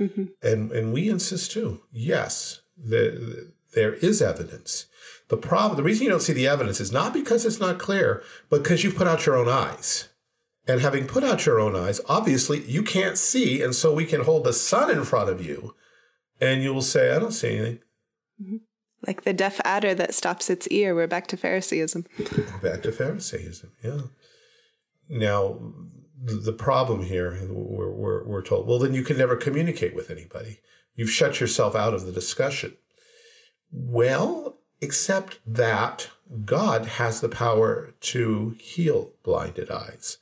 Mm-hmm. 0.00 0.24
And 0.42 0.72
and 0.72 0.92
we 0.92 1.08
insist 1.08 1.52
too. 1.52 1.82
Yes, 1.92 2.62
the, 2.76 3.52
there 3.74 3.94
is 3.94 4.22
evidence. 4.22 4.86
The 5.28 5.36
problem, 5.36 5.76
the 5.76 5.82
reason 5.84 6.04
you 6.04 6.10
don't 6.10 6.22
see 6.22 6.32
the 6.32 6.48
evidence 6.48 6.80
is 6.80 6.90
not 6.90 7.12
because 7.12 7.46
it's 7.46 7.60
not 7.60 7.78
clear, 7.78 8.22
but 8.48 8.62
because 8.62 8.82
you've 8.82 8.96
put 8.96 9.06
out 9.06 9.26
your 9.26 9.36
own 9.36 9.48
eyes. 9.48 10.08
And 10.66 10.80
having 10.80 11.06
put 11.06 11.24
out 11.24 11.46
your 11.46 11.58
own 11.58 11.74
eyes, 11.74 12.00
obviously 12.08 12.60
you 12.62 12.82
can't 12.82 13.18
see. 13.18 13.62
And 13.62 13.74
so 13.74 13.92
we 13.92 14.04
can 14.04 14.22
hold 14.22 14.44
the 14.44 14.52
sun 14.52 14.90
in 14.90 15.04
front 15.04 15.30
of 15.30 15.44
you 15.44 15.74
and 16.40 16.62
you 16.62 16.72
will 16.72 16.82
say, 16.82 17.14
I 17.14 17.18
don't 17.18 17.32
see 17.32 17.56
anything. 17.56 17.78
Mm-hmm. 18.42 18.56
Like 19.06 19.22
the 19.22 19.32
deaf 19.32 19.60
adder 19.64 19.94
that 19.94 20.14
stops 20.14 20.50
its 20.50 20.66
ear. 20.68 20.94
We're 20.94 21.06
back 21.06 21.26
to 21.28 21.36
Phariseeism. 21.36 22.06
back 22.62 22.82
to 22.82 22.92
Pharisaism, 22.92 23.70
yeah. 23.82 24.02
Now, 25.08 25.58
the 26.22 26.52
problem 26.52 27.04
here, 27.04 27.38
we're, 27.50 27.90
we're, 27.90 28.24
we're 28.24 28.42
told, 28.42 28.66
well, 28.66 28.78
then 28.78 28.94
you 28.94 29.02
can 29.02 29.16
never 29.16 29.36
communicate 29.36 29.94
with 29.94 30.10
anybody. 30.10 30.60
You've 30.94 31.10
shut 31.10 31.40
yourself 31.40 31.74
out 31.74 31.94
of 31.94 32.04
the 32.04 32.12
discussion. 32.12 32.76
Well, 33.72 34.58
except 34.80 35.38
that 35.46 36.10
God 36.44 36.86
has 36.86 37.20
the 37.20 37.28
power 37.28 37.94
to 38.00 38.56
heal 38.58 39.12
blinded 39.22 39.70
eyes 39.70 40.18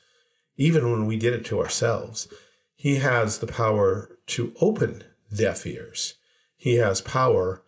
even 0.58 0.90
when 0.90 1.06
we 1.06 1.16
did 1.16 1.32
it 1.32 1.46
to 1.46 1.60
ourselves. 1.60 2.28
He 2.74 2.96
has 2.96 3.38
the 3.38 3.46
power 3.46 4.10
to 4.26 4.52
open 4.60 5.04
deaf 5.34 5.66
ears. 5.66 6.14
He 6.56 6.74
has 6.74 7.00
power 7.00 7.62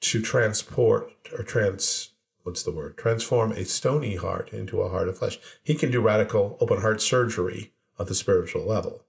to 0.00 0.20
transport 0.20 1.12
or 1.36 1.44
trans 1.44 2.10
what's 2.42 2.62
the 2.62 2.72
word 2.72 2.96
transform 2.96 3.52
a 3.52 3.64
stony 3.64 4.16
heart 4.16 4.50
into 4.52 4.80
a 4.80 4.88
heart 4.88 5.08
of 5.08 5.18
flesh. 5.18 5.38
He 5.62 5.74
can 5.74 5.90
do 5.90 6.00
radical 6.00 6.56
open 6.60 6.80
heart 6.80 7.02
surgery 7.02 7.72
at 7.98 8.06
the 8.06 8.14
spiritual 8.14 8.64
level. 8.64 9.04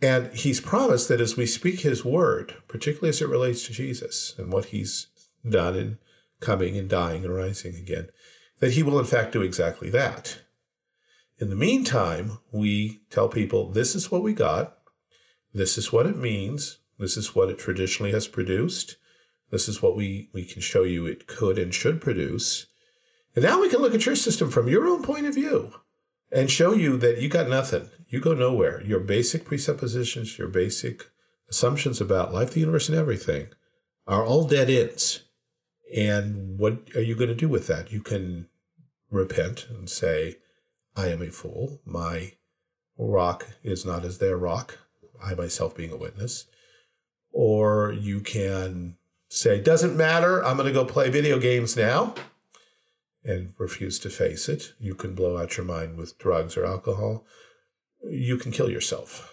And 0.00 0.32
he's 0.32 0.60
promised 0.60 1.08
that 1.08 1.20
as 1.20 1.36
we 1.36 1.46
speak 1.46 1.80
his 1.80 2.04
word, 2.04 2.56
particularly 2.66 3.10
as 3.10 3.22
it 3.22 3.28
relates 3.28 3.66
to 3.66 3.72
Jesus 3.72 4.34
and 4.38 4.52
what 4.52 4.66
he's 4.66 5.08
done 5.48 5.76
in 5.76 5.98
coming 6.40 6.76
and 6.76 6.88
dying 6.88 7.24
and 7.24 7.34
rising 7.34 7.76
again, 7.76 8.08
that 8.60 8.72
he 8.72 8.82
will 8.82 8.98
in 8.98 9.04
fact 9.04 9.32
do 9.32 9.42
exactly 9.42 9.90
that. 9.90 10.38
In 11.38 11.50
the 11.50 11.56
meantime, 11.56 12.38
we 12.52 13.00
tell 13.10 13.28
people 13.28 13.70
this 13.70 13.94
is 13.94 14.10
what 14.10 14.22
we 14.22 14.32
got, 14.32 14.78
this 15.52 15.76
is 15.76 15.92
what 15.92 16.06
it 16.06 16.16
means, 16.16 16.78
this 16.98 17.16
is 17.16 17.34
what 17.34 17.48
it 17.48 17.58
traditionally 17.58 18.12
has 18.12 18.28
produced, 18.28 18.96
this 19.50 19.68
is 19.68 19.82
what 19.82 19.96
we, 19.96 20.30
we 20.32 20.44
can 20.44 20.62
show 20.62 20.84
you 20.84 21.06
it 21.06 21.26
could 21.26 21.58
and 21.58 21.74
should 21.74 22.00
produce. 22.00 22.66
And 23.34 23.44
now 23.44 23.60
we 23.60 23.68
can 23.68 23.80
look 23.80 23.94
at 23.94 24.06
your 24.06 24.16
system 24.16 24.50
from 24.50 24.68
your 24.68 24.86
own 24.86 25.02
point 25.02 25.26
of 25.26 25.34
view 25.34 25.72
and 26.30 26.50
show 26.50 26.72
you 26.72 26.96
that 26.98 27.20
you 27.20 27.28
got 27.28 27.48
nothing. 27.48 27.90
You 28.08 28.20
go 28.20 28.34
nowhere. 28.34 28.82
Your 28.82 29.00
basic 29.00 29.44
presuppositions, 29.44 30.38
your 30.38 30.48
basic 30.48 31.10
assumptions 31.48 32.00
about 32.00 32.32
life, 32.32 32.52
the 32.52 32.60
universe, 32.60 32.88
and 32.88 32.96
everything 32.96 33.48
are 34.06 34.24
all 34.24 34.46
dead 34.46 34.70
ends. 34.70 35.22
And 35.94 36.58
what 36.58 36.78
are 36.94 37.02
you 37.02 37.14
going 37.14 37.28
to 37.28 37.34
do 37.34 37.48
with 37.48 37.66
that? 37.66 37.92
You 37.92 38.02
can 38.02 38.48
repent 39.10 39.66
and 39.68 39.90
say, 39.90 40.36
I 40.96 41.08
am 41.08 41.22
a 41.22 41.30
fool. 41.30 41.80
My 41.84 42.34
rock 42.96 43.48
is 43.62 43.84
not 43.84 44.04
as 44.04 44.18
their 44.18 44.36
rock, 44.36 44.78
I 45.22 45.34
myself 45.34 45.76
being 45.76 45.90
a 45.90 45.96
witness. 45.96 46.46
Or 47.32 47.92
you 47.92 48.20
can 48.20 48.96
say, 49.28 49.60
doesn't 49.60 49.96
matter, 49.96 50.44
I'm 50.44 50.56
going 50.56 50.68
to 50.68 50.72
go 50.72 50.84
play 50.84 51.10
video 51.10 51.38
games 51.38 51.76
now. 51.76 52.14
and 53.24 53.54
refuse 53.58 53.98
to 54.00 54.10
face 54.10 54.48
it. 54.48 54.74
You 54.78 54.94
can 54.94 55.14
blow 55.14 55.38
out 55.38 55.56
your 55.56 55.64
mind 55.64 55.96
with 55.96 56.18
drugs 56.18 56.56
or 56.56 56.66
alcohol. 56.66 57.24
You 58.06 58.36
can 58.36 58.52
kill 58.52 58.70
yourself 58.70 59.32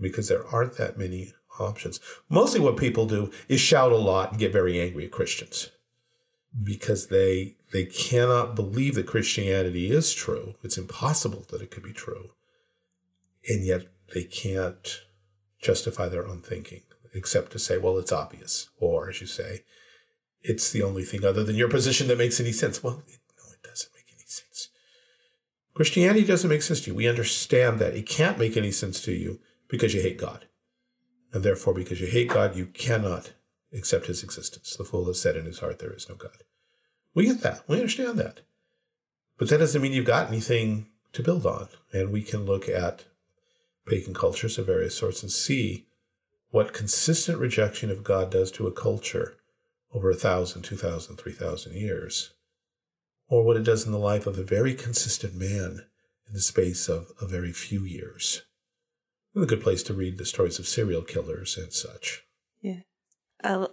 because 0.00 0.28
there 0.28 0.44
aren't 0.48 0.76
that 0.76 0.98
many 0.98 1.32
options. 1.60 2.00
Mostly 2.28 2.58
what 2.60 2.76
people 2.76 3.06
do 3.06 3.30
is 3.48 3.60
shout 3.60 3.92
a 3.92 3.96
lot 3.96 4.32
and 4.32 4.40
get 4.40 4.52
very 4.52 4.80
angry 4.80 5.04
at 5.04 5.12
Christians 5.12 5.70
because 6.62 7.08
they 7.08 7.56
they 7.72 7.84
cannot 7.84 8.54
believe 8.54 8.94
that 8.94 9.06
Christianity 9.06 9.90
is 9.90 10.14
true. 10.14 10.54
It's 10.62 10.78
impossible 10.78 11.44
that 11.50 11.62
it 11.62 11.70
could 11.70 11.82
be 11.82 11.92
true. 11.92 12.30
And 13.48 13.64
yet 13.64 13.86
they 14.14 14.24
can't 14.24 15.02
justify 15.60 16.08
their 16.08 16.26
own 16.26 16.40
thinking 16.40 16.82
except 17.12 17.52
to 17.52 17.58
say, 17.58 17.78
well, 17.78 17.98
it's 17.98 18.12
obvious. 18.12 18.68
Or 18.78 19.08
as 19.08 19.20
you 19.20 19.26
say, 19.26 19.64
it's 20.42 20.70
the 20.70 20.82
only 20.82 21.02
thing 21.02 21.24
other 21.24 21.42
than 21.42 21.56
your 21.56 21.68
position 21.68 22.08
that 22.08 22.18
makes 22.18 22.38
any 22.38 22.52
sense. 22.52 22.82
Well, 22.82 23.02
it, 23.06 23.18
no, 23.38 23.52
it 23.52 23.62
doesn't 23.62 23.92
make 23.94 24.06
any 24.12 24.26
sense. 24.26 24.68
Christianity 25.74 26.24
doesn't 26.24 26.50
make 26.50 26.62
sense 26.62 26.82
to 26.82 26.90
you. 26.90 26.96
We 26.96 27.08
understand 27.08 27.78
that. 27.80 27.96
It 27.96 28.06
can't 28.06 28.38
make 28.38 28.56
any 28.56 28.70
sense 28.70 29.00
to 29.02 29.12
you 29.12 29.40
because 29.68 29.94
you 29.94 30.02
hate 30.02 30.18
God. 30.18 30.46
And 31.32 31.42
therefore, 31.42 31.74
because 31.74 32.00
you 32.00 32.06
hate 32.06 32.28
God, 32.28 32.56
you 32.56 32.66
cannot 32.66 33.32
accept 33.72 34.06
his 34.06 34.22
existence. 34.22 34.76
The 34.76 34.84
fool 34.84 35.06
has 35.06 35.20
said 35.20 35.36
in 35.36 35.44
his 35.44 35.58
heart, 35.58 35.78
There 35.78 35.92
is 35.92 36.08
no 36.08 36.14
God. 36.14 36.42
We 37.16 37.24
get 37.24 37.40
that. 37.40 37.62
We 37.66 37.78
understand 37.78 38.18
that. 38.18 38.42
But 39.38 39.48
that 39.48 39.58
doesn't 39.58 39.80
mean 39.80 39.92
you've 39.92 40.04
got 40.04 40.28
anything 40.28 40.86
to 41.14 41.22
build 41.22 41.46
on. 41.46 41.68
And 41.92 42.12
we 42.12 42.22
can 42.22 42.44
look 42.44 42.68
at 42.68 43.06
pagan 43.86 44.12
cultures 44.12 44.58
of 44.58 44.66
various 44.66 44.94
sorts 44.94 45.22
and 45.22 45.32
see 45.32 45.86
what 46.50 46.74
consistent 46.74 47.38
rejection 47.38 47.90
of 47.90 48.04
God 48.04 48.30
does 48.30 48.50
to 48.52 48.66
a 48.66 48.72
culture 48.72 49.34
over 49.94 50.10
a 50.10 50.14
thousand, 50.14 50.62
two 50.62 50.76
thousand, 50.76 51.16
three 51.16 51.32
thousand 51.32 51.74
years, 51.74 52.34
or 53.28 53.44
what 53.44 53.56
it 53.56 53.64
does 53.64 53.86
in 53.86 53.92
the 53.92 53.98
life 53.98 54.26
of 54.26 54.38
a 54.38 54.42
very 54.42 54.74
consistent 54.74 55.34
man 55.34 55.86
in 56.28 56.34
the 56.34 56.40
space 56.40 56.86
of 56.86 57.12
a 57.20 57.26
very 57.26 57.52
few 57.52 57.84
years. 57.84 58.42
A 59.34 59.46
good 59.46 59.62
place 59.62 59.82
to 59.84 59.94
read 59.94 60.18
the 60.18 60.26
stories 60.26 60.58
of 60.58 60.66
serial 60.66 61.02
killers 61.02 61.56
and 61.56 61.72
such. 61.72 62.24
Yeah. 62.60 62.80
A 63.42 63.68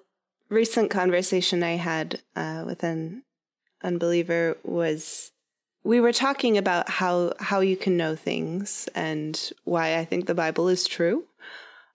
recent 0.49 0.91
conversation 0.91 1.63
I 1.63 1.75
had 1.77 2.21
uh, 2.36 2.63
with 2.65 2.84
an 2.84 3.23
unbeliever 3.84 4.58
was 4.63 5.32
we 5.84 6.00
were 6.00 6.13
talking 6.13 6.58
about 6.58 6.89
how 6.89 7.34
how 7.39 7.60
you 7.60 7.76
can 7.76 7.98
know 7.98 8.15
things 8.15 8.88
and 8.96 9.52
why 9.65 9.98
I 9.98 10.06
think 10.06 10.26
the 10.26 10.36
Bible 10.36 10.67
is 10.67 10.88
true. 10.88 11.26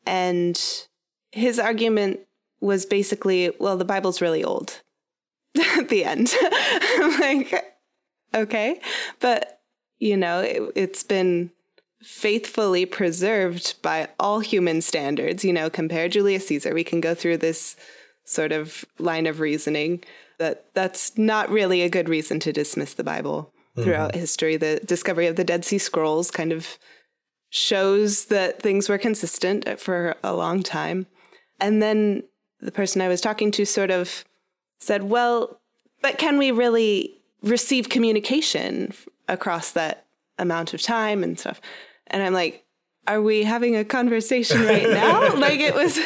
And 0.07 0.61
his 1.33 1.59
argument 1.59 2.21
was 2.61 2.87
basically, 2.87 3.53
well, 3.59 3.77
the 3.77 3.85
Bible's 3.85 4.21
really 4.21 4.45
old 4.45 4.81
at 5.77 5.89
the 5.89 6.05
end. 6.05 6.33
like, 7.21 7.77
okay. 8.35 8.81
But, 9.21 9.61
you 9.99 10.17
know, 10.17 10.41
it, 10.41 10.73
it's 10.75 11.03
been 11.03 11.51
faithfully 12.03 12.87
preserved 12.87 13.81
by 13.83 14.09
all 14.19 14.41
human 14.41 14.81
standards. 14.81 15.45
You 15.45 15.53
know, 15.53 15.71
compare 15.71 16.09
Julius 16.09 16.47
Caesar. 16.49 16.75
We 16.75 16.85
can 16.85 17.01
go 17.01 17.15
through 17.15 17.39
this 17.39 17.77
sort 18.25 18.53
of 18.53 18.85
line 18.99 19.27
of 19.27 19.41
reasoning 19.41 20.03
that 20.39 20.73
that's 20.75 21.17
not 21.19 21.51
really 21.51 21.83
a 21.83 21.89
good 21.89 22.09
reason 22.09 22.41
to 22.41 22.53
dismiss 22.53 22.95
the 22.95 23.05
Bible 23.05 23.53
throughout 23.77 24.13
mm-hmm. 24.13 24.21
history. 24.21 24.57
The 24.57 24.81
discovery 24.85 25.27
of 25.27 25.37
the 25.37 25.45
Dead 25.45 25.65
Sea 25.65 25.79
Scrolls 25.79 26.31
kind 26.31 26.53
of 26.53 26.79
shows 27.51 28.27
that 28.27 28.61
things 28.61 28.89
were 28.89 28.99
consistent 28.99 29.81
for 29.81 30.17
a 30.23 30.35
long 30.35 30.63
time. 30.63 31.07
And 31.61 31.83
then 31.83 32.25
the 32.61 32.73
person 32.73 33.01
I 33.01 33.09
was 33.09 33.21
talking 33.21 33.51
to 33.53 33.65
sort 33.65 33.91
of 33.91 34.25
said, 34.81 35.05
Well, 35.05 35.61
but 36.03 36.19
can 36.19 36.39
we 36.39 36.51
really 36.51 37.21
receive 37.43 37.89
communication 37.89 38.93
across 39.29 39.73
that 39.73 40.07
amount 40.39 40.75
of 40.75 40.83
time 40.83 41.25
and 41.25 41.39
stuff? 41.39 41.61
And 42.09 42.23
I'm 42.23 42.33
like, 42.33 42.65
are 43.09 43.23
we 43.23 43.43
having 43.43 43.75
a 43.75 43.85
conversation 43.85 44.65
right 44.65 44.89
now? 44.89 45.35
like 45.37 45.61
it 45.61 45.75
was 45.75 45.99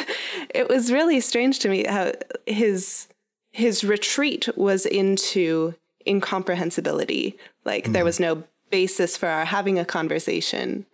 it 0.49 0.69
was 0.69 0.91
really 0.91 1.19
strange 1.19 1.59
to 1.59 1.69
me 1.69 1.85
how 1.85 2.13
his 2.47 3.07
his 3.53 3.83
retreat 3.83 4.49
was 4.57 4.85
into 4.85 5.75
incomprehensibility. 6.05 7.37
Like 7.63 7.85
mm. 7.85 7.93
there 7.93 8.03
was 8.03 8.19
no 8.19 8.43
basis 8.69 9.15
for 9.15 9.29
our 9.29 9.45
having 9.45 9.79
a 9.79 9.85
conversation. 9.85 10.85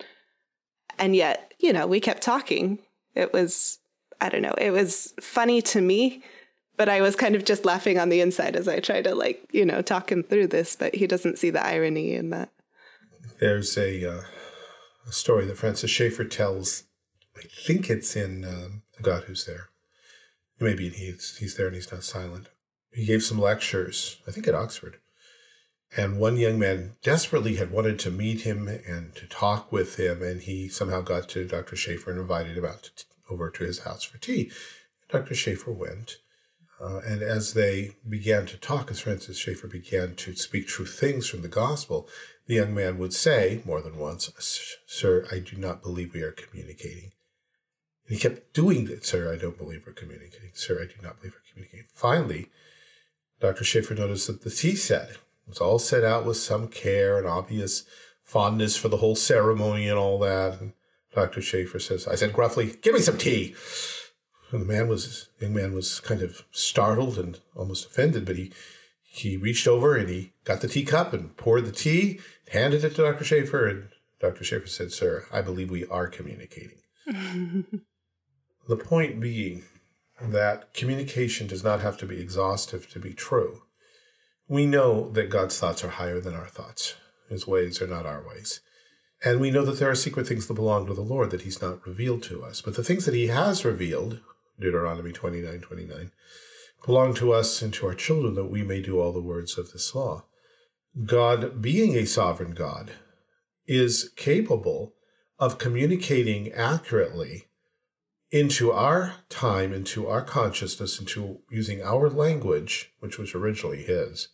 And 0.99 1.15
yet, 1.15 1.53
you 1.57 1.73
know, 1.73 1.87
we 1.87 1.99
kept 1.99 2.21
talking. 2.21 2.77
It 3.15 3.33
was 3.33 3.79
I 4.21 4.29
don't 4.29 4.41
know, 4.41 4.53
it 4.57 4.71
was 4.71 5.13
funny 5.21 5.61
to 5.61 5.79
me, 5.79 6.21
but 6.75 6.89
I 6.89 6.99
was 6.99 7.15
kind 7.15 7.35
of 7.35 7.45
just 7.45 7.63
laughing 7.63 7.97
on 7.97 8.09
the 8.09 8.19
inside 8.19 8.57
as 8.57 8.67
I 8.67 8.81
try 8.81 9.01
to 9.01 9.15
like, 9.15 9.47
you 9.51 9.65
know, 9.65 9.81
talk 9.81 10.11
him 10.11 10.23
through 10.23 10.47
this, 10.47 10.75
but 10.75 10.93
he 10.93 11.07
doesn't 11.07 11.39
see 11.39 11.49
the 11.49 11.65
irony 11.65 12.13
in 12.13 12.29
that. 12.31 12.49
There's 13.39 13.77
a, 13.77 14.05
uh, 14.05 14.21
a 15.07 15.11
story 15.13 15.45
that 15.45 15.57
Francis 15.57 15.89
Schaeffer 15.89 16.25
tells. 16.25 16.83
I 17.37 17.43
think 17.65 17.89
it's 17.89 18.17
in 18.17 18.43
um, 18.43 18.81
The 18.97 19.03
God 19.03 19.23
Who's 19.23 19.45
There. 19.45 19.69
Maybe 20.59 20.89
he's, 20.89 21.37
he's 21.37 21.55
there 21.55 21.67
and 21.67 21.75
he's 21.75 21.91
not 21.91 22.03
silent. 22.03 22.49
He 22.91 23.05
gave 23.05 23.23
some 23.23 23.39
lectures, 23.39 24.17
I 24.27 24.31
think 24.31 24.47
at 24.47 24.55
Oxford. 24.55 24.97
And 25.95 26.19
one 26.19 26.37
young 26.37 26.59
man 26.59 26.95
desperately 27.01 27.55
had 27.55 27.71
wanted 27.71 27.97
to 27.99 28.11
meet 28.11 28.41
him 28.41 28.67
and 28.67 29.15
to 29.15 29.25
talk 29.25 29.71
with 29.71 29.99
him, 29.99 30.21
and 30.21 30.41
he 30.41 30.67
somehow 30.67 31.01
got 31.01 31.29
to 31.29 31.45
Dr. 31.45 31.75
Schaeffer 31.75 32.11
and 32.11 32.19
invited 32.19 32.57
him 32.57 32.65
out 32.65 32.83
to 32.95 33.05
over 33.29 33.49
to 33.49 33.63
his 33.63 33.79
house 33.79 34.03
for 34.03 34.17
tea. 34.17 34.51
Dr. 35.09 35.35
Schaeffer 35.35 35.71
went, 35.71 36.17
uh, 36.81 36.99
and 36.99 37.21
as 37.21 37.53
they 37.53 37.95
began 38.07 38.45
to 38.47 38.57
talk, 38.57 38.89
as 38.89 39.01
Francis 39.01 39.37
Schaeffer 39.37 39.67
began 39.67 40.15
to 40.15 40.35
speak 40.35 40.67
true 40.67 40.85
things 40.85 41.27
from 41.27 41.41
the 41.41 41.47
gospel, 41.47 42.07
the 42.47 42.55
young 42.55 42.73
man 42.73 42.97
would 42.97 43.13
say 43.13 43.61
more 43.65 43.81
than 43.81 43.97
once, 43.97 44.31
Sir, 44.87 45.25
I 45.31 45.39
do 45.39 45.57
not 45.57 45.83
believe 45.83 46.13
we 46.13 46.21
are 46.21 46.31
communicating. 46.31 47.11
And 48.09 48.17
he 48.17 48.21
kept 48.21 48.53
doing 48.53 48.89
it, 48.89 49.05
Sir, 49.05 49.31
I 49.31 49.37
don't 49.37 49.57
believe 49.57 49.83
we're 49.85 49.93
communicating. 49.93 50.49
Sir, 50.53 50.81
I 50.81 50.85
do 50.85 50.99
not 51.01 51.19
believe 51.19 51.33
we're 51.35 51.51
communicating. 51.51 51.85
Finally, 51.93 52.49
Dr. 53.39 53.63
Schaeffer 53.63 53.93
noticed 53.93 54.25
that 54.25 54.41
the 54.41 54.49
tea 54.49 54.75
set 54.75 55.17
was 55.47 55.59
all 55.59 55.77
set 55.77 56.03
out 56.03 56.25
with 56.25 56.37
some 56.37 56.67
care 56.67 57.19
and 57.19 57.27
obvious 57.27 57.83
fondness 58.23 58.75
for 58.75 58.89
the 58.89 58.97
whole 58.97 59.15
ceremony 59.15 59.87
and 59.87 59.99
all 59.99 60.17
that. 60.19 60.59
And 60.59 60.73
Dr. 61.13 61.39
Schaeffer 61.39 61.77
says, 61.77 62.07
I 62.07 62.15
said 62.15 62.33
gruffly, 62.33 62.75
give 62.81 62.95
me 62.95 62.99
some 62.99 63.17
tea. 63.17 63.55
And 64.51 64.61
the 64.61 64.65
man 64.65 64.87
was, 64.87 65.29
young 65.39 65.53
man 65.53 65.75
was 65.75 65.99
kind 65.99 66.23
of 66.23 66.43
startled 66.51 67.19
and 67.19 67.39
almost 67.55 67.85
offended, 67.85 68.25
but 68.25 68.37
he, 68.37 68.51
he 69.03 69.37
reached 69.37 69.67
over 69.67 69.95
and 69.95 70.09
he 70.09 70.33
got 70.45 70.61
the 70.61 70.67
teacup 70.67 71.13
and 71.13 71.37
poured 71.37 71.65
the 71.65 71.71
tea, 71.71 72.19
handed 72.51 72.83
it 72.83 72.95
to 72.95 73.03
Dr. 73.03 73.23
Schaeffer, 73.23 73.67
and 73.67 73.89
Dr. 74.19 74.43
Schaeffer 74.43 74.65
said, 74.65 74.91
Sir, 74.91 75.27
I 75.31 75.41
believe 75.41 75.69
we 75.69 75.85
are 75.85 76.07
communicating. 76.07 76.79
the 78.69 78.77
point 78.77 79.19
being 79.19 79.63
that 80.21 80.75
communication 80.75 81.47
does 81.47 81.63
not 81.63 81.81
have 81.81 81.97
to 81.97 82.05
be 82.05 82.21
exhaustive 82.21 82.87
to 82.91 82.99
be 82.99 83.13
true. 83.13 83.63
We 84.47 84.67
know 84.67 85.09
that 85.09 85.31
God's 85.31 85.57
thoughts 85.57 85.83
are 85.83 85.89
higher 85.89 86.21
than 86.21 86.35
our 86.35 86.47
thoughts. 86.47 86.93
His 87.29 87.47
ways 87.47 87.81
are 87.81 87.87
not 87.87 88.05
our 88.05 88.23
ways. 88.27 88.61
And 89.25 89.39
we 89.39 89.49
know 89.49 89.65
that 89.65 89.79
there 89.79 89.89
are 89.89 89.95
secret 89.95 90.27
things 90.27 90.45
that 90.45 90.53
belong 90.53 90.85
to 90.85 90.93
the 90.93 91.01
Lord 91.01 91.31
that 91.31 91.41
he's 91.41 91.63
not 91.63 91.85
revealed 91.85 92.21
to 92.23 92.43
us. 92.43 92.61
But 92.61 92.75
the 92.75 92.83
things 92.83 93.05
that 93.05 93.15
he 93.15 93.27
has 93.27 93.65
revealed, 93.65 94.19
Deuteronomy 94.59 95.13
29 95.13 95.61
29, 95.61 96.11
belong 96.85 97.15
to 97.15 97.31
us 97.33 97.63
and 97.63 97.73
to 97.73 97.87
our 97.87 97.95
children 97.95 98.35
that 98.35 98.51
we 98.51 98.61
may 98.61 98.83
do 98.83 98.99
all 98.99 99.11
the 99.11 99.19
words 99.19 99.57
of 99.57 99.71
this 99.71 99.95
law. 99.95 100.25
God, 101.05 101.59
being 101.59 101.95
a 101.95 102.05
sovereign 102.05 102.51
God, 102.51 102.91
is 103.65 104.11
capable 104.15 104.93
of 105.39 105.57
communicating 105.57 106.51
accurately 106.51 107.48
into 108.31 108.71
our 108.71 109.15
time, 109.29 109.73
into 109.73 110.07
our 110.07 110.21
consciousness, 110.21 110.99
into 110.99 111.39
using 111.49 111.81
our 111.81 112.09
language, 112.09 112.91
which 112.99 113.17
was 113.17 113.33
originally 113.33 113.83
his, 113.83 114.29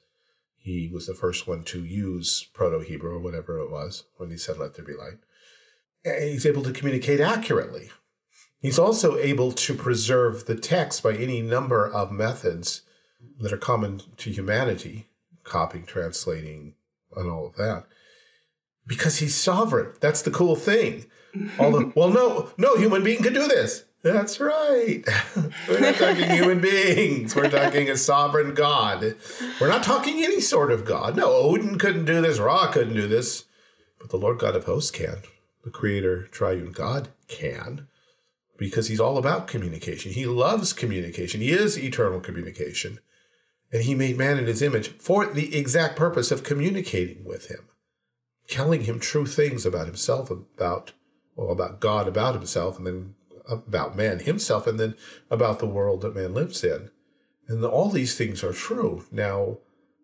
he 0.65 0.89
was 0.91 1.05
the 1.05 1.13
first 1.13 1.47
one 1.47 1.63
to 1.65 1.85
use 1.85 2.47
Proto 2.51 2.79
Hebrew 2.79 3.11
or 3.11 3.19
whatever 3.19 3.59
it 3.59 3.69
was 3.69 4.05
when 4.17 4.31
he 4.31 4.37
said, 4.37 4.57
Let 4.57 4.73
there 4.73 4.83
be 4.83 4.93
light. 4.93 5.19
And 6.03 6.23
he's 6.23 6.45
able 6.47 6.63
to 6.63 6.73
communicate 6.73 7.19
accurately. 7.19 7.91
He's 8.59 8.79
also 8.79 9.15
able 9.17 9.51
to 9.51 9.75
preserve 9.75 10.47
the 10.47 10.55
text 10.55 11.03
by 11.03 11.13
any 11.13 11.39
number 11.39 11.87
of 11.87 12.11
methods 12.11 12.81
that 13.39 13.53
are 13.53 13.57
common 13.57 14.01
to 14.17 14.31
humanity, 14.31 15.05
copying, 15.43 15.85
translating, 15.85 16.73
and 17.15 17.29
all 17.29 17.45
of 17.45 17.57
that. 17.57 17.85
Because 18.87 19.17
he's 19.19 19.35
sovereign. 19.35 19.93
That's 19.99 20.23
the 20.23 20.31
cool 20.31 20.55
thing. 20.55 21.05
Well, 21.57 22.09
no, 22.09 22.49
no 22.57 22.75
human 22.75 23.03
being 23.03 23.21
could 23.21 23.33
do 23.33 23.47
this. 23.47 23.85
That's 24.05 24.39
right. 24.39 25.03
We're 25.67 25.79
not 25.79 25.95
talking 25.95 26.29
human 26.29 26.61
beings. 26.61 27.35
We're 27.35 27.49
talking 27.49 27.89
a 27.89 27.97
sovereign 27.97 28.53
God. 28.53 29.15
We're 29.59 29.67
not 29.67 29.81
talking 29.81 30.23
any 30.23 30.41
sort 30.41 30.71
of 30.71 30.85
God. 30.85 31.15
No, 31.15 31.33
Odin 31.33 31.79
couldn't 31.79 32.05
do 32.05 32.21
this. 32.21 32.37
Ra 32.37 32.67
couldn't 32.71 32.93
do 32.93 33.07
this. 33.07 33.45
But 33.99 34.11
the 34.11 34.17
Lord 34.17 34.37
God 34.37 34.55
of 34.55 34.65
hosts 34.65 34.91
can. 34.91 35.23
The 35.63 35.71
creator, 35.71 36.27
triune 36.27 36.71
God 36.71 37.07
can. 37.27 37.87
Because 38.57 38.89
he's 38.89 38.99
all 38.99 39.17
about 39.17 39.47
communication. 39.47 40.11
He 40.11 40.27
loves 40.27 40.71
communication. 40.71 41.41
He 41.41 41.49
is 41.49 41.75
eternal 41.75 42.19
communication. 42.19 42.99
And 43.73 43.81
he 43.81 43.95
made 43.95 44.19
man 44.19 44.37
in 44.37 44.45
his 44.45 44.61
image 44.61 44.89
for 44.99 45.25
the 45.25 45.57
exact 45.57 45.95
purpose 45.95 46.29
of 46.29 46.43
communicating 46.43 47.25
with 47.25 47.47
him, 47.47 47.69
telling 48.47 48.81
him 48.81 48.99
true 48.99 49.25
things 49.25 49.65
about 49.65 49.87
himself, 49.87 50.29
about 50.29 50.91
well, 51.35 51.51
about 51.51 51.79
God, 51.79 52.07
about 52.07 52.35
himself, 52.35 52.77
and 52.77 52.87
then 52.87 53.15
about 53.47 53.95
man 53.95 54.19
himself, 54.19 54.67
and 54.67 54.79
then 54.79 54.95
about 55.29 55.59
the 55.59 55.65
world 55.67 56.01
that 56.01 56.15
man 56.15 56.33
lives 56.33 56.63
in. 56.63 56.89
And 57.47 57.63
all 57.63 57.89
these 57.89 58.15
things 58.15 58.43
are 58.43 58.53
true. 58.53 59.05
Now, 59.11 59.59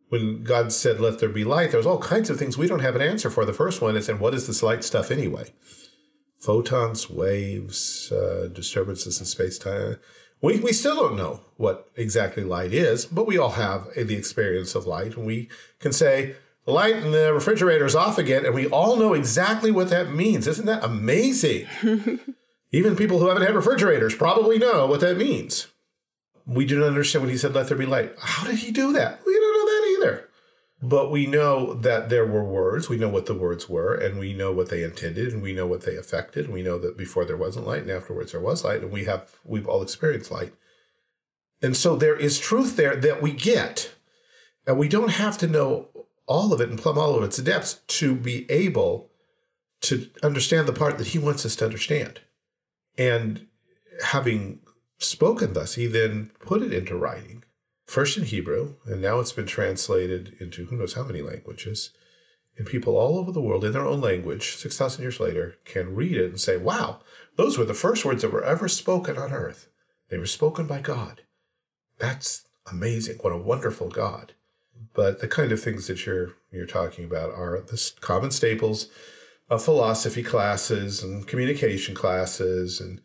when 0.09 0.43
God 0.43 0.71
said, 0.73 0.99
let 0.99 1.19
there 1.19 1.29
be 1.29 1.43
light, 1.43 1.71
there's 1.71 1.85
all 1.85 1.97
kinds 1.97 2.29
of 2.29 2.37
things 2.37 2.57
we 2.57 2.67
don't 2.67 2.81
have 2.81 2.95
an 2.95 3.01
answer 3.01 3.29
for. 3.29 3.45
The 3.45 3.53
first 3.53 3.81
one 3.81 3.95
is, 3.95 4.09
and 4.09 4.19
what 4.19 4.33
is 4.33 4.45
this 4.45 4.61
light 4.61 4.83
stuff 4.83 5.09
anyway? 5.09 5.53
Photons, 6.37 7.09
waves, 7.09 8.11
uh, 8.11 8.49
disturbances 8.51 9.19
in 9.19 9.25
space 9.25 9.57
time. 9.57 9.97
We, 10.41 10.59
we 10.59 10.73
still 10.73 10.95
don't 10.95 11.15
know 11.15 11.41
what 11.57 11.89
exactly 11.95 12.43
light 12.43 12.73
is, 12.73 13.05
but 13.05 13.27
we 13.27 13.37
all 13.37 13.51
have 13.51 13.87
the 13.95 14.15
experience 14.15 14.75
of 14.75 14.85
light. 14.85 15.15
And 15.15 15.25
we 15.25 15.49
can 15.79 15.93
say, 15.93 16.35
light 16.65 16.97
in 16.97 17.11
the 17.11 17.33
refrigerator 17.33 17.85
is 17.85 17.95
off 17.95 18.17
again, 18.17 18.45
and 18.45 18.53
we 18.53 18.67
all 18.67 18.95
know 18.95 19.13
exactly 19.13 19.71
what 19.71 19.89
that 19.89 20.13
means. 20.13 20.47
Isn't 20.47 20.65
that 20.65 20.83
amazing? 20.83 21.67
Even 22.71 22.95
people 22.95 23.19
who 23.19 23.27
haven't 23.27 23.43
had 23.43 23.55
refrigerators 23.55 24.15
probably 24.15 24.57
know 24.57 24.85
what 24.85 25.01
that 25.01 25.17
means. 25.17 25.67
We 26.45 26.65
do 26.65 26.79
not 26.79 26.87
understand 26.87 27.23
when 27.23 27.31
he 27.31 27.37
said, 27.37 27.53
Let 27.53 27.67
there 27.67 27.77
be 27.77 27.85
light. 27.85 28.13
How 28.19 28.45
did 28.45 28.57
he 28.57 28.71
do 28.71 28.93
that? 28.93 29.21
We 29.25 29.33
don't 29.33 29.53
know 29.53 29.65
that 29.65 29.97
either. 29.97 30.29
But 30.83 31.11
we 31.11 31.27
know 31.27 31.75
that 31.75 32.09
there 32.09 32.25
were 32.25 32.43
words. 32.43 32.89
We 32.89 32.97
know 32.97 33.09
what 33.09 33.27
the 33.27 33.35
words 33.35 33.69
were, 33.69 33.93
and 33.93 34.19
we 34.19 34.33
know 34.33 34.51
what 34.51 34.69
they 34.69 34.83
intended, 34.83 35.31
and 35.31 35.41
we 35.41 35.53
know 35.53 35.67
what 35.67 35.81
they 35.81 35.95
affected. 35.95 36.45
And 36.45 36.53
we 36.53 36.63
know 36.63 36.79
that 36.79 36.97
before 36.97 37.23
there 37.23 37.37
wasn't 37.37 37.67
light, 37.67 37.83
and 37.83 37.91
afterwards 37.91 38.31
there 38.31 38.41
was 38.41 38.63
light, 38.63 38.81
and 38.81 38.91
we 38.91 39.05
have 39.05 39.29
we've 39.43 39.67
all 39.67 39.83
experienced 39.83 40.31
light. 40.31 40.53
And 41.61 41.77
so 41.77 41.95
there 41.95 42.15
is 42.15 42.39
truth 42.39 42.75
there 42.75 42.95
that 42.95 43.21
we 43.21 43.31
get. 43.31 43.93
And 44.65 44.77
we 44.77 44.87
don't 44.87 45.11
have 45.11 45.37
to 45.39 45.47
know 45.47 45.89
all 46.27 46.53
of 46.53 46.61
it 46.61 46.69
and 46.69 46.79
plumb 46.79 46.97
all 46.97 47.15
of 47.15 47.23
its 47.23 47.37
depths 47.37 47.81
to 47.87 48.15
be 48.15 48.49
able 48.49 49.09
to 49.81 50.09
understand 50.23 50.67
the 50.67 50.73
part 50.73 50.97
that 50.97 51.07
he 51.07 51.19
wants 51.19 51.45
us 51.45 51.55
to 51.57 51.65
understand. 51.65 52.21
And 52.97 53.47
having 54.03 54.59
spoken 54.99 55.53
thus, 55.53 55.75
he 55.75 55.87
then 55.87 56.31
put 56.39 56.61
it 56.61 56.73
into 56.73 56.95
writing, 56.95 57.43
first 57.85 58.17
in 58.17 58.25
Hebrew, 58.25 58.75
and 58.85 59.01
now 59.01 59.19
it's 59.19 59.33
been 59.33 59.47
translated 59.47 60.35
into 60.39 60.65
who 60.65 60.77
knows 60.77 60.93
how 60.93 61.03
many 61.03 61.21
languages. 61.21 61.91
And 62.57 62.67
people 62.67 62.97
all 62.97 63.17
over 63.17 63.31
the 63.31 63.41
world, 63.41 63.63
in 63.63 63.71
their 63.71 63.85
own 63.85 64.01
language, 64.01 64.55
6,000 64.57 65.01
years 65.01 65.19
later, 65.19 65.55
can 65.65 65.95
read 65.95 66.17
it 66.17 66.29
and 66.29 66.39
say, 66.39 66.57
wow, 66.57 66.99
those 67.37 67.57
were 67.57 67.65
the 67.65 67.73
first 67.73 68.05
words 68.05 68.21
that 68.21 68.33
were 68.33 68.43
ever 68.43 68.67
spoken 68.67 69.17
on 69.17 69.31
earth. 69.31 69.69
They 70.09 70.17
were 70.17 70.25
spoken 70.25 70.67
by 70.67 70.81
God. 70.81 71.21
That's 71.97 72.45
amazing. 72.69 73.17
What 73.21 73.33
a 73.33 73.37
wonderful 73.37 73.89
God. 73.89 74.33
But 74.93 75.19
the 75.19 75.27
kind 75.27 75.51
of 75.51 75.61
things 75.61 75.87
that 75.87 76.05
you're 76.05 76.33
you're 76.51 76.65
talking 76.65 77.05
about 77.05 77.31
are 77.31 77.61
the 77.61 77.91
common 78.01 78.31
staples 78.31 78.87
of 79.49 79.63
philosophy 79.63 80.23
classes 80.23 81.03
and 81.03 81.27
communication 81.27 81.93
classes 81.93 82.79
and 82.79 83.01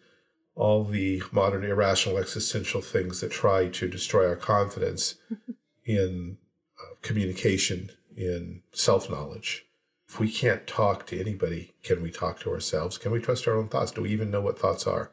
all 0.54 0.84
the 0.84 1.22
modern 1.30 1.64
irrational 1.64 2.18
existential 2.18 2.80
things 2.80 3.20
that 3.20 3.30
try 3.30 3.68
to 3.68 3.88
destroy 3.88 4.26
our 4.26 4.36
confidence 4.36 5.16
in 5.84 6.38
uh, 6.80 6.94
communication, 7.02 7.90
in 8.16 8.62
self 8.72 9.10
knowledge. 9.10 9.66
If 10.08 10.20
we 10.20 10.30
can't 10.30 10.66
talk 10.66 11.06
to 11.08 11.20
anybody, 11.20 11.74
can 11.82 12.02
we 12.02 12.10
talk 12.10 12.40
to 12.40 12.50
ourselves? 12.50 12.96
Can 12.96 13.12
we 13.12 13.20
trust 13.20 13.46
our 13.46 13.56
own 13.56 13.68
thoughts? 13.68 13.90
Do 13.90 14.02
we 14.02 14.10
even 14.10 14.30
know 14.30 14.40
what 14.40 14.58
thoughts 14.58 14.86
are? 14.86 15.10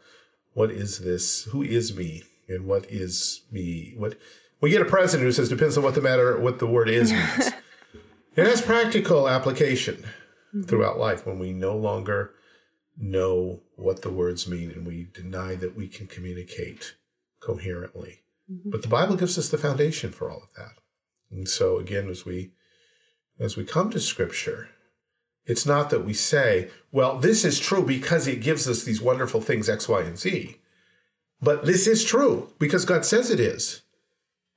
What 0.53 0.71
is 0.71 0.99
this? 0.99 1.45
Who 1.45 1.63
is 1.63 1.95
me? 1.95 2.23
And 2.47 2.65
what 2.65 2.85
is 2.89 3.41
me? 3.51 3.95
What 3.97 4.17
we 4.63 4.69
get 4.69 4.81
a 4.81 4.85
president 4.85 5.27
who 5.27 5.31
says 5.33 5.49
depends 5.49 5.77
on 5.77 5.83
what 5.83 5.93
the 5.93 5.99
matter 5.99 6.39
what 6.39 6.59
the 6.59 6.65
word 6.65 6.87
is 6.87 7.11
means. 7.11 7.47
it 8.37 8.47
has 8.47 8.61
practical 8.61 9.27
application 9.27 10.05
throughout 10.65 10.97
life 10.97 11.25
when 11.25 11.37
we 11.37 11.51
no 11.51 11.75
longer 11.75 12.31
know 12.97 13.59
what 13.75 14.03
the 14.03 14.09
words 14.09 14.47
mean 14.47 14.71
and 14.71 14.87
we 14.87 15.09
deny 15.13 15.53
that 15.55 15.75
we 15.75 15.89
can 15.89 16.07
communicate 16.07 16.95
coherently. 17.41 18.21
Mm-hmm. 18.49 18.69
But 18.69 18.83
the 18.83 18.87
Bible 18.87 19.17
gives 19.17 19.37
us 19.37 19.49
the 19.49 19.57
foundation 19.57 20.11
for 20.13 20.31
all 20.31 20.43
of 20.43 20.53
that. 20.55 20.79
And 21.29 21.49
so 21.49 21.77
again, 21.77 22.07
as 22.07 22.23
we 22.23 22.53
as 23.37 23.57
we 23.57 23.65
come 23.65 23.89
to 23.89 23.99
scripture, 23.99 24.69
it's 25.45 25.65
not 25.65 25.89
that 25.89 26.05
we 26.05 26.13
say, 26.13 26.69
well, 26.89 27.19
this 27.19 27.43
is 27.43 27.59
true 27.59 27.83
because 27.83 28.27
it 28.27 28.39
gives 28.39 28.69
us 28.69 28.85
these 28.85 29.01
wonderful 29.01 29.41
things 29.41 29.67
X, 29.67 29.89
Y, 29.89 30.03
and 30.03 30.17
Z. 30.17 30.55
But 31.41 31.65
this 31.65 31.85
is 31.85 32.05
true 32.05 32.53
because 32.59 32.85
God 32.85 33.03
says 33.03 33.29
it 33.29 33.41
is. 33.41 33.82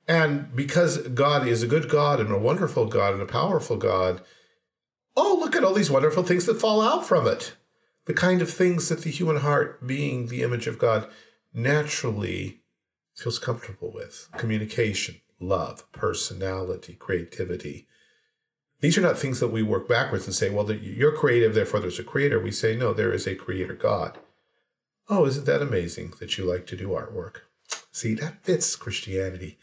And 0.07 0.55
because 0.55 0.99
God 1.09 1.47
is 1.47 1.61
a 1.61 1.67
good 1.67 1.89
God 1.89 2.19
and 2.19 2.31
a 2.31 2.39
wonderful 2.39 2.85
God 2.85 3.13
and 3.13 3.21
a 3.21 3.25
powerful 3.25 3.75
God, 3.75 4.21
oh, 5.15 5.37
look 5.39 5.55
at 5.55 5.63
all 5.63 5.73
these 5.73 5.91
wonderful 5.91 6.23
things 6.23 6.45
that 6.45 6.61
fall 6.61 6.81
out 6.81 7.05
from 7.05 7.27
it. 7.27 7.53
The 8.05 8.13
kind 8.13 8.41
of 8.41 8.49
things 8.49 8.87
that 8.87 9.01
the 9.01 9.09
human 9.09 9.37
heart, 9.37 9.85
being 9.85 10.27
the 10.27 10.43
image 10.43 10.65
of 10.67 10.79
God, 10.79 11.07
naturally 11.53 12.61
feels 13.15 13.37
comfortable 13.39 13.91
with 13.91 14.29
communication, 14.37 15.15
love, 15.41 15.91
personality, 15.91 16.93
creativity. 16.93 17.87
These 18.79 18.97
are 18.97 19.01
not 19.01 19.17
things 19.17 19.39
that 19.39 19.47
we 19.47 19.63
work 19.63 19.89
backwards 19.89 20.25
and 20.25 20.35
say, 20.35 20.49
well, 20.49 20.71
you're 20.71 21.17
creative, 21.17 21.53
therefore 21.53 21.79
there's 21.79 21.99
a 21.99 22.03
creator. 22.03 22.39
We 22.39 22.51
say, 22.51 22.75
no, 22.75 22.93
there 22.93 23.11
is 23.11 23.27
a 23.27 23.35
creator 23.35 23.73
God. 23.73 24.17
Oh, 25.09 25.25
isn't 25.25 25.45
that 25.47 25.61
amazing 25.61 26.13
that 26.19 26.37
you 26.37 26.45
like 26.45 26.67
to 26.67 26.77
do 26.77 26.89
artwork? 26.89 27.37
See, 27.91 28.13
that 28.15 28.43
fits 28.43 28.75
Christianity. 28.75 29.57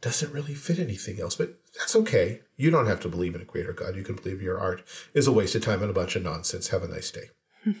Doesn't 0.00 0.32
really 0.32 0.54
fit 0.54 0.78
anything 0.78 1.20
else, 1.20 1.36
but 1.36 1.58
that's 1.78 1.94
okay. 1.94 2.40
You 2.56 2.70
don't 2.70 2.86
have 2.86 3.00
to 3.00 3.08
believe 3.08 3.34
in 3.34 3.42
a 3.42 3.44
creator 3.44 3.72
God. 3.72 3.96
You 3.96 4.02
can 4.02 4.16
believe 4.16 4.40
your 4.40 4.58
art 4.58 4.82
is 5.12 5.26
a 5.26 5.32
waste 5.32 5.54
of 5.54 5.62
time 5.62 5.82
and 5.82 5.90
a 5.90 5.94
bunch 5.94 6.16
of 6.16 6.22
nonsense. 6.22 6.68
Have 6.68 6.82
a 6.82 6.88
nice 6.88 7.10
day. 7.10 7.30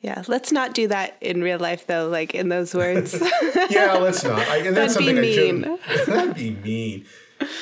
yeah, 0.00 0.24
let's 0.26 0.52
not 0.52 0.72
do 0.72 0.88
that 0.88 1.16
in 1.20 1.42
real 1.42 1.58
life, 1.58 1.86
though. 1.86 2.08
Like 2.08 2.34
in 2.34 2.48
those 2.48 2.74
words. 2.74 3.14
yeah, 3.70 3.94
let's 3.94 4.24
not. 4.24 4.38
I, 4.38 4.58
and 4.58 4.76
that's 4.76 4.94
that'd 4.94 5.06
something 5.06 5.16
be 5.16 5.52
mean. 5.52 5.64
I 5.64 5.96
gen- 5.96 6.06
that'd 6.06 6.34
be 6.34 6.50
mean. 6.52 7.04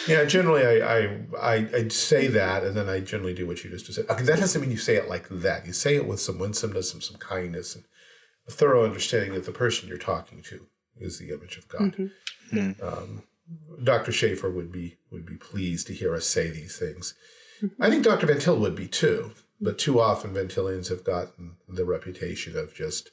Yeah, 0.06 0.24
generally 0.24 0.82
I, 0.82 0.98
I 0.98 1.18
I 1.40 1.54
I 1.74 1.88
say 1.88 2.28
that, 2.28 2.62
and 2.62 2.76
then 2.76 2.88
I 2.88 3.00
generally 3.00 3.34
do 3.34 3.46
what 3.46 3.62
you 3.64 3.70
just 3.70 3.92
said. 3.92 4.06
Okay, 4.08 4.22
that 4.24 4.38
doesn't 4.38 4.60
mean 4.60 4.70
you 4.70 4.78
say 4.78 4.96
it 4.96 5.08
like 5.08 5.28
that. 5.28 5.66
You 5.66 5.72
say 5.72 5.96
it 5.96 6.06
with 6.06 6.20
some 6.20 6.38
winsomeness 6.38 6.94
and 6.94 7.02
some 7.02 7.16
kindness 7.18 7.74
and 7.74 7.84
a 8.46 8.50
thorough 8.50 8.84
understanding 8.84 9.34
that 9.34 9.44
the 9.44 9.52
person 9.52 9.88
you're 9.88 9.98
talking 9.98 10.42
to 10.42 10.66
is 10.98 11.18
the 11.18 11.30
image 11.30 11.58
of 11.58 11.68
God. 11.68 11.96
Mm-hmm. 11.96 12.56
Yeah. 12.56 12.72
Um, 12.86 13.22
Dr. 13.82 14.12
Schaeffer 14.12 14.50
would 14.50 14.72
be 14.72 14.96
would 15.10 15.26
be 15.26 15.36
pleased 15.36 15.86
to 15.86 15.94
hear 15.94 16.14
us 16.14 16.26
say 16.26 16.50
these 16.50 16.78
things. 16.78 17.14
I 17.80 17.88
think 17.88 18.04
Dr. 18.04 18.26
Van 18.26 18.38
Til 18.38 18.58
would 18.58 18.74
be 18.74 18.88
too, 18.88 19.32
but 19.60 19.78
too 19.78 20.00
often 20.00 20.34
Van 20.34 20.48
Tilians 20.48 20.88
have 20.88 21.04
gotten 21.04 21.56
the 21.68 21.84
reputation 21.84 22.56
of 22.56 22.74
just 22.74 23.10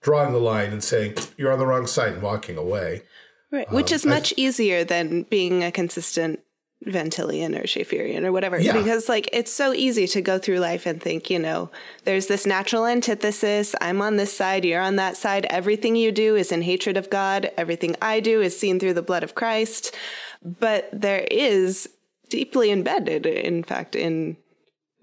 drawing 0.00 0.32
the 0.32 0.38
line 0.38 0.72
and 0.72 0.82
saying 0.82 1.14
you're 1.36 1.52
on 1.52 1.58
the 1.58 1.66
wrong 1.66 1.86
side 1.86 2.14
and 2.14 2.22
walking 2.22 2.56
away. 2.56 3.02
Right, 3.50 3.70
which 3.70 3.92
um, 3.92 3.96
is 3.96 4.06
much 4.06 4.32
easier 4.36 4.82
than 4.82 5.24
being 5.24 5.62
a 5.62 5.70
consistent 5.70 6.40
Van 6.84 7.10
Tilian 7.10 7.58
or 7.58 7.64
Schaefferian 7.64 8.24
or 8.24 8.32
whatever. 8.32 8.58
Yeah. 8.58 8.72
Because 8.72 9.08
like 9.08 9.28
it's 9.32 9.52
so 9.52 9.72
easy 9.72 10.06
to 10.08 10.20
go 10.20 10.38
through 10.38 10.58
life 10.58 10.86
and 10.86 11.00
think, 11.00 11.30
you 11.30 11.38
know, 11.38 11.70
there's 12.04 12.26
this 12.26 12.46
natural 12.46 12.86
antithesis. 12.86 13.74
I'm 13.80 14.02
on 14.02 14.16
this 14.16 14.36
side, 14.36 14.64
you're 14.64 14.80
on 14.80 14.96
that 14.96 15.16
side. 15.16 15.46
Everything 15.46 15.96
you 15.96 16.10
do 16.12 16.34
is 16.36 16.50
in 16.50 16.62
hatred 16.62 16.96
of 16.96 17.10
God. 17.10 17.50
Everything 17.56 17.94
I 18.02 18.20
do 18.20 18.40
is 18.40 18.58
seen 18.58 18.80
through 18.80 18.94
the 18.94 19.02
blood 19.02 19.22
of 19.22 19.34
Christ. 19.34 19.94
But 20.42 20.88
there 20.92 21.26
is 21.30 21.88
deeply 22.28 22.70
embedded, 22.70 23.26
in 23.26 23.62
fact, 23.62 23.94
in 23.94 24.36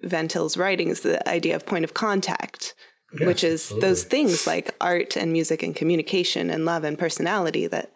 Van 0.04 0.28
Til's 0.28 0.58
writings, 0.58 1.02
the 1.02 1.28
idea 1.30 1.56
of 1.56 1.66
point 1.66 1.86
of 1.86 1.94
contact. 1.94 2.76
Which 3.22 3.44
is 3.44 3.64
absolutely. 3.64 3.90
those 3.90 4.04
things 4.04 4.46
like 4.46 4.76
art 4.80 5.18
and 5.18 5.32
music 5.32 5.64
and 5.64 5.76
communication 5.76 6.52
and 6.52 6.64
love 6.64 6.84
and 6.84 6.96
personality 6.96 7.66
that 7.66 7.92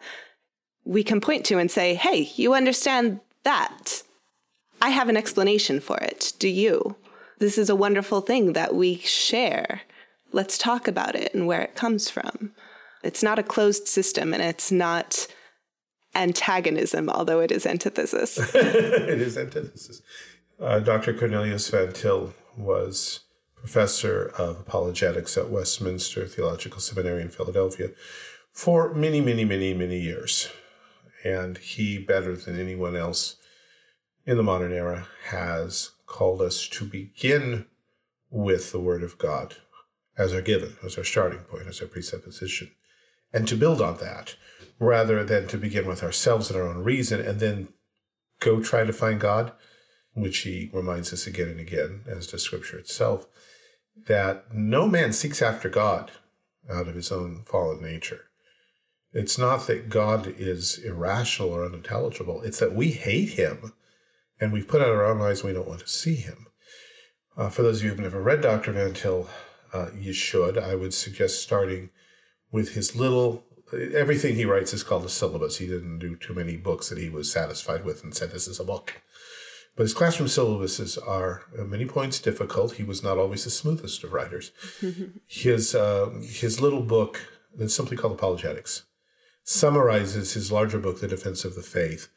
we 0.84 1.04
can 1.04 1.20
point 1.20 1.46
to 1.46 1.58
and 1.58 1.70
say, 1.70 1.94
hey, 1.94 2.28
you 2.34 2.52
understand 2.52 3.20
that. 3.44 4.02
I 4.82 4.90
have 4.90 5.08
an 5.08 5.16
explanation 5.16 5.80
for 5.80 5.96
it. 5.98 6.32
Do 6.38 6.48
you? 6.48 6.96
This 7.38 7.58
is 7.58 7.70
a 7.70 7.76
wonderful 7.76 8.20
thing 8.20 8.52
that 8.52 8.74
we 8.74 8.96
share. 8.98 9.82
Let's 10.32 10.58
talk 10.58 10.88
about 10.88 11.14
it 11.14 11.32
and 11.34 11.46
where 11.46 11.62
it 11.62 11.74
comes 11.74 12.10
from. 12.10 12.52
It's 13.02 13.22
not 13.22 13.38
a 13.38 13.42
closed 13.42 13.86
system 13.86 14.32
and 14.32 14.42
it's 14.42 14.72
not 14.72 15.26
antagonism, 16.14 17.08
although 17.08 17.40
it 17.40 17.50
is 17.50 17.66
antithesis. 17.66 18.38
it 18.54 19.20
is 19.20 19.36
antithesis. 19.36 20.02
Uh, 20.60 20.78
Dr. 20.78 21.12
Cornelius 21.12 21.68
Van 21.68 21.92
Til 21.92 22.32
was 22.56 23.20
professor 23.56 24.32
of 24.38 24.60
apologetics 24.60 25.36
at 25.36 25.50
Westminster 25.50 26.26
Theological 26.26 26.80
Seminary 26.80 27.22
in 27.22 27.30
Philadelphia 27.30 27.90
for 28.52 28.94
many, 28.94 29.20
many, 29.20 29.44
many, 29.44 29.74
many 29.74 29.98
years 29.98 30.48
and 31.24 31.58
he, 31.58 31.98
better 31.98 32.36
than 32.36 32.60
anyone 32.60 32.94
else 32.94 33.36
in 34.26 34.36
the 34.36 34.42
modern 34.42 34.72
era, 34.72 35.08
has 35.30 35.90
called 36.06 36.42
us 36.42 36.68
to 36.68 36.84
begin 36.84 37.66
with 38.30 38.72
the 38.72 38.80
Word 38.80 39.02
of 39.02 39.18
God 39.18 39.56
as 40.16 40.34
our 40.34 40.42
given, 40.42 40.76
as 40.84 40.96
our 40.96 41.04
starting 41.04 41.40
point, 41.40 41.66
as 41.66 41.80
our 41.80 41.88
presupposition, 41.88 42.70
and 43.32 43.48
to 43.48 43.56
build 43.56 43.80
on 43.80 43.96
that 43.98 44.36
rather 44.78 45.24
than 45.24 45.48
to 45.48 45.56
begin 45.56 45.86
with 45.86 46.02
ourselves 46.02 46.50
and 46.50 46.60
our 46.60 46.68
own 46.68 46.84
reason 46.84 47.20
and 47.20 47.40
then 47.40 47.68
go 48.40 48.60
try 48.60 48.84
to 48.84 48.92
find 48.92 49.20
God, 49.20 49.52
which 50.12 50.38
he 50.38 50.70
reminds 50.72 51.12
us 51.12 51.26
again 51.26 51.48
and 51.48 51.60
again, 51.60 52.02
as 52.06 52.26
does 52.26 52.42
Scripture 52.42 52.78
itself, 52.78 53.26
that 54.06 54.52
no 54.52 54.86
man 54.86 55.12
seeks 55.12 55.40
after 55.40 55.68
God 55.68 56.12
out 56.70 56.88
of 56.88 56.94
his 56.94 57.10
own 57.10 57.44
fallen 57.46 57.82
nature. 57.82 58.26
It's 59.14 59.38
not 59.38 59.68
that 59.68 59.88
God 59.88 60.34
is 60.38 60.78
irrational 60.78 61.50
or 61.50 61.64
unintelligible, 61.64 62.42
it's 62.42 62.58
that 62.58 62.74
we 62.74 62.90
hate 62.90 63.30
him 63.30 63.72
and 64.40 64.52
we've 64.52 64.68
put 64.68 64.82
out 64.82 64.88
our 64.88 65.04
own 65.04 65.22
eyes 65.22 65.40
and 65.40 65.48
we 65.48 65.54
don't 65.54 65.68
want 65.68 65.80
to 65.80 65.88
see 65.88 66.16
him. 66.16 66.48
Uh, 67.36 67.48
for 67.48 67.62
those 67.62 67.78
of 67.78 67.84
you 67.84 67.90
who've 67.90 68.00
never 68.00 68.20
read 68.20 68.40
Dr. 68.40 68.72
Van 68.72 68.92
Til, 68.92 69.28
uh, 69.72 69.86
you 69.96 70.12
should. 70.12 70.58
I 70.58 70.74
would 70.74 70.92
suggest 70.92 71.42
starting 71.42 71.90
with 72.50 72.74
his 72.74 72.94
little, 72.96 73.44
everything 73.72 74.34
he 74.34 74.44
writes 74.44 74.72
is 74.72 74.82
called 74.82 75.04
a 75.04 75.08
syllabus. 75.08 75.58
He 75.58 75.66
didn't 75.66 76.00
do 76.00 76.16
too 76.16 76.34
many 76.34 76.56
books 76.56 76.88
that 76.88 76.98
he 76.98 77.08
was 77.08 77.30
satisfied 77.30 77.84
with 77.84 78.02
and 78.04 78.14
said, 78.14 78.32
This 78.32 78.46
is 78.46 78.60
a 78.60 78.64
book. 78.64 79.02
But 79.76 79.84
his 79.84 79.94
classroom 79.94 80.28
syllabuses 80.28 80.96
are 81.06 81.42
at 81.58 81.66
many 81.66 81.86
points 81.86 82.20
difficult. 82.20 82.74
He 82.74 82.84
was 82.84 83.02
not 83.02 83.18
always 83.18 83.44
the 83.44 83.50
smoothest 83.50 84.04
of 84.04 84.12
writers. 84.12 84.52
his, 85.26 85.74
uh, 85.74 86.10
his 86.22 86.60
little 86.60 86.82
book, 86.82 87.20
that's 87.56 87.74
simply 87.74 87.96
called 87.96 88.14
Apologetics, 88.14 88.84
summarizes 89.44 90.32
his 90.32 90.50
larger 90.50 90.78
book, 90.78 91.00
The 91.00 91.08
Defense 91.08 91.44
of 91.44 91.54
the 91.54 91.62
Faith, 91.62 92.08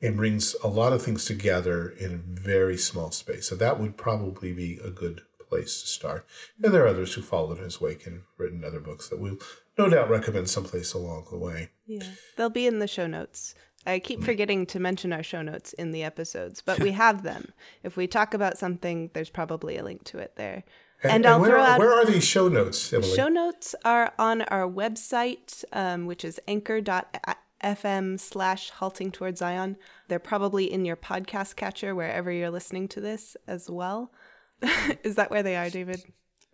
and 0.00 0.16
brings 0.16 0.54
a 0.62 0.68
lot 0.68 0.92
of 0.92 1.02
things 1.02 1.24
together 1.24 1.88
in 1.88 2.12
a 2.12 2.40
very 2.40 2.76
small 2.76 3.10
space. 3.10 3.48
So 3.48 3.56
that 3.56 3.78
would 3.78 3.96
probably 3.96 4.52
be 4.52 4.78
a 4.82 4.90
good 4.90 5.22
place 5.48 5.80
to 5.82 5.88
start. 5.88 6.26
And 6.62 6.72
there 6.72 6.84
are 6.84 6.88
others 6.88 7.14
who 7.14 7.22
followed 7.22 7.58
in 7.58 7.64
his 7.64 7.80
wake 7.80 8.06
and 8.06 8.22
written 8.38 8.64
other 8.64 8.80
books 8.80 9.08
that 9.08 9.20
we'll 9.20 9.38
no 9.78 9.88
doubt 9.88 10.08
recommend 10.08 10.48
someplace 10.48 10.94
along 10.94 11.26
the 11.30 11.38
way. 11.38 11.70
Yeah. 11.86 12.04
They'll 12.36 12.50
be 12.50 12.66
in 12.66 12.78
the 12.78 12.88
show 12.88 13.06
notes. 13.06 13.54
I 13.86 13.98
keep 13.98 14.20
mm. 14.20 14.24
forgetting 14.24 14.66
to 14.66 14.80
mention 14.80 15.12
our 15.12 15.22
show 15.22 15.42
notes 15.42 15.72
in 15.74 15.92
the 15.92 16.02
episodes, 16.02 16.60
but 16.60 16.80
we 16.80 16.92
have 16.92 17.22
them. 17.22 17.52
If 17.82 17.96
we 17.96 18.08
talk 18.08 18.34
about 18.34 18.58
something, 18.58 19.10
there's 19.12 19.30
probably 19.30 19.76
a 19.76 19.84
link 19.84 20.02
to 20.04 20.18
it 20.18 20.34
there. 20.34 20.64
And, 21.02 21.12
And, 21.12 21.24
and 21.24 21.26
I'll 21.26 21.40
where, 21.40 21.50
throw 21.50 21.60
are, 21.60 21.66
out 21.66 21.78
where 21.78 21.92
are 21.92 22.04
these 22.06 22.24
show 22.24 22.48
notes, 22.48 22.92
Emily? 22.92 23.14
show 23.14 23.28
notes 23.28 23.74
are 23.84 24.12
on 24.18 24.42
our 24.42 24.68
website, 24.68 25.64
um, 25.72 26.06
which 26.06 26.24
is 26.24 26.40
anchor.fm 26.48 28.20
slash 28.20 28.70
halting 28.70 29.12
towards 29.12 29.40
Zion. 29.40 29.76
They're 30.08 30.18
probably 30.18 30.70
in 30.72 30.84
your 30.84 30.96
podcast 30.96 31.56
catcher 31.56 31.94
wherever 31.94 32.30
you're 32.30 32.50
listening 32.50 32.88
to 32.88 33.00
this 33.00 33.36
as 33.46 33.68
well. 33.70 34.10
is 35.04 35.16
that 35.16 35.30
where 35.30 35.42
they 35.42 35.56
are, 35.56 35.68
David? 35.70 36.02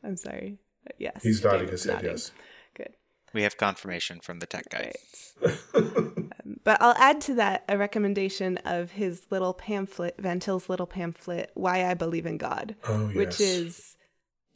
I'm 0.03 0.17
sorry. 0.17 0.59
Yes. 0.99 1.23
He's 1.23 1.43
nodding 1.45 1.61
David's 1.67 1.83
his 1.85 1.91
head, 1.91 1.97
nodding. 2.03 2.11
yes. 2.11 2.33
Good. 2.75 2.95
We 3.33 3.43
have 3.45 3.57
confirmation 3.57 4.21
from 4.21 4.41
the 4.41 4.47
tech 4.47 4.69
guy. 4.71 4.93
Right. 5.41 5.59
Um, 5.75 6.31
but 6.65 6.81
I'll 6.83 6.97
add 6.97 7.21
to 7.23 7.35
that 7.35 7.65
a 7.69 7.79
recommendation 7.79 8.57
of 8.59 8.93
his 8.93 9.27
little 9.31 9.55
pamphlet, 9.55 10.17
Van 10.19 10.41
Til's 10.41 10.69
little 10.69 10.87
pamphlet, 10.87 11.51
Why 11.55 11.85
I 11.89 11.95
Believe 11.95 12.27
in 12.27 12.37
God, 12.39 12.75
Oh, 12.89 13.07
which 13.09 13.41
is 13.41 13.97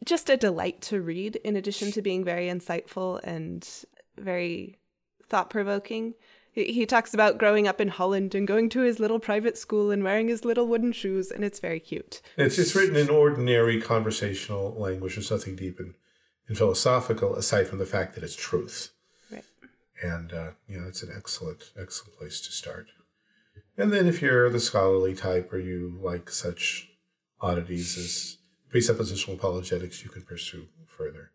just 0.05 0.31
a 0.31 0.37
delight 0.37 0.81
to 0.83 1.01
read, 1.01 1.37
in 1.37 1.57
addition 1.57 1.93
to 1.93 2.03
being 2.03 2.25
very 2.25 2.47
insightful 2.47 3.21
and 3.25 3.69
very 4.17 4.79
thought 5.29 5.51
provoking. 5.51 6.15
He 6.53 6.87
talks 6.87 7.13
about 7.13 7.37
growing 7.37 7.69
up 7.69 7.83
in 7.83 7.89
Holland 7.89 8.35
and 8.35 8.49
going 8.49 8.71
to 8.71 8.81
his 8.81 8.99
little 8.99 9.19
private 9.19 9.59
school 9.59 9.91
and 9.91 10.03
wearing 10.03 10.29
his 10.29 10.43
little 10.43 10.67
wooden 10.67 10.93
shoes, 10.93 11.31
and 11.31 11.45
it's 11.45 11.61
very 11.61 11.81
cute. 11.81 12.23
It's, 12.39 12.59
it's 12.59 12.75
written 12.75 12.97
in 12.97 13.11
ordinary 13.11 13.79
conversational 13.79 14.75
language. 14.75 15.17
There's 15.17 15.31
nothing 15.31 15.55
deep 15.55 15.79
and, 15.79 15.93
and 16.49 16.57
philosophical 16.57 17.37
aside 17.37 17.67
from 17.67 17.79
the 17.79 17.85
fact 17.85 18.15
that 18.15 18.25
it's 18.25 18.35
truth. 18.35 18.91
Right. 19.31 19.45
And, 20.03 20.33
uh, 20.33 20.51
you 20.67 20.81
know, 20.81 20.89
it's 20.89 21.03
an 21.03 21.13
excellent, 21.15 21.73
excellent 21.79 22.17
place 22.17 22.41
to 22.41 22.53
start. 22.53 22.87
And 23.77 23.93
then 23.93 24.07
if 24.07 24.23
you're 24.23 24.49
the 24.49 24.59
scholarly 24.59 25.15
type 25.15 25.53
or 25.53 25.59
you 25.59 25.99
like 26.01 26.31
such 26.31 26.89
oddities 27.39 27.99
as 27.99 28.39
presuppositional 28.77 29.35
apologetics, 29.35 30.05
you 30.05 30.11
can 30.11 30.23
pursue 30.23 30.67
further. 30.87 31.31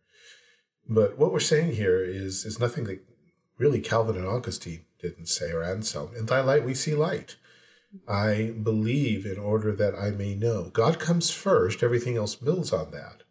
But 0.88 1.18
what 1.18 1.32
we're 1.32 1.40
saying 1.40 1.74
here 1.74 2.04
is, 2.04 2.46
is 2.46 2.60
nothing 2.60 2.84
that 2.86 3.00
really 3.58 3.80
Calvin 3.80 4.18
and 4.18 4.28
Augustine 4.28 4.86
didn't 5.02 5.28
say, 5.28 5.52
or 5.52 5.64
Anselm. 5.64 6.16
In 6.16 6.26
thy 6.28 6.42
light 6.42 6.66
we 6.66 6.74
see 6.74 6.94
light. 6.94 7.38
I 8.08 8.54
believe 8.62 9.26
in 9.26 9.38
order 9.38 9.74
that 9.74 9.96
I 9.96 10.12
may 10.12 10.36
know. 10.36 10.70
God 10.72 11.00
comes 11.00 11.32
first, 11.32 11.84
everything 11.84 12.16
else 12.16 12.36
builds 12.36 12.72
on 12.72 12.92
that. 12.92 13.24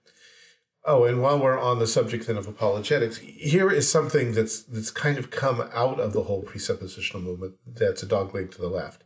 Oh, 0.85 1.05
and 1.05 1.23
while 1.23 1.39
we're 1.39 1.59
on 1.59 1.79
the 1.79 1.87
subject 1.87 2.27
then 2.27 2.37
of 2.37 2.47
apologetics, 2.47 3.19
here 3.19 3.71
is 3.71 3.91
something 3.91 4.33
that's 4.33 4.63
that's 4.63 4.91
kind 4.91 5.19
of 5.19 5.31
come 5.31 5.61
out 5.73 6.01
of 6.01 6.13
the 6.13 6.25
whole 6.25 6.43
presuppositional 6.43 7.23
movement 7.23 7.55
that's 7.67 8.03
a 8.03 8.07
dog 8.07 8.35
leg 8.35 8.51
to 8.53 8.61
the 8.61 8.69
left. 8.69 9.05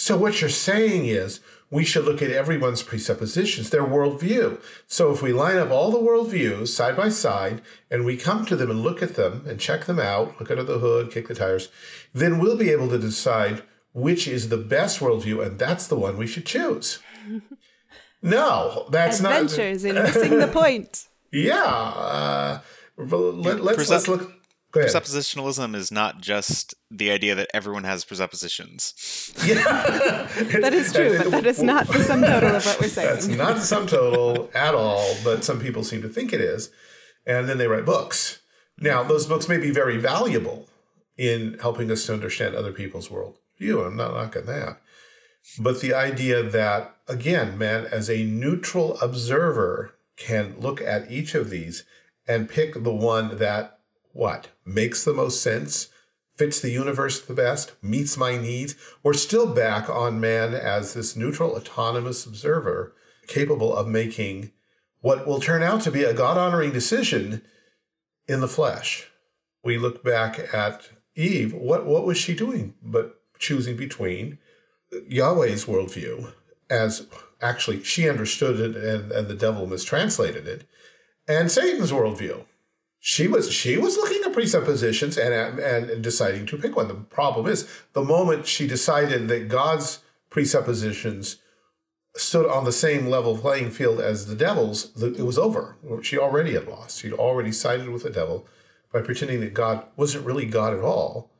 So 0.00 0.16
what 0.16 0.40
you're 0.40 0.48
saying 0.48 1.06
is 1.06 1.40
we 1.72 1.84
should 1.84 2.04
look 2.04 2.22
at 2.22 2.30
everyone's 2.30 2.84
presuppositions, 2.84 3.70
their 3.70 3.82
worldview. 3.82 4.62
So 4.86 5.10
if 5.10 5.20
we 5.22 5.32
line 5.32 5.56
up 5.56 5.72
all 5.72 5.90
the 5.90 5.98
worldviews 5.98 6.68
side 6.68 6.96
by 6.96 7.08
side 7.08 7.62
and 7.90 8.04
we 8.04 8.16
come 8.16 8.46
to 8.46 8.54
them 8.54 8.70
and 8.70 8.80
look 8.80 9.02
at 9.02 9.16
them 9.16 9.44
and 9.44 9.58
check 9.58 9.86
them 9.86 9.98
out, 9.98 10.38
look 10.38 10.52
under 10.52 10.62
the 10.62 10.78
hood, 10.78 11.10
kick 11.10 11.26
the 11.26 11.34
tires, 11.34 11.68
then 12.14 12.38
we'll 12.38 12.56
be 12.56 12.70
able 12.70 12.88
to 12.90 12.96
decide 12.96 13.64
which 13.92 14.28
is 14.28 14.50
the 14.50 14.56
best 14.56 15.00
worldview, 15.00 15.44
and 15.44 15.58
that's 15.58 15.88
the 15.88 15.98
one 15.98 16.16
we 16.16 16.28
should 16.28 16.46
choose. 16.46 17.00
No, 18.20 18.88
that's 18.90 19.20
not. 19.20 19.42
Adventures 19.42 19.84
in 19.84 19.94
missing 19.94 20.38
the 20.38 20.48
point. 20.48 21.06
Yeah. 21.30 21.54
Uh, 21.54 22.60
but 22.96 23.16
let, 23.16 23.60
let's, 23.60 23.88
let's 23.88 24.08
look. 24.08 24.32
Go 24.78 24.86
ahead. 24.86 25.02
Presuppositionalism 25.02 25.74
is 25.74 25.90
not 25.90 26.20
just 26.20 26.74
the 26.90 27.10
idea 27.10 27.34
that 27.34 27.48
everyone 27.52 27.84
has 27.84 28.04
presuppositions. 28.04 28.94
That 29.48 30.72
is 30.74 30.92
true, 30.92 31.18
but 31.18 31.30
that 31.30 31.46
is 31.46 31.62
not 31.62 31.86
the 31.86 32.02
sum 32.04 32.22
total 32.22 32.54
of 32.56 32.64
what 32.64 32.80
we're 32.80 32.88
saying. 32.88 33.08
That's 33.08 33.26
not 33.26 33.56
the 33.56 33.62
sum 33.62 33.86
total 33.86 34.50
at 34.54 34.74
all, 34.74 35.16
but 35.24 35.44
some 35.44 35.60
people 35.60 35.84
seem 35.84 36.02
to 36.02 36.08
think 36.08 36.32
it 36.32 36.40
is. 36.40 36.70
And 37.26 37.48
then 37.48 37.58
they 37.58 37.66
write 37.66 37.84
books. 37.84 38.40
Now, 38.78 39.02
those 39.02 39.26
books 39.26 39.48
may 39.48 39.58
be 39.58 39.70
very 39.70 39.96
valuable 39.96 40.68
in 41.16 41.58
helping 41.60 41.90
us 41.90 42.06
to 42.06 42.14
understand 42.14 42.54
other 42.54 42.72
people's 42.72 43.08
worldview. 43.08 43.86
I'm 43.86 43.96
not 43.96 44.14
knocking 44.14 44.46
that. 44.46 44.80
But 45.58 45.80
the 45.80 45.94
idea 45.94 46.42
that, 46.42 46.96
again, 47.08 47.58
man, 47.58 47.86
as 47.86 48.08
a 48.08 48.22
neutral 48.22 48.98
observer, 49.00 49.94
can 50.16 50.56
look 50.58 50.80
at 50.80 51.10
each 51.10 51.34
of 51.34 51.48
these 51.48 51.84
and 52.26 52.48
pick 52.48 52.74
the 52.74 52.92
one 52.92 53.38
that, 53.38 53.77
what, 54.18 54.48
makes 54.66 55.04
the 55.04 55.14
most 55.14 55.40
sense, 55.40 55.90
fits 56.36 56.60
the 56.60 56.70
universe 56.70 57.20
the 57.20 57.32
best, 57.32 57.72
meets 57.80 58.16
my 58.16 58.36
needs. 58.36 58.74
We're 59.04 59.12
still 59.12 59.46
back 59.46 59.88
on 59.88 60.18
man 60.18 60.54
as 60.54 60.92
this 60.92 61.14
neutral, 61.14 61.52
autonomous 61.52 62.26
observer 62.26 62.94
capable 63.28 63.76
of 63.76 63.86
making 63.86 64.50
what 65.02 65.24
will 65.24 65.38
turn 65.38 65.62
out 65.62 65.82
to 65.82 65.92
be 65.92 66.02
a 66.02 66.12
God 66.12 66.36
honoring 66.36 66.72
decision 66.72 67.42
in 68.26 68.40
the 68.40 68.48
flesh. 68.48 69.08
We 69.62 69.78
look 69.78 70.02
back 70.02 70.52
at 70.52 70.90
Eve. 71.14 71.54
What, 71.54 71.86
what 71.86 72.04
was 72.04 72.18
she 72.18 72.34
doing 72.34 72.74
but 72.82 73.20
choosing 73.38 73.76
between 73.76 74.38
Yahweh's 75.08 75.66
worldview, 75.66 76.32
as 76.68 77.06
actually 77.40 77.84
she 77.84 78.10
understood 78.10 78.58
it 78.58 78.74
and, 78.74 79.12
and 79.12 79.28
the 79.28 79.34
devil 79.34 79.68
mistranslated 79.68 80.48
it, 80.48 80.68
and 81.28 81.52
Satan's 81.52 81.92
worldview? 81.92 82.44
She 83.00 83.28
was 83.28 83.52
she 83.52 83.76
was 83.76 83.96
looking 83.96 84.22
at 84.24 84.32
presuppositions 84.32 85.16
and, 85.16 85.32
and 85.32 85.58
and 85.90 86.02
deciding 86.02 86.46
to 86.46 86.58
pick 86.58 86.76
one. 86.76 86.88
The 86.88 86.94
problem 86.94 87.46
is 87.46 87.68
the 87.92 88.02
moment 88.02 88.46
she 88.46 88.66
decided 88.66 89.28
that 89.28 89.48
God's 89.48 90.00
presuppositions 90.30 91.36
stood 92.16 92.46
on 92.50 92.64
the 92.64 92.72
same 92.72 93.06
level 93.06 93.38
playing 93.38 93.70
field 93.70 94.00
as 94.00 94.26
the 94.26 94.34
devil's, 94.34 94.90
it 95.02 95.24
was 95.24 95.38
over. 95.38 95.76
She 96.02 96.18
already 96.18 96.54
had 96.54 96.66
lost. 96.66 97.00
She'd 97.00 97.12
already 97.12 97.52
sided 97.52 97.88
with 97.88 98.02
the 98.02 98.10
devil 98.10 98.46
by 98.92 99.02
pretending 99.02 99.40
that 99.40 99.54
God 99.54 99.84
wasn't 99.96 100.26
really 100.26 100.46
God 100.46 100.74
at 100.74 100.82
all, 100.82 101.30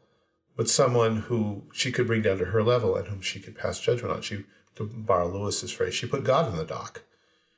but 0.57 0.69
someone 0.69 1.23
who 1.23 1.65
she 1.73 1.91
could 1.91 2.07
bring 2.07 2.23
down 2.23 2.39
to 2.39 2.47
her 2.47 2.63
level 2.63 2.97
and 2.97 3.09
whom 3.09 3.21
she 3.21 3.41
could 3.41 3.57
pass 3.57 3.81
judgment 3.81 4.15
on. 4.15 4.23
She, 4.23 4.45
to 4.77 4.85
borrow 4.85 5.29
Lewis's 5.29 5.73
phrase, 5.73 5.95
she 5.95 6.07
put 6.07 6.25
God 6.25 6.51
in 6.51 6.57
the 6.57 6.65
dock 6.65 7.03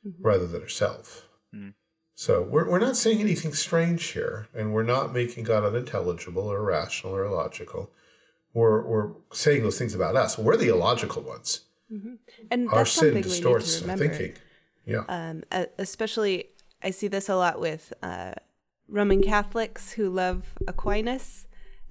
mm-hmm. 0.07 0.22
rather 0.22 0.46
than 0.46 0.62
herself. 0.62 1.28
Mm. 1.55 1.74
So 2.21 2.43
we're, 2.43 2.68
we're 2.68 2.81
not 2.81 2.99
saying 2.99 3.21
anything 3.21 3.55
strange 3.55 4.09
here, 4.09 4.47
and 4.55 4.75
we're 4.75 4.83
not 4.83 5.14
making 5.14 5.45
God 5.45 5.64
unintelligible 5.64 6.43
or 6.43 6.59
irrational 6.59 7.16
or 7.16 7.25
illogical. 7.25 7.91
We're, 8.53 8.87
we're 8.87 9.12
saying 9.33 9.62
those 9.62 9.79
things 9.79 9.95
about 9.95 10.16
us. 10.16 10.37
We're 10.37 10.59
the 10.59 10.68
illogical 10.68 11.23
ones. 11.23 11.61
And 12.51 12.68
Our 12.68 12.81
that's 12.81 12.91
sin 12.91 13.01
something 13.01 13.14
we 13.14 13.21
need 13.21 13.23
distorts 13.23 13.81
to 13.81 13.91
our 13.91 13.97
thinking. 13.97 14.35
Yeah. 14.85 15.05
um, 15.09 15.45
especially 15.79 16.51
I 16.83 16.91
see 16.91 17.09
this 17.09 17.31
a 17.31 17.37
lot 17.37 17.59
with 17.59 17.91
uh, 18.03 18.33
Roman 18.87 19.23
Catholics 19.23 19.93
who 19.93 20.11
love 20.11 20.53
Aquinas, 20.68 21.47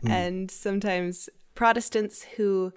and 0.05 0.51
sometimes 0.51 1.27
Protestants 1.55 2.21
who 2.37 2.71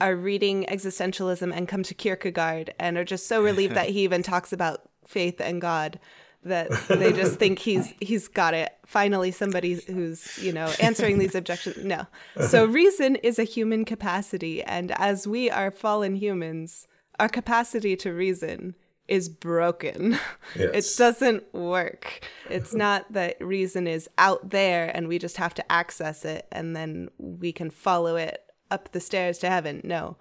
are 0.00 0.16
reading 0.16 0.64
existentialism 0.70 1.54
and 1.54 1.68
come 1.68 1.82
to 1.82 1.92
Kierkegaard 1.92 2.72
and 2.78 2.96
are 2.96 3.04
just 3.04 3.26
so 3.26 3.42
relieved 3.42 3.74
that 3.76 3.90
he 3.90 4.04
even 4.04 4.22
talks 4.22 4.54
about 4.54 4.88
faith 5.06 5.38
and 5.38 5.60
God 5.60 6.00
that 6.46 6.70
they 6.88 7.12
just 7.12 7.36
think 7.38 7.58
he's 7.58 7.92
he's 8.00 8.28
got 8.28 8.54
it. 8.54 8.72
Finally, 8.86 9.32
somebody 9.32 9.74
who's 9.86 10.38
you 10.38 10.52
know 10.52 10.72
answering 10.80 11.18
these 11.18 11.34
objections. 11.34 11.84
No, 11.84 12.06
so 12.46 12.64
reason 12.64 13.16
is 13.16 13.38
a 13.38 13.44
human 13.44 13.84
capacity, 13.84 14.62
and 14.62 14.92
as 14.92 15.26
we 15.26 15.50
are 15.50 15.70
fallen 15.70 16.16
humans, 16.16 16.86
our 17.18 17.28
capacity 17.28 17.96
to 17.96 18.12
reason 18.12 18.74
is 19.08 19.28
broken. 19.28 20.18
Yes. 20.54 20.94
It 20.94 20.98
doesn't 20.98 21.52
work. 21.52 22.20
It's 22.48 22.72
not 22.86 23.12
that 23.12 23.36
reason 23.40 23.86
is 23.86 24.08
out 24.16 24.50
there 24.50 24.90
and 24.94 25.06
we 25.06 25.18
just 25.18 25.36
have 25.36 25.52
to 25.54 25.72
access 25.72 26.24
it 26.24 26.46
and 26.50 26.74
then 26.74 27.10
we 27.18 27.52
can 27.52 27.68
follow 27.68 28.16
it 28.16 28.40
up 28.70 28.92
the 28.92 29.00
stairs 29.00 29.38
to 29.38 29.50
heaven. 29.50 29.82
No. 29.84 30.16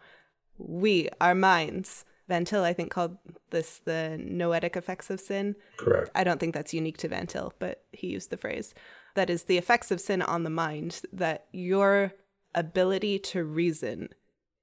We, 0.58 1.08
our 1.22 1.36
minds, 1.36 2.04
Van 2.28 2.46
Til, 2.46 2.64
I 2.64 2.74
think, 2.74 2.92
called 2.92 3.18
this 3.52 3.82
the 3.86 4.18
noetic 4.20 4.76
effects 4.76 5.10
of 5.10 5.20
sin. 5.20 5.56
Correct. 5.78 6.10
I 6.16 6.24
don't 6.24 6.40
think 6.40 6.54
that's 6.54 6.74
unique 6.74 6.98
to 6.98 7.08
Van 7.08 7.28
Til, 7.28 7.54
but 7.60 7.84
he 7.92 8.08
used 8.08 8.30
the 8.30 8.38
phrase. 8.38 8.74
That 9.14 9.30
is 9.30 9.44
the 9.44 9.58
effects 9.58 9.92
of 9.92 10.02
sin 10.02 10.22
on 10.22 10.44
the 10.44 10.50
mind, 10.50 11.02
that 11.14 11.46
your 11.52 12.14
ability 12.54 13.20
to 13.20 13.44
reason 13.44 14.10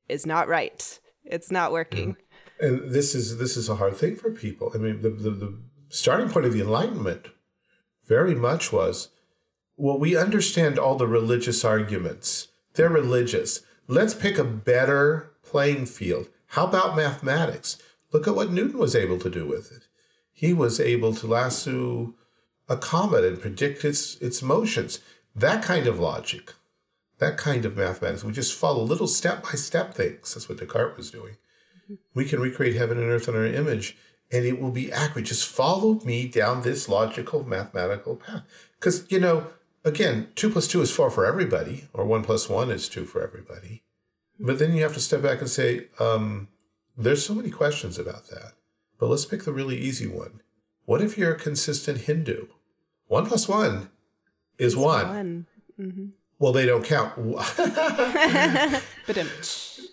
is 0.09 0.27
not 0.27 0.49
right. 0.49 0.99
It's 1.25 1.51
not 1.51 1.73
working. 1.73 2.15
Mm. 2.15 2.17
And 2.61 2.91
this 2.91 3.15
is 3.15 3.39
this 3.39 3.57
is 3.57 3.69
a 3.69 3.77
hard 3.77 3.97
thing 3.97 4.17
for 4.17 4.31
people. 4.31 4.73
I 4.75 4.79
mean, 4.79 5.03
the, 5.03 5.11
the, 5.11 5.31
the 5.31 5.59
starting 5.89 6.29
point 6.29 6.47
of 6.47 6.53
the 6.53 6.61
Enlightenment 6.61 7.29
very 8.07 8.35
much 8.35 8.73
was, 8.73 9.11
well, 9.77 9.99
we 9.99 10.17
understand 10.17 10.79
all 10.79 10.97
the 10.97 11.07
religious 11.07 11.65
arguments. 11.65 12.49
They're 12.75 12.89
religious. 12.89 13.61
Let's 13.87 14.15
pick 14.15 14.39
a 14.39 14.45
better 14.45 15.33
playing 15.45 15.87
field. 15.87 16.29
How 16.53 16.67
about 16.67 16.97
mathematics? 16.97 17.79
Look 18.13 18.29
at 18.29 18.35
what 18.35 18.53
Newton 18.53 18.79
was 18.79 18.95
able 18.95 19.19
to 19.21 19.31
do 19.31 19.47
with 19.47 19.73
it. 19.73 19.85
He 20.35 20.53
was 20.53 20.79
able 20.79 21.15
to 21.15 21.27
lasso 21.27 22.15
a 22.69 22.77
comet 22.77 23.25
and 23.25 23.41
predict 23.41 23.87
its 23.87 24.17
its 24.17 24.43
motions. 24.43 25.01
That 25.35 25.65
kind 25.65 25.87
of 25.87 25.99
logic, 25.99 26.53
that 27.21 27.39
kind 27.39 27.65
of 27.65 27.79
mathematics. 27.79 28.23
We 28.23 28.33
just 28.33 28.53
follow 28.53 28.83
little 28.83 29.07
step 29.07 29.45
by 29.45 29.53
step 29.53 29.95
things. 29.95 30.35
That's 30.35 30.47
what 30.47 30.59
Descartes 30.59 30.99
was 30.99 31.11
doing. 31.11 31.37
Mm-hmm. 31.85 31.95
We 32.13 32.27
can 32.27 32.41
recreate 32.41 32.77
heaven 32.77 32.99
and 32.99 33.11
earth 33.11 33.29
in 33.29 33.35
our 33.35 33.47
image, 33.47 33.97
and 34.31 34.45
it 34.45 34.61
will 34.61 34.71
be 34.71 34.93
accurate. 34.93 35.29
Just 35.29 35.49
follow 35.49 36.01
me 36.05 36.29
down 36.29 36.61
this 36.61 36.87
logical 36.87 37.45
mathematical 37.45 38.17
path. 38.17 38.43
Because, 38.79 39.11
you 39.11 39.19
know, 39.19 39.47
again, 39.87 40.29
two 40.35 40.51
plus 40.51 40.69
two 40.69 40.83
is 40.83 40.91
four 40.91 41.11
for 41.11 41.25
everybody, 41.25 41.89
or 41.95 42.05
one 42.05 42.23
plus 42.23 42.51
one 42.51 42.71
is 42.71 42.91
two 42.91 43.07
for 43.07 43.23
everybody. 43.23 43.85
But 44.43 44.59
then 44.59 44.75
you 44.75 44.83
have 44.83 44.95
to 44.95 45.01
step 45.01 45.23
back 45.23 45.41
and 45.41 45.49
say, 45.49 45.87
um, 46.01 46.49
there's 46.97 47.25
so 47.25 47.35
many 47.35 47.51
questions 47.51 47.99
about 47.99 48.29
that. 48.29 48.53
But 48.99 49.09
let's 49.09 49.25
pick 49.25 49.45
the 49.45 49.53
really 49.53 49.79
easy 49.79 50.07
one. 50.07 50.43
What 50.85 51.01
if 51.01 51.17
you're 51.17 51.33
a 51.33 51.39
consistent 51.39 52.03
Hindu? 52.03 52.49
One 53.07 53.27
plus 53.27 53.49
one 53.49 53.91
is 54.59 54.77
one. 54.77 55.47
One. 55.79 56.13
Well, 56.39 56.53
they 56.53 56.67
don't 56.67 56.85
count. 56.85 57.15
But 59.05 59.19
um, 59.19 59.29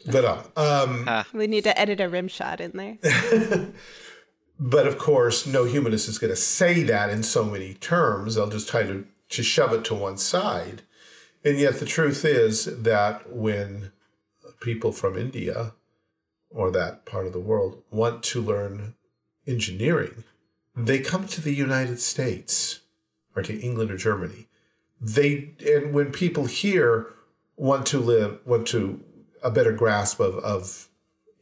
but 0.12 0.26
uh, 0.26 0.44
um, 0.56 1.26
we 1.34 1.48
need 1.48 1.64
to 1.64 1.80
edit 1.80 2.00
a 2.00 2.08
rim 2.10 2.28
shot 2.28 2.62
in 2.62 2.72
there. 2.72 2.98
But 4.60 4.88
of 4.88 4.98
course, 4.98 5.48
no 5.48 5.64
humanist 5.64 6.10
is 6.10 6.18
going 6.18 6.32
to 6.32 6.36
say 6.36 6.84
that 6.84 7.10
in 7.10 7.24
so 7.24 7.46
many 7.46 7.76
terms. 7.76 8.36
They'll 8.36 8.50
just 8.50 8.68
try 8.68 8.84
to, 8.84 9.06
to 9.30 9.42
shove 9.42 9.72
it 9.72 9.86
to 9.86 9.96
one 9.96 10.18
side. 10.18 10.82
And 11.46 11.58
yet, 11.58 11.80
the 11.80 11.86
truth 11.86 12.26
is 12.26 12.66
that 12.66 13.32
when 13.32 13.94
people 14.60 14.92
from 14.92 15.18
India 15.18 15.74
or 16.50 16.72
that 16.72 17.06
part 17.06 17.28
of 17.28 17.34
the 17.34 17.40
world 17.40 17.84
want 17.92 18.24
to 18.24 18.42
learn 18.42 18.96
engineering, 19.48 20.24
they 20.76 21.00
come 21.00 21.28
to 21.28 21.42
the 21.42 21.54
United 21.54 22.00
States 22.00 22.82
or 23.36 23.44
to 23.44 23.60
England 23.60 23.92
or 23.92 23.98
Germany. 23.98 24.48
They 25.02 25.52
and 25.66 25.94
when 25.94 26.12
people 26.12 26.46
here 26.46 27.08
want 27.56 27.86
to 27.88 28.00
live, 28.00 28.40
want 28.46 28.68
to 28.68 29.02
a 29.44 29.52
better 29.52 29.72
grasp 29.72 30.20
of, 30.20 30.36
of 30.40 30.90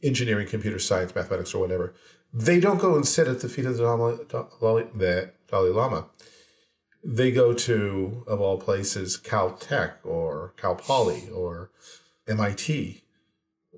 engineering, 0.02 0.46
computer 0.46 0.78
science, 0.78 1.14
mathematics, 1.14 1.54
or 1.54 1.60
whatever, 1.60 1.94
they 2.32 2.60
don't 2.60 2.80
go 2.80 2.94
and 2.94 3.06
sit 3.06 3.26
at 3.26 3.40
the 3.40 3.48
feet 3.48 3.66
of 3.66 3.76
the 3.76 3.82
Dalai, 3.82 4.18
Dalai, 4.28 4.86
the 4.94 5.30
Dalai 5.48 5.70
Lama. 5.70 6.06
They 7.02 7.30
go 7.30 7.52
to, 7.52 8.24
of 8.26 8.40
all 8.40 8.58
places, 8.58 9.16
Caltech 9.16 9.94
or 10.04 10.52
Cal 10.56 10.74
Poly 10.74 11.28
or 11.30 11.70
MIT, 12.26 13.02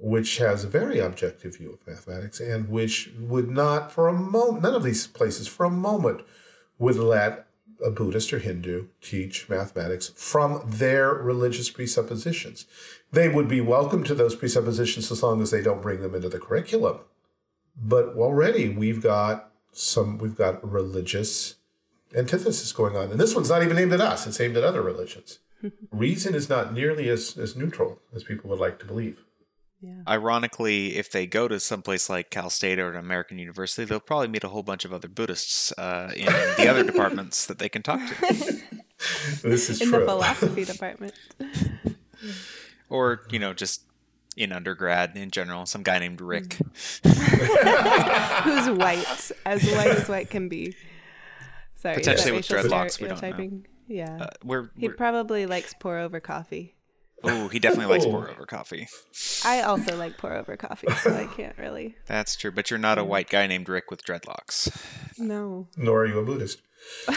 which 0.00 0.38
has 0.38 0.64
a 0.64 0.68
very 0.68 0.98
objective 0.98 1.58
view 1.58 1.72
of 1.72 1.86
mathematics 1.86 2.40
and 2.40 2.68
which 2.68 3.10
would 3.18 3.50
not, 3.50 3.92
for 3.92 4.08
a 4.08 4.12
moment, 4.12 4.62
none 4.62 4.74
of 4.74 4.82
these 4.82 5.06
places 5.06 5.46
for 5.46 5.64
a 5.64 5.70
moment 5.70 6.22
would 6.78 6.96
let 6.96 7.46
a 7.84 7.90
Buddhist 7.90 8.32
or 8.32 8.38
Hindu 8.38 8.86
teach 9.00 9.48
mathematics 9.48 10.12
from 10.14 10.62
their 10.66 11.12
religious 11.12 11.70
presuppositions. 11.70 12.66
They 13.12 13.28
would 13.28 13.48
be 13.48 13.60
welcome 13.60 14.04
to 14.04 14.14
those 14.14 14.34
presuppositions 14.34 15.10
as 15.10 15.22
long 15.22 15.42
as 15.42 15.50
they 15.50 15.62
don't 15.62 15.82
bring 15.82 16.00
them 16.00 16.14
into 16.14 16.28
the 16.28 16.38
curriculum. 16.38 17.00
But 17.76 18.14
already 18.16 18.68
we've 18.68 19.02
got 19.02 19.50
some, 19.72 20.18
we've 20.18 20.36
got 20.36 20.68
religious 20.68 21.56
antithesis 22.14 22.72
going 22.72 22.96
on. 22.96 23.10
And 23.10 23.20
this 23.20 23.34
one's 23.34 23.50
not 23.50 23.62
even 23.62 23.78
aimed 23.78 23.92
at 23.92 24.00
us, 24.00 24.26
it's 24.26 24.40
aimed 24.40 24.56
at 24.56 24.64
other 24.64 24.82
religions. 24.82 25.38
Reason 25.90 26.34
is 26.34 26.48
not 26.48 26.72
nearly 26.72 27.08
as, 27.08 27.36
as 27.36 27.56
neutral 27.56 28.00
as 28.14 28.24
people 28.24 28.50
would 28.50 28.58
like 28.58 28.78
to 28.80 28.86
believe. 28.86 29.24
Ironically, 30.06 30.96
if 30.96 31.10
they 31.10 31.26
go 31.26 31.48
to 31.48 31.58
someplace 31.58 32.10
like 32.10 32.30
Cal 32.30 32.50
State 32.50 32.78
or 32.78 32.90
an 32.90 32.96
American 32.96 33.38
university, 33.38 33.84
they'll 33.84 34.00
probably 34.00 34.28
meet 34.28 34.44
a 34.44 34.48
whole 34.48 34.62
bunch 34.62 34.84
of 34.84 34.92
other 34.92 35.08
Buddhists 35.08 35.72
uh, 35.78 36.12
in 36.14 36.26
the 36.26 36.68
other 36.68 36.84
departments 36.84 37.46
that 37.46 37.58
they 37.58 37.68
can 37.68 37.82
talk 37.82 38.00
to. 38.00 38.60
This 39.42 39.70
is 39.70 39.80
in 39.80 39.88
true. 39.88 40.00
the 40.00 40.04
philosophy 40.04 40.64
department. 40.64 41.14
Or, 42.90 43.22
you 43.30 43.38
know, 43.38 43.54
just 43.54 43.84
in 44.36 44.52
undergrad 44.52 45.16
in 45.16 45.30
general, 45.30 45.64
some 45.64 45.84
guy 45.84 46.00
named 46.00 46.20
Rick. 46.20 46.54
Who's 47.04 48.68
white, 48.68 49.30
as 49.46 49.64
white 49.64 49.90
as 49.90 50.08
white 50.08 50.28
can 50.28 50.48
be. 50.48 50.74
Sorry, 51.76 51.94
is 51.96 52.04
that 52.04 52.16
Potentially 52.16 52.32
with 52.32 52.50
racial 52.50 52.68
dreadlocks, 52.68 53.00
we 53.00 53.08
don't 53.08 53.22
know. 53.22 53.62
Yeah. 53.86 54.18
Uh, 54.20 54.26
we're, 54.44 54.70
he 54.76 54.88
we're 54.88 54.94
probably 54.94 55.46
likes 55.46 55.72
pour 55.78 55.98
over 55.98 56.18
coffee. 56.18 56.74
Oh, 57.24 57.48
he 57.48 57.58
definitely 57.58 57.92
likes 57.92 58.04
pour 58.04 58.28
over 58.28 58.46
coffee. 58.46 58.88
I 59.44 59.62
also 59.62 59.96
like 59.96 60.18
pour 60.18 60.32
over 60.34 60.56
coffee, 60.56 60.90
so 61.02 61.14
I 61.14 61.26
can't 61.36 61.56
really. 61.58 61.96
That's 62.06 62.36
true, 62.36 62.50
but 62.50 62.70
you're 62.70 62.78
not 62.78 62.98
a 62.98 63.04
white 63.04 63.28
guy 63.28 63.46
named 63.46 63.68
Rick 63.68 63.90
with 63.90 64.04
dreadlocks. 64.04 64.70
No. 65.18 65.68
Nor 65.76 66.02
are 66.02 66.06
you 66.06 66.18
a 66.18 66.24
Buddhist. 66.24 66.60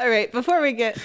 All 0.00 0.08
right, 0.08 0.30
before 0.32 0.60
we 0.60 0.72
get 0.72 0.98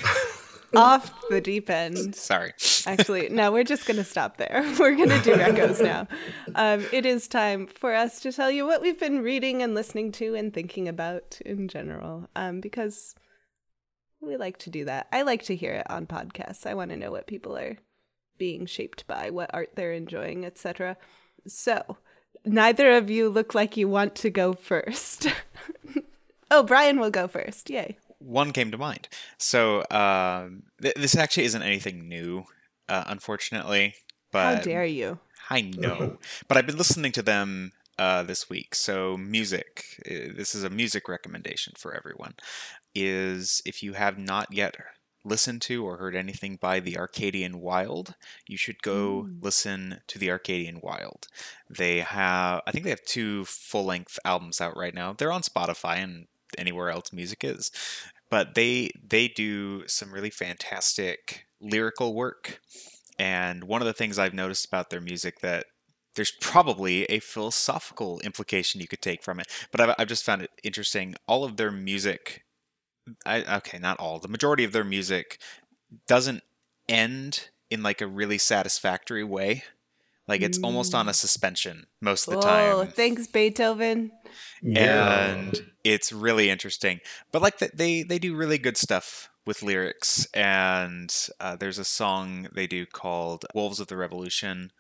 off 0.75 1.13
the 1.29 1.39
deep 1.39 1.69
end, 1.69 2.15
Sorry. 2.15 2.53
actually, 2.85 3.29
no, 3.29 3.51
we're 3.51 3.63
just 3.63 3.85
going 3.85 3.97
to 3.97 4.03
stop 4.03 4.37
there. 4.37 4.63
We're 4.79 4.95
going 4.95 5.09
to 5.09 5.21
do 5.21 5.33
recos 5.35 5.81
now. 5.81 6.07
Um, 6.55 6.85
it 6.91 7.05
is 7.05 7.27
time 7.27 7.67
for 7.67 7.93
us 7.93 8.19
to 8.21 8.31
tell 8.31 8.49
you 8.49 8.65
what 8.65 8.81
we've 8.81 8.99
been 8.99 9.21
reading 9.21 9.61
and 9.61 9.75
listening 9.75 10.11
to 10.13 10.35
and 10.35 10.53
thinking 10.53 10.87
about 10.87 11.39
in 11.45 11.67
general, 11.67 12.27
um, 12.35 12.59
because 12.59 13.15
we 14.21 14.37
like 14.37 14.57
to 14.59 14.69
do 14.69 14.85
that. 14.85 15.07
I 15.11 15.21
like 15.21 15.43
to 15.43 15.55
hear 15.55 15.73
it 15.73 15.89
on 15.89 16.07
podcasts. 16.07 16.65
I 16.65 16.73
want 16.73 16.91
to 16.91 16.97
know 16.97 17.11
what 17.11 17.27
people 17.27 17.57
are 17.57 17.77
being 18.37 18.65
shaped 18.65 19.07
by, 19.07 19.29
what 19.29 19.49
art 19.53 19.71
they're 19.75 19.93
enjoying, 19.93 20.45
etc. 20.45 20.97
So, 21.47 21.97
neither 22.45 22.91
of 22.91 23.09
you 23.09 23.29
look 23.29 23.55
like 23.55 23.77
you 23.77 23.87
want 23.87 24.15
to 24.15 24.29
go 24.29 24.53
first. 24.53 25.27
oh, 26.51 26.63
Brian 26.63 26.99
will 26.99 27.11
go 27.11 27.27
first. 27.27 27.69
Yay. 27.69 27.97
one 28.19 28.51
came 28.51 28.71
to 28.71 28.77
mind. 28.77 29.07
So 29.37 29.83
um, 29.91 30.63
th- 30.81 30.95
this 30.95 31.15
actually 31.15 31.45
isn't 31.45 31.61
anything 31.61 32.07
new, 32.07 32.45
uh, 32.89 33.03
unfortunately. 33.07 33.95
But 34.31 34.55
How 34.57 34.61
dare 34.61 34.85
you? 34.85 35.19
I 35.49 35.61
know, 35.61 36.17
but 36.47 36.57
I've 36.57 36.67
been 36.67 36.77
listening 36.77 37.13
to 37.13 37.21
them 37.21 37.71
uh, 37.99 38.23
this 38.23 38.49
week. 38.49 38.75
So 38.75 39.17
music. 39.17 39.83
uh, 40.05 40.33
This 40.35 40.55
is 40.55 40.63
a 40.63 40.69
music 40.69 41.07
recommendation 41.07 41.73
for 41.77 41.93
everyone. 41.93 42.35
Is 42.95 43.61
if 43.65 43.83
you 43.83 43.93
have 43.93 44.17
not 44.17 44.51
yet 44.51 44.75
listened 45.23 45.61
to 45.61 45.85
or 45.85 45.97
heard 45.97 46.15
anything 46.15 46.57
by 46.59 46.79
the 46.79 46.97
Arcadian 46.97 47.59
Wild, 47.59 48.15
you 48.47 48.57
should 48.57 48.81
go 48.81 49.27
listen 49.41 50.01
to 50.07 50.17
the 50.17 50.31
Arcadian 50.31 50.79
Wild. 50.81 51.27
They 51.69 51.99
have, 51.99 52.61
I 52.65 52.71
think 52.71 52.85
they 52.85 52.91
have 52.91 53.03
two 53.03 53.45
full 53.45 53.85
length 53.85 54.17
albums 54.23 54.61
out 54.61 54.77
right 54.77 54.93
now. 54.93 55.13
They're 55.13 55.31
on 55.31 55.41
Spotify 55.41 55.97
and 55.97 56.27
anywhere 56.57 56.89
else 56.89 57.11
music 57.11 57.43
is, 57.43 57.71
but 58.29 58.55
they 58.55 58.89
they 59.07 59.27
do 59.27 59.87
some 59.87 60.13
really 60.13 60.29
fantastic 60.29 61.47
lyrical 61.59 62.13
work. 62.13 62.61
And 63.19 63.63
one 63.65 63.81
of 63.81 63.87
the 63.87 63.93
things 63.93 64.17
I've 64.17 64.33
noticed 64.33 64.65
about 64.65 64.89
their 64.89 65.01
music 65.01 65.39
that 65.41 65.65
there's 66.17 66.33
probably 66.41 67.05
a 67.05 67.19
philosophical 67.19 68.19
implication 68.19 68.81
you 68.81 68.87
could 68.87 69.01
take 69.01 69.23
from 69.23 69.39
it, 69.39 69.47
but 69.71 69.79
I've, 69.79 69.95
I've 69.97 70.07
just 70.09 70.25
found 70.25 70.41
it 70.41 70.51
interesting. 70.63 71.15
All 71.27 71.45
of 71.45 71.55
their 71.55 71.71
music, 71.71 72.43
I, 73.25 73.43
okay, 73.57 73.79
not 73.79 73.97
all, 73.99 74.19
the 74.19 74.27
majority 74.27 74.65
of 74.65 74.73
their 74.73 74.83
music 74.83 75.39
doesn't 76.07 76.43
end 76.89 77.49
in 77.69 77.81
like 77.83 78.01
a 78.01 78.07
really 78.07 78.37
satisfactory 78.37 79.23
way. 79.23 79.63
Like 80.27 80.41
it's 80.41 80.59
almost 80.59 80.93
on 80.93 81.07
a 81.07 81.13
suspension 81.13 81.85
most 82.01 82.27
of 82.27 82.31
the 82.31 82.39
Oh, 82.39 82.81
time. 82.81 82.91
thanks, 82.91 83.27
Beethoven. 83.27 84.11
and 84.75 85.61
it's 85.85 86.11
really 86.11 86.49
interesting. 86.49 86.99
But 87.31 87.41
like 87.41 87.59
th- 87.59 87.71
they 87.73 88.03
they 88.03 88.19
do 88.19 88.35
really 88.35 88.57
good 88.57 88.75
stuff 88.75 89.29
with 89.45 89.63
lyrics, 89.63 90.27
and 90.33 91.15
uh, 91.39 91.55
there's 91.55 91.79
a 91.79 91.85
song 91.85 92.49
they 92.53 92.67
do 92.67 92.85
called 92.85 93.45
"Wolves 93.53 93.79
of 93.79 93.87
the 93.87 93.95
Revolution" 93.95 94.71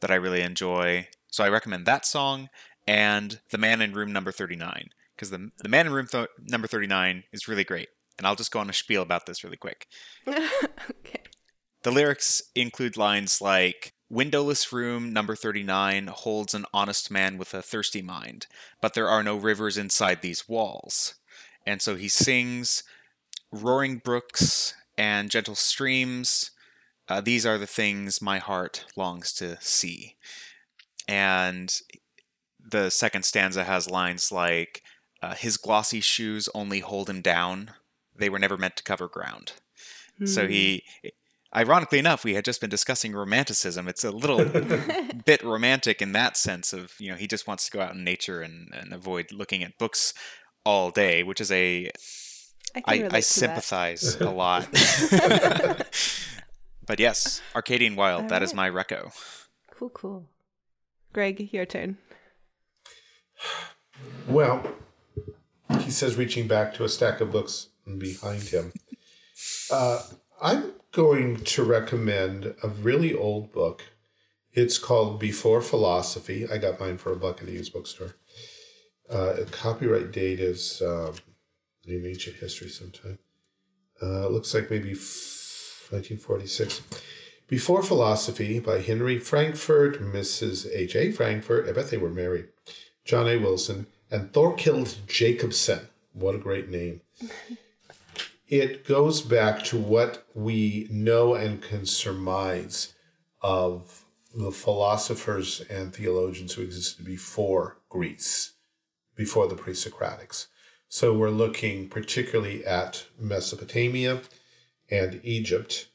that 0.00 0.10
I 0.10 0.16
really 0.16 0.42
enjoy. 0.42 1.08
So 1.28 1.44
I 1.44 1.48
recommend 1.48 1.86
that 1.86 2.06
song 2.06 2.48
and 2.86 3.40
"The 3.50 3.58
Man 3.58 3.82
in 3.82 3.92
Room 3.92 4.12
Number 4.12 4.32
39" 4.32 4.90
because 5.14 5.30
the 5.30 5.50
the 5.58 5.68
Man 5.68 5.86
in 5.86 5.92
Room 5.92 6.06
th- 6.06 6.28
Number 6.40 6.66
39 6.66 7.24
is 7.32 7.48
really 7.48 7.64
great. 7.64 7.88
And 8.16 8.26
I'll 8.26 8.34
just 8.34 8.50
go 8.50 8.58
on 8.58 8.70
a 8.70 8.72
spiel 8.72 9.02
about 9.02 9.26
this 9.26 9.44
really 9.44 9.56
quick. 9.56 9.86
okay. 10.28 11.22
The 11.84 11.92
lyrics 11.92 12.42
include 12.56 12.96
lines 12.96 13.40
like 13.40 13.92
Windowless 14.10 14.72
room 14.72 15.12
number 15.12 15.36
39 15.36 16.06
holds 16.06 16.54
an 16.54 16.64
honest 16.72 17.10
man 17.10 17.36
with 17.36 17.52
a 17.52 17.60
thirsty 17.60 18.00
mind, 18.00 18.46
but 18.80 18.94
there 18.94 19.08
are 19.08 19.22
no 19.22 19.36
rivers 19.36 19.76
inside 19.76 20.22
these 20.22 20.48
walls. 20.48 21.16
And 21.66 21.82
so 21.82 21.94
he 21.94 22.08
sings 22.08 22.82
roaring 23.52 23.98
brooks 23.98 24.72
and 24.96 25.30
gentle 25.30 25.54
streams. 25.54 26.52
Uh, 27.08 27.20
these 27.20 27.46
are 27.46 27.58
the 27.58 27.66
things 27.66 28.20
my 28.20 28.38
heart 28.38 28.84
longs 28.96 29.32
to 29.34 29.56
see. 29.60 30.16
And 31.06 31.74
the 32.60 32.90
second 32.90 33.24
stanza 33.24 33.64
has 33.64 33.88
lines 33.90 34.30
like 34.30 34.82
uh, 35.22 35.34
His 35.34 35.56
glossy 35.56 36.00
shoes 36.00 36.48
only 36.54 36.80
hold 36.80 37.08
him 37.08 37.22
down. 37.22 37.70
They 38.16 38.28
were 38.28 38.38
never 38.38 38.56
meant 38.58 38.76
to 38.76 38.82
cover 38.82 39.08
ground. 39.08 39.52
So 40.24 40.44
Hmm. 40.46 40.50
he, 40.50 40.82
ironically 41.54 41.98
enough, 42.00 42.24
we 42.24 42.34
had 42.34 42.44
just 42.44 42.60
been 42.60 42.68
discussing 42.70 43.12
romanticism. 43.12 43.86
It's 43.88 44.02
a 44.04 44.10
little 44.10 44.44
bit 45.24 45.42
romantic 45.44 46.02
in 46.02 46.12
that 46.12 46.36
sense 46.36 46.72
of 46.72 46.92
you 46.98 47.10
know 47.10 47.16
he 47.16 47.28
just 47.28 47.46
wants 47.46 47.64
to 47.66 47.70
go 47.70 47.80
out 47.80 47.94
in 47.94 48.02
nature 48.04 48.42
and, 48.42 48.68
and 48.74 48.92
avoid 48.92 49.30
looking 49.32 49.62
at 49.62 49.78
books 49.78 50.12
all 50.64 50.90
day, 50.90 51.22
which 51.22 51.40
is 51.40 51.52
a 51.52 51.90
I, 52.74 52.80
can 52.80 52.84
I, 52.86 52.96
relate 52.96 53.04
I 53.06 53.08
to 53.08 53.12
that. 53.12 53.22
sympathize 53.22 54.16
a 54.20 54.30
lot. 54.42 54.68
but 56.88 56.98
yes, 56.98 57.40
Arcadian 57.54 57.94
Wild, 57.94 58.30
that 58.30 58.42
is 58.42 58.52
my 58.52 58.68
reco. 58.68 59.12
Cool, 59.70 59.90
cool. 59.90 60.28
Greg, 61.12 61.52
your 61.52 61.66
turn. 61.66 61.98
Well, 64.26 64.62
he 65.80 65.90
says, 65.90 66.16
reaching 66.16 66.48
back 66.48 66.74
to 66.74 66.84
a 66.84 66.88
stack 66.88 67.20
of 67.20 67.30
books 67.30 67.68
behind 67.98 68.42
him. 68.42 68.72
Uh, 69.70 70.02
I'm 70.40 70.72
going 70.92 71.44
to 71.44 71.62
recommend 71.62 72.54
a 72.62 72.68
really 72.68 73.14
old 73.14 73.52
book. 73.52 73.84
It's 74.52 74.78
called 74.78 75.20
Before 75.20 75.60
Philosophy. 75.60 76.46
I 76.50 76.58
got 76.58 76.80
mine 76.80 76.98
for 76.98 77.12
a 77.12 77.16
buck 77.16 77.42
at 77.42 77.48
a 77.48 77.52
used 77.52 77.72
bookstore. 77.72 78.16
Uh, 79.08 79.36
copyright 79.50 80.12
date 80.12 80.40
is 80.40 80.82
um, 80.82 81.14
in 81.86 82.04
ancient 82.04 82.36
history 82.36 82.68
sometime. 82.68 83.18
Uh, 84.02 84.26
it 84.26 84.32
looks 84.32 84.52
like 84.54 84.70
maybe 84.70 84.92
f- 84.92 85.37
1946. 85.90 86.82
Before 87.48 87.82
Philosophy 87.82 88.60
by 88.60 88.80
Henry 88.80 89.18
Frankfort, 89.18 90.00
Mrs. 90.02 90.68
H.A. 90.70 91.12
Frankfort. 91.12 91.66
I 91.66 91.72
bet 91.72 91.88
they 91.88 91.96
were 91.96 92.10
married. 92.10 92.48
John 93.06 93.26
A. 93.26 93.38
Wilson, 93.38 93.86
and 94.10 94.32
Thorkild 94.32 95.06
Jacobsen. 95.06 95.88
What 96.12 96.34
a 96.34 96.38
great 96.38 96.68
name. 96.68 97.00
it 98.48 98.86
goes 98.86 99.22
back 99.22 99.64
to 99.64 99.78
what 99.78 100.26
we 100.34 100.88
know 100.90 101.34
and 101.34 101.62
can 101.62 101.86
surmise 101.86 102.92
of 103.42 104.04
the 104.34 104.52
philosophers 104.52 105.62
and 105.70 105.94
theologians 105.94 106.52
who 106.52 106.62
existed 106.62 107.04
before 107.04 107.78
Greece, 107.88 108.52
before 109.16 109.48
the 109.48 109.54
pre 109.54 109.72
Socratics. 109.72 110.48
So 110.90 111.14
we're 111.14 111.30
looking 111.30 111.88
particularly 111.88 112.64
at 112.64 113.06
Mesopotamia 113.18 114.20
and 114.90 115.20
Egypt. 115.22 115.88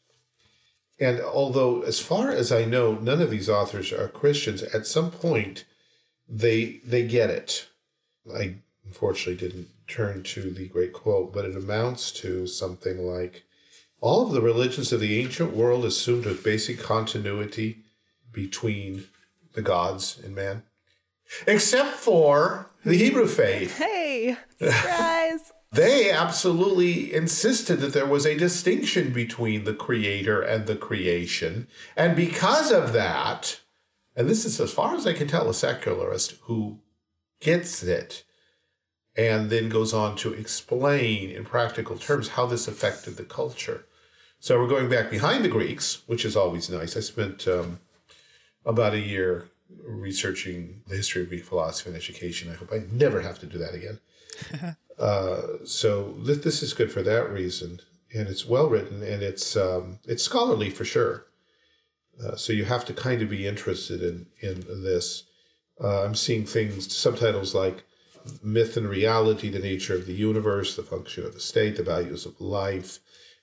And 1.00 1.20
although, 1.20 1.82
as 1.82 2.00
far 2.00 2.32
as 2.32 2.52
I 2.52 2.66
know, 2.66 2.94
none 2.94 3.22
of 3.22 3.30
these 3.30 3.50
authors 3.50 3.92
are 3.92 4.08
Christians, 4.08 4.62
at 4.64 4.88
some 4.88 5.12
point 5.12 5.66
they 6.30 6.80
they 6.86 7.06
get 7.06 7.30
it. 7.30 7.68
I 8.34 8.56
unfortunately 8.86 9.36
didn't 9.48 9.68
turn 9.88 10.24
to 10.24 10.50
the 10.52 10.68
great 10.68 10.94
quote, 10.94 11.34
but 11.34 11.46
it 11.46 11.56
amounts 11.56 12.12
to 12.12 12.48
something 12.48 13.06
like 13.06 13.44
all 14.02 14.26
of 14.26 14.34
the 14.34 14.42
religions 14.42 14.92
of 14.92 15.00
the 15.00 15.20
ancient 15.20 15.56
world 15.56 15.86
assumed 15.86 16.26
a 16.26 16.34
basic 16.34 16.80
continuity 16.80 17.80
between 18.32 19.06
the 19.54 19.62
gods 19.62 20.20
and 20.24 20.36
man. 20.36 20.64
Except 21.48 21.96
for 21.96 22.70
the 22.84 22.98
Hebrew 22.98 23.28
faith. 23.28 23.78
Hey, 23.78 24.38
surprise! 24.60 25.52
They 25.74 26.12
absolutely 26.12 27.12
insisted 27.12 27.80
that 27.80 27.94
there 27.94 28.06
was 28.06 28.28
a 28.28 28.38
distinction 28.38 29.12
between 29.12 29.64
the 29.64 29.74
creator 29.74 30.40
and 30.40 30.68
the 30.68 30.76
creation. 30.76 31.68
And 31.96 32.16
because 32.16 32.72
of 32.72 32.94
that, 32.94 33.60
and 34.16 34.30
this 34.30 34.46
is 34.46 34.60
as 34.60 34.72
far 34.72 34.94
as 34.96 35.08
I 35.08 35.14
can 35.14 35.28
tell 35.28 35.50
a 35.50 35.54
secularist 35.54 36.36
who 36.44 36.80
gets 37.42 37.82
it 37.82 38.24
and 39.16 39.50
then 39.50 39.70
goes 39.70 39.96
on 39.96 40.16
to 40.18 40.34
explain 40.34 41.32
in 41.32 41.44
practical 41.44 41.98
terms 41.98 42.30
how 42.30 42.46
this 42.46 42.68
affected 42.68 43.18
the 43.18 43.24
culture. 43.24 43.86
So 44.40 44.60
we're 44.60 44.68
going 44.68 44.90
back 44.90 45.10
behind 45.10 45.44
the 45.44 45.50
Greeks, 45.50 46.04
which 46.06 46.24
is 46.24 46.36
always 46.36 46.70
nice. 46.70 46.96
I 46.96 47.00
spent 47.00 47.48
um, 47.48 47.80
about 48.64 48.94
a 48.94 49.00
year 49.00 49.50
researching 49.84 50.82
the 50.88 50.96
history 50.96 51.24
of 51.24 51.30
Greek 51.30 51.46
philosophy 51.46 51.90
and 51.90 51.98
education. 51.98 52.52
I 52.52 52.56
hope 52.56 52.72
I 52.72 52.84
never 52.92 53.22
have 53.22 53.40
to 53.40 53.48
do 53.48 53.58
that 53.58 53.74
again. 53.74 54.76
uh, 55.00 55.66
so 55.66 56.16
th- 56.26 56.42
this 56.42 56.62
is 56.62 56.74
good 56.74 56.92
for 56.92 57.02
that 57.04 57.30
reason, 57.30 57.80
and 58.14 58.28
it's 58.28 58.46
well 58.46 58.70
written 58.70 59.02
and 59.02 59.24
it's 59.24 59.56
um, 59.56 60.00
it's 60.06 60.24
scholarly 60.24 60.70
for 60.70 60.86
sure. 60.86 61.26
Uh, 62.24 62.36
so 62.36 62.54
you 62.54 62.66
have 62.66 62.86
to 62.86 62.94
kind 62.94 63.22
of 63.22 63.30
be 63.30 63.48
interested 63.48 64.02
in 64.02 64.28
in 64.42 64.84
this. 64.84 65.24
Uh, 65.84 66.04
I'm 66.04 66.16
seeing 66.16 66.46
things 66.46 66.96
subtitles 66.96 67.56
like 67.56 67.84
myth 68.44 68.78
and 68.78 68.88
reality, 68.88 69.50
the 69.50 69.60
nature 69.60 69.96
of 69.96 70.06
the 70.06 70.14
universe, 70.14 70.76
the 70.76 70.84
function 70.84 71.26
of 71.26 71.34
the 71.34 71.40
state, 71.40 71.78
the 71.78 71.84
values 71.84 72.26
of 72.26 72.40
life, 72.40 73.00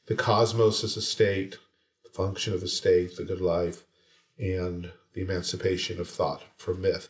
the 0.07 0.15
cosmos 0.15 0.85
as 0.85 0.97
a 0.97 1.03
state, 1.03 1.59
the 2.05 2.11
function 2.11 2.55
of 2.55 2.61
the 2.61 2.69
state, 2.69 3.17
the 3.17 3.25
good 3.25 3.41
life, 3.41 3.85
and 4.39 4.93
the 5.13 5.21
emancipation 5.21 6.01
of 6.01 6.09
thought 6.09 6.43
from 6.57 6.81
myth, 6.81 7.09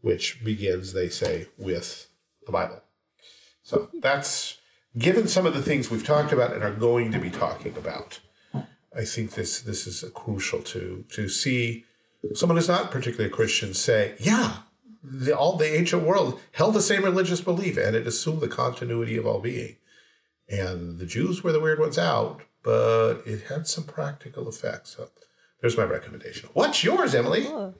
which 0.00 0.44
begins, 0.44 0.92
they 0.92 1.08
say, 1.08 1.46
with 1.56 2.08
the 2.44 2.52
Bible. 2.52 2.82
So 3.66 3.90
that's 4.00 4.58
given 4.96 5.26
some 5.26 5.44
of 5.44 5.52
the 5.52 5.60
things 5.60 5.90
we've 5.90 6.06
talked 6.06 6.32
about 6.32 6.52
and 6.52 6.62
are 6.62 6.70
going 6.70 7.10
to 7.10 7.18
be 7.18 7.30
talking 7.30 7.76
about. 7.76 8.20
I 8.54 9.04
think 9.04 9.32
this 9.32 9.60
this 9.60 9.88
is 9.88 10.08
crucial 10.14 10.62
to 10.62 11.04
to 11.10 11.28
see 11.28 11.84
someone 12.34 12.56
who's 12.56 12.68
not 12.68 12.92
particularly 12.92 13.28
a 13.28 13.34
Christian 13.34 13.74
say, 13.74 14.14
yeah, 14.20 14.58
the, 15.02 15.36
all 15.36 15.56
the 15.56 15.76
ancient 15.76 16.04
world 16.04 16.38
held 16.52 16.74
the 16.74 16.80
same 16.80 17.02
religious 17.02 17.40
belief 17.40 17.76
and 17.76 17.96
it 17.96 18.06
assumed 18.06 18.40
the 18.40 18.46
continuity 18.46 19.16
of 19.16 19.26
all 19.26 19.40
being. 19.40 19.74
And 20.48 21.00
the 21.00 21.06
Jews 21.06 21.42
were 21.42 21.50
the 21.50 21.58
weird 21.58 21.80
ones 21.80 21.98
out, 21.98 22.42
but 22.62 23.22
it 23.26 23.48
had 23.48 23.66
some 23.66 23.82
practical 23.82 24.48
effects. 24.48 24.90
So 24.96 25.08
there's 25.60 25.76
my 25.76 25.82
recommendation. 25.82 26.50
What's 26.52 26.84
yours, 26.84 27.16
Emily? 27.16 27.42
Cool. 27.46 27.74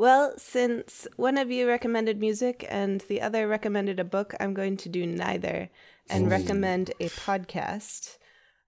Well, 0.00 0.32
since 0.38 1.06
one 1.16 1.36
of 1.36 1.50
you 1.50 1.68
recommended 1.68 2.20
music 2.20 2.64
and 2.70 3.02
the 3.02 3.20
other 3.20 3.46
recommended 3.46 4.00
a 4.00 4.04
book, 4.04 4.32
I'm 4.40 4.54
going 4.54 4.78
to 4.78 4.88
do 4.88 5.04
neither 5.04 5.68
and 6.08 6.30
recommend 6.30 6.94
a 7.00 7.10
podcast. 7.10 8.16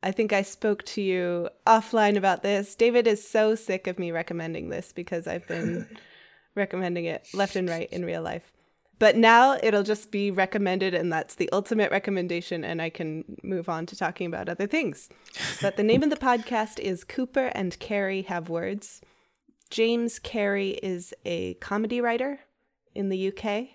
I 0.02 0.12
think 0.12 0.34
I 0.34 0.42
spoke 0.42 0.84
to 0.88 1.00
you 1.00 1.48
offline 1.66 2.18
about 2.18 2.42
this. 2.42 2.74
David 2.74 3.06
is 3.06 3.26
so 3.26 3.54
sick 3.54 3.86
of 3.86 3.98
me 3.98 4.10
recommending 4.10 4.68
this 4.68 4.92
because 4.92 5.26
I've 5.26 5.48
been 5.48 5.88
recommending 6.54 7.06
it 7.06 7.26
left 7.32 7.56
and 7.56 7.66
right 7.66 7.88
in 7.90 8.04
real 8.04 8.20
life. 8.20 8.52
But 8.98 9.16
now 9.16 9.56
it'll 9.62 9.84
just 9.84 10.10
be 10.10 10.30
recommended, 10.30 10.92
and 10.92 11.10
that's 11.10 11.36
the 11.36 11.48
ultimate 11.50 11.90
recommendation, 11.90 12.62
and 12.62 12.82
I 12.82 12.90
can 12.90 13.24
move 13.42 13.70
on 13.70 13.86
to 13.86 13.96
talking 13.96 14.26
about 14.26 14.50
other 14.50 14.66
things. 14.66 15.08
But 15.62 15.78
the 15.78 15.82
name 15.82 16.02
of 16.02 16.10
the 16.10 16.16
podcast 16.16 16.78
is 16.78 17.04
Cooper 17.04 17.46
and 17.54 17.78
Cary 17.78 18.20
Have 18.20 18.50
Words. 18.50 19.00
James 19.72 20.18
Cary 20.18 20.72
is 20.82 21.14
a 21.24 21.54
comedy 21.54 21.98
writer 21.98 22.40
in 22.94 23.08
the 23.08 23.28
UK, 23.28 23.68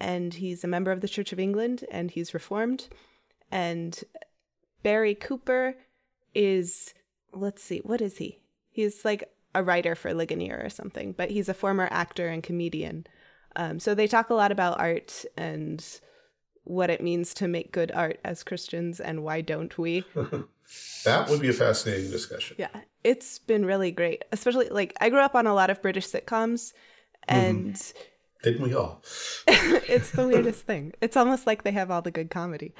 and 0.00 0.32
he's 0.32 0.64
a 0.64 0.66
member 0.66 0.90
of 0.90 1.02
the 1.02 1.08
Church 1.08 1.30
of 1.30 1.38
England, 1.38 1.84
and 1.90 2.10
he's 2.10 2.32
reformed. 2.32 2.88
And 3.50 4.02
Barry 4.82 5.14
Cooper 5.14 5.74
is, 6.34 6.94
let's 7.34 7.62
see, 7.62 7.80
what 7.80 8.00
is 8.00 8.16
he? 8.16 8.38
He's 8.70 9.04
like 9.04 9.30
a 9.54 9.62
writer 9.62 9.94
for 9.94 10.14
Ligonier 10.14 10.58
or 10.64 10.70
something, 10.70 11.12
but 11.12 11.30
he's 11.30 11.50
a 11.50 11.54
former 11.54 11.86
actor 11.90 12.28
and 12.28 12.42
comedian. 12.42 13.06
Um, 13.54 13.78
so 13.78 13.94
they 13.94 14.06
talk 14.06 14.30
a 14.30 14.34
lot 14.34 14.52
about 14.52 14.80
art 14.80 15.22
and 15.36 15.84
what 16.64 16.88
it 16.88 17.02
means 17.02 17.34
to 17.34 17.46
make 17.46 17.72
good 17.72 17.92
art 17.92 18.18
as 18.24 18.42
Christians 18.42 19.00
and 19.00 19.22
why 19.22 19.42
don't 19.42 19.76
we? 19.76 20.02
That 21.04 21.28
would 21.28 21.40
be 21.40 21.48
a 21.48 21.52
fascinating 21.52 22.10
discussion. 22.10 22.56
Yeah, 22.58 22.68
it's 23.02 23.38
been 23.38 23.64
really 23.64 23.90
great. 23.90 24.24
Especially 24.32 24.68
like 24.68 24.94
I 25.00 25.10
grew 25.10 25.20
up 25.20 25.34
on 25.34 25.46
a 25.46 25.54
lot 25.54 25.70
of 25.70 25.82
British 25.82 26.06
sitcoms, 26.06 26.72
mm-hmm. 27.28 27.34
and 27.34 27.92
Didn't 28.42 28.62
we 28.62 28.74
all? 28.74 29.02
it's 29.46 30.10
the 30.10 30.26
weirdest 30.26 30.62
thing. 30.62 30.92
It's 31.00 31.16
almost 31.16 31.46
like 31.46 31.64
they 31.64 31.72
have 31.72 31.90
all 31.90 32.02
the 32.02 32.10
good 32.10 32.30
comedy. 32.30 32.72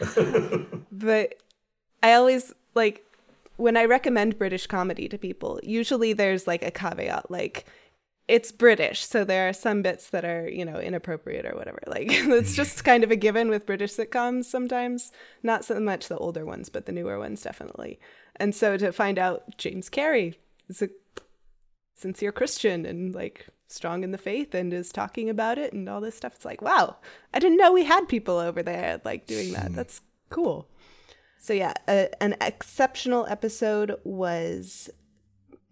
but 0.92 1.34
I 2.02 2.14
always 2.14 2.52
like 2.74 3.04
when 3.56 3.76
I 3.76 3.84
recommend 3.84 4.38
British 4.38 4.66
comedy 4.66 5.08
to 5.08 5.18
people, 5.18 5.60
usually 5.62 6.12
there's 6.12 6.46
like 6.46 6.62
a 6.62 6.70
caveat 6.70 7.30
like 7.30 7.66
it's 8.28 8.52
British, 8.52 9.04
so 9.04 9.24
there 9.24 9.48
are 9.48 9.52
some 9.52 9.82
bits 9.82 10.08
that 10.10 10.24
are, 10.24 10.48
you 10.48 10.64
know, 10.64 10.78
inappropriate 10.78 11.44
or 11.44 11.56
whatever. 11.56 11.80
Like 11.86 12.06
it's 12.10 12.52
mm. 12.52 12.56
just 12.56 12.84
kind 12.84 13.04
of 13.04 13.10
a 13.10 13.16
given 13.16 13.48
with 13.48 13.66
British 13.66 13.92
sitcoms 13.92 14.44
sometimes. 14.44 15.12
Not 15.42 15.64
so 15.64 15.78
much 15.80 16.08
the 16.08 16.18
older 16.18 16.44
ones, 16.44 16.68
but 16.68 16.86
the 16.86 16.92
newer 16.92 17.18
ones 17.18 17.42
definitely. 17.42 17.98
And 18.36 18.54
so 18.54 18.76
to 18.76 18.92
find 18.92 19.18
out 19.18 19.58
James 19.58 19.88
Cary 19.88 20.38
is 20.68 20.82
a 20.82 20.90
sincere 21.94 22.32
Christian 22.32 22.86
and 22.86 23.14
like 23.14 23.48
strong 23.68 24.04
in 24.04 24.12
the 24.12 24.18
faith 24.18 24.54
and 24.54 24.72
is 24.72 24.92
talking 24.92 25.28
about 25.28 25.58
it 25.58 25.72
and 25.72 25.88
all 25.88 26.00
this 26.00 26.16
stuff. 26.16 26.34
It's 26.34 26.44
like, 26.44 26.62
wow, 26.62 26.96
I 27.32 27.38
didn't 27.38 27.58
know 27.58 27.72
we 27.72 27.84
had 27.84 28.08
people 28.08 28.38
over 28.38 28.62
there 28.62 29.00
like 29.04 29.26
doing 29.26 29.52
that. 29.52 29.68
Hmm. 29.68 29.74
That's 29.74 30.00
cool. 30.30 30.68
So 31.38 31.52
yeah, 31.52 31.74
a, 31.88 32.08
an 32.22 32.36
exceptional 32.40 33.26
episode 33.26 33.96
was 34.04 34.90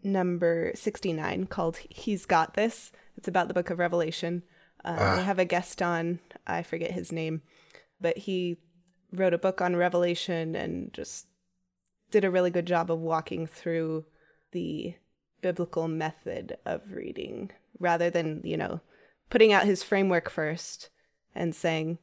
number 0.02 0.72
69 0.74 1.46
called 1.46 1.78
He's 1.88 2.26
Got 2.26 2.54
This. 2.54 2.92
It's 3.16 3.28
about 3.28 3.48
the 3.48 3.54
book 3.54 3.70
of 3.70 3.78
Revelation. 3.78 4.42
Uh, 4.84 4.96
I 4.98 5.20
have 5.20 5.38
a 5.38 5.44
guest 5.44 5.82
on, 5.82 6.20
I 6.46 6.62
forget 6.62 6.92
his 6.92 7.12
name, 7.12 7.42
but 8.00 8.16
he 8.16 8.58
wrote 9.12 9.34
a 9.34 9.38
book 9.38 9.60
on 9.60 9.76
Revelation 9.76 10.54
and 10.54 10.92
just 10.92 11.26
did 12.10 12.24
a 12.24 12.30
really 12.30 12.50
good 12.50 12.66
job 12.66 12.90
of 12.90 12.98
walking 12.98 13.46
through 13.46 14.04
the 14.52 14.94
biblical 15.42 15.88
method 15.88 16.56
of 16.64 16.80
reading 16.92 17.50
rather 17.78 18.10
than, 18.10 18.40
you 18.44 18.56
know, 18.56 18.80
putting 19.28 19.52
out 19.52 19.64
his 19.64 19.82
framework 19.82 20.30
first 20.30 20.90
and 21.34 21.54
saying, 21.54 21.98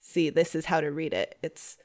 see, 0.00 0.30
this 0.30 0.54
is 0.54 0.66
how 0.66 0.80
to 0.80 0.90
read 0.90 1.12
it. 1.14 1.38
It's 1.42 1.78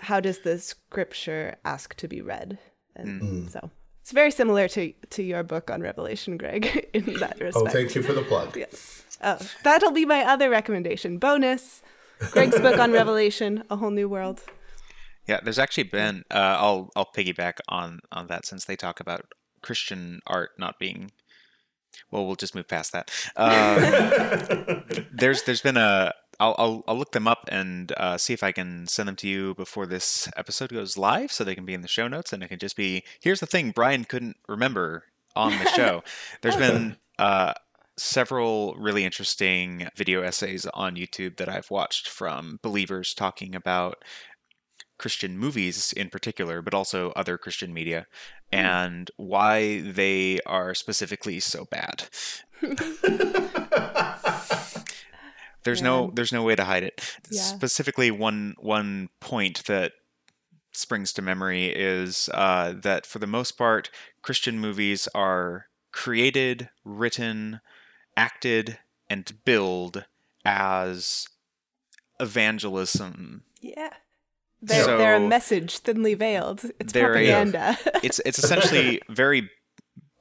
how 0.00 0.20
does 0.20 0.40
the 0.40 0.58
scripture 0.58 1.56
ask 1.64 1.94
to 1.96 2.08
be 2.08 2.20
read? 2.20 2.58
And 2.96 3.50
so 3.50 3.70
it's 4.04 4.12
very 4.12 4.30
similar 4.30 4.68
to, 4.68 4.92
to 5.08 5.22
your 5.22 5.42
book 5.42 5.70
on 5.70 5.80
Revelation, 5.80 6.36
Greg, 6.36 6.90
in 6.92 7.04
that 7.20 7.40
respect. 7.40 7.56
Oh, 7.56 7.70
thank 7.70 7.94
you 7.94 8.02
for 8.02 8.12
the 8.12 8.20
plug. 8.20 8.54
Yes. 8.64 9.02
Oh, 9.22 9.38
that'll 9.62 9.92
be 9.92 10.04
my 10.04 10.22
other 10.26 10.50
recommendation. 10.50 11.16
Bonus 11.16 11.80
Greg's 12.32 12.60
book 12.60 12.78
on 12.78 12.92
Revelation, 13.00 13.64
A 13.70 13.76
Whole 13.76 13.90
New 13.90 14.06
World. 14.06 14.42
Yeah, 15.26 15.40
there's 15.42 15.58
actually 15.58 15.84
been. 15.84 16.24
Uh, 16.30 16.56
I'll 16.60 16.90
I'll 16.94 17.06
piggyback 17.16 17.54
on 17.66 18.00
on 18.12 18.26
that 18.26 18.44
since 18.44 18.66
they 18.66 18.76
talk 18.76 19.00
about 19.00 19.24
Christian 19.62 20.20
art 20.26 20.50
not 20.58 20.78
being. 20.78 21.10
Well, 22.10 22.26
we'll 22.26 22.36
just 22.36 22.54
move 22.54 22.68
past 22.68 22.92
that. 22.92 23.10
Uh, 23.36 24.80
there's 25.10 25.44
there's 25.44 25.62
been 25.62 25.78
a. 25.78 26.12
I'll, 26.40 26.54
I'll 26.58 26.84
I'll 26.86 26.98
look 26.98 27.12
them 27.12 27.28
up 27.28 27.48
and 27.48 27.92
uh, 27.96 28.18
see 28.18 28.32
if 28.32 28.42
I 28.42 28.52
can 28.52 28.86
send 28.86 29.08
them 29.08 29.16
to 29.16 29.28
you 29.28 29.54
before 29.54 29.86
this 29.86 30.28
episode 30.36 30.70
goes 30.70 30.96
live, 30.96 31.32
so 31.32 31.44
they 31.44 31.54
can 31.54 31.64
be 31.64 31.74
in 31.74 31.82
the 31.82 31.88
show 31.88 32.08
notes, 32.08 32.32
and 32.32 32.42
it 32.42 32.48
can 32.48 32.58
just 32.58 32.76
be. 32.76 33.04
Here's 33.20 33.40
the 33.40 33.46
thing 33.46 33.70
Brian 33.70 34.04
couldn't 34.04 34.36
remember 34.48 35.04
on 35.36 35.52
the 35.52 35.66
show. 35.70 36.02
There's 36.42 36.56
been 36.56 36.96
uh, 37.18 37.54
several 37.96 38.74
really 38.78 39.04
interesting 39.04 39.88
video 39.96 40.22
essays 40.22 40.66
on 40.74 40.96
YouTube 40.96 41.36
that 41.36 41.48
I've 41.48 41.70
watched 41.70 42.08
from 42.08 42.58
believers 42.62 43.14
talking 43.14 43.54
about 43.54 44.04
Christian 44.98 45.38
movies 45.38 45.92
in 45.92 46.08
particular, 46.08 46.62
but 46.62 46.74
also 46.74 47.10
other 47.10 47.36
Christian 47.36 47.74
media, 47.74 48.06
and 48.52 49.10
why 49.16 49.80
they 49.80 50.40
are 50.46 50.74
specifically 50.74 51.40
so 51.40 51.66
bad. 51.66 52.04
there's 55.64 55.82
no 55.82 56.10
there's 56.14 56.32
no 56.32 56.42
way 56.42 56.54
to 56.54 56.64
hide 56.64 56.82
it. 56.82 57.16
Yeah. 57.30 57.42
Specifically, 57.42 58.10
one 58.10 58.54
one 58.58 59.08
point 59.20 59.64
that 59.66 59.92
springs 60.72 61.12
to 61.14 61.22
memory 61.22 61.66
is 61.66 62.28
uh, 62.34 62.74
that 62.82 63.06
for 63.06 63.18
the 63.18 63.26
most 63.26 63.52
part, 63.52 63.90
Christian 64.22 64.58
movies 64.58 65.08
are 65.14 65.66
created, 65.92 66.68
written, 66.84 67.60
acted, 68.16 68.78
and 69.08 69.32
billed 69.44 70.04
as 70.44 71.28
evangelism 72.20 73.42
Yeah. 73.60 73.90
They're, 74.62 74.96
they're 74.96 75.16
a 75.16 75.20
message 75.20 75.78
thinly 75.78 76.14
veiled. 76.14 76.64
It's 76.80 76.92
They're 76.94 77.12
a- 77.12 77.14
propaganda. 77.14 77.76
it's 78.02 78.18
it's 78.24 78.38
essentially 78.38 79.00
very 79.10 79.50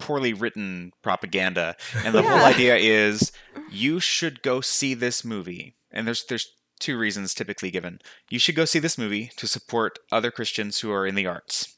poorly 0.06 0.34
written 0.34 0.92
propaganda 1.02 1.76
and 2.04 2.14
the 2.14 2.22
Yeah. 2.22 2.30
whole 2.38 2.46
idea 2.54 2.76
is 2.76 3.32
you 3.72 4.00
should 4.00 4.42
go 4.42 4.62
see 4.62 4.94
this 4.94 5.24
movie 5.24 5.76
and 5.92 6.06
there's 6.06 6.26
there's 6.30 6.48
two 6.80 6.98
reasons 6.98 7.34
typically 7.34 7.72
given 7.72 8.00
you 8.30 8.40
should 8.40 8.56
go 8.56 8.66
see 8.66 8.80
this 8.80 8.98
movie 8.98 9.32
to 9.38 9.48
support 9.48 10.00
other 10.12 10.32
christians 10.32 10.80
who 10.80 10.92
are 10.92 11.08
in 11.08 11.16
the 11.16 11.26
arts 11.28 11.76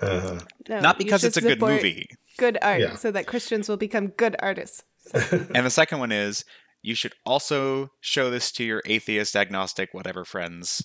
Uh, 0.00 0.40
No, 0.68 0.80
not 0.80 0.98
because 0.98 1.22
it's 1.24 1.36
a 1.36 1.40
good 1.50 1.60
movie 1.60 2.06
Good 2.36 2.58
art, 2.62 2.80
Yeah. 2.80 2.96
so 2.96 3.10
that 3.12 3.26
Christians 3.28 3.68
will 3.68 3.76
become 3.76 4.08
good 4.08 4.34
artists. 4.40 4.82
and 5.54 5.64
the 5.66 5.70
second 5.70 6.00
one 6.00 6.10
is 6.10 6.44
you 6.82 6.94
should 6.96 7.14
also 7.24 7.90
show 8.00 8.28
this 8.28 8.50
to 8.52 8.64
your 8.64 8.82
atheist 8.86 9.36
agnostic 9.36 9.94
whatever 9.94 10.24
friends 10.24 10.82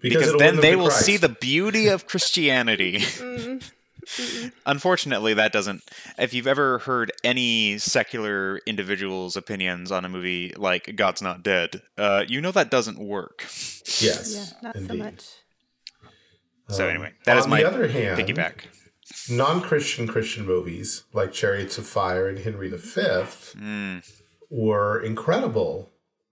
because, 0.00 0.28
it'll 0.28 0.40
then 0.40 0.56
they 0.56 0.72
to 0.72 0.76
will 0.82 0.88
Christ. 0.90 1.06
see 1.06 1.16
the 1.16 1.28
beauty 1.28 1.86
of 1.86 2.06
christianity 2.06 2.98
Unfortunately, 4.66 5.34
that 5.34 5.52
doesn't. 5.52 5.82
If 6.18 6.34
you've 6.34 6.46
ever 6.46 6.78
heard 6.78 7.12
any 7.24 7.78
secular 7.78 8.58
individual's 8.66 9.36
opinions 9.36 9.90
on 9.92 10.04
a 10.04 10.08
movie 10.08 10.52
like 10.56 10.94
God's 10.96 11.22
Not 11.22 11.42
Dead, 11.42 11.82
uh, 11.96 12.24
you 12.26 12.40
know 12.40 12.52
that 12.52 12.70
doesn't 12.70 12.98
work. 12.98 13.42
Yes. 14.00 14.32
Yeah, 14.34 14.58
not 14.62 14.76
so 14.86 14.94
much. 14.94 15.24
So 16.68 16.84
Um, 16.84 16.90
anyway, 16.90 17.12
that 17.24 17.36
is 17.38 17.44
on 17.44 17.50
my 17.50 17.62
the 17.62 17.68
other 17.68 17.88
hand, 17.88 18.18
piggyback. 18.20 18.64
non-Christian 19.28 20.06
Christian 20.06 20.46
movies 20.46 21.04
like 21.12 21.32
Chariots 21.32 21.78
of 21.78 21.86
Fire 21.86 22.28
and 22.28 22.38
Henry 22.38 22.68
V 22.70 22.76
Mm, 22.76 24.02
were 24.50 25.00
incredible 25.02 25.90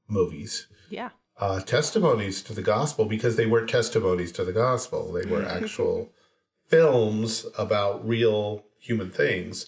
movies, 0.08 0.66
Yeah. 0.88 1.10
uh, 1.38 1.60
testimonies 1.60 2.42
to 2.42 2.52
the 2.54 2.62
gospel 2.62 3.04
because 3.04 3.36
they 3.36 3.46
weren't 3.46 3.68
testimonies 3.70 4.32
to 4.32 4.44
the 4.44 4.52
gospel; 4.52 5.12
they 5.12 5.28
were 5.28 5.44
actual 5.58 6.12
films 6.70 7.46
about 7.58 8.06
real 8.06 8.64
human 8.78 9.10
things. 9.10 9.66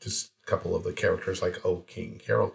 Just 0.00 0.30
a 0.46 0.50
couple 0.50 0.74
of 0.74 0.84
the 0.84 0.92
characters, 0.92 1.42
like 1.42 1.64
Oh 1.64 1.78
King 1.86 2.20
Harold, 2.26 2.52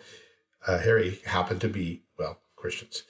uh, 0.67 0.79
Harry, 0.79 1.19
happened 1.25 1.61
to 1.61 1.69
be 1.69 2.03
well 2.17 2.39
Christians. 2.55 3.03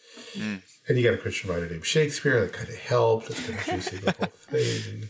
And 0.87 0.97
you 0.97 1.03
got 1.03 1.13
a 1.13 1.17
Christian 1.21 1.49
writer 1.49 1.69
named 1.69 1.85
Shakespeare 1.85 2.41
that 2.41 2.53
kind 2.53 2.69
of 2.69 2.75
helped 2.79 3.29
with 3.29 3.49
introducing 3.49 4.01
the 4.01 4.11
whole 4.11 4.27
thing. 4.51 5.09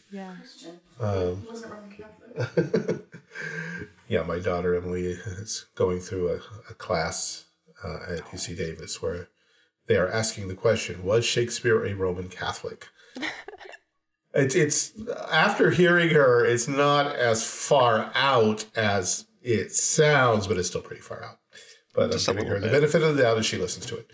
Yeah. 1.02 1.36
Yeah, 4.10 4.24
my 4.24 4.38
daughter 4.38 4.76
Emily 4.76 5.06
is 5.08 5.66
going 5.76 6.00
through 6.00 6.30
a, 6.30 6.36
a 6.70 6.74
class 6.76 7.46
uh, 7.84 8.00
at 8.10 8.26
UC 8.26 8.56
Davis 8.58 9.02
where 9.02 9.30
they 9.88 9.96
are 9.96 10.10
asking 10.12 10.50
the 10.50 10.56
question: 10.56 11.04
Was 11.04 11.26
Shakespeare 11.26 11.84
a 11.86 11.96
Roman 11.96 12.28
Catholic? 12.30 12.90
It's 14.34 14.56
it's 14.56 14.94
after 15.32 15.72
hearing 15.72 16.10
her, 16.10 16.46
it's 16.46 16.68
not 16.68 17.16
as 17.16 17.46
far 17.46 18.12
out 18.16 18.66
as 18.76 19.26
it 19.42 19.72
sounds, 19.72 20.48
but 20.48 20.58
it's 20.58 20.70
still 20.70 20.82
pretty 20.82 21.02
far 21.02 21.24
out. 21.24 21.40
But 21.94 22.12
Just 22.12 22.28
I'm 22.28 22.36
giving 22.36 22.50
her 22.50 22.56
little 22.56 22.70
the 22.70 22.80
benefit 22.80 23.04
of 23.04 23.16
the 23.16 23.24
doubt 23.24 23.38
as 23.38 23.46
she 23.46 23.58
listens 23.58 23.86
to 23.88 23.98
it. 23.98 24.12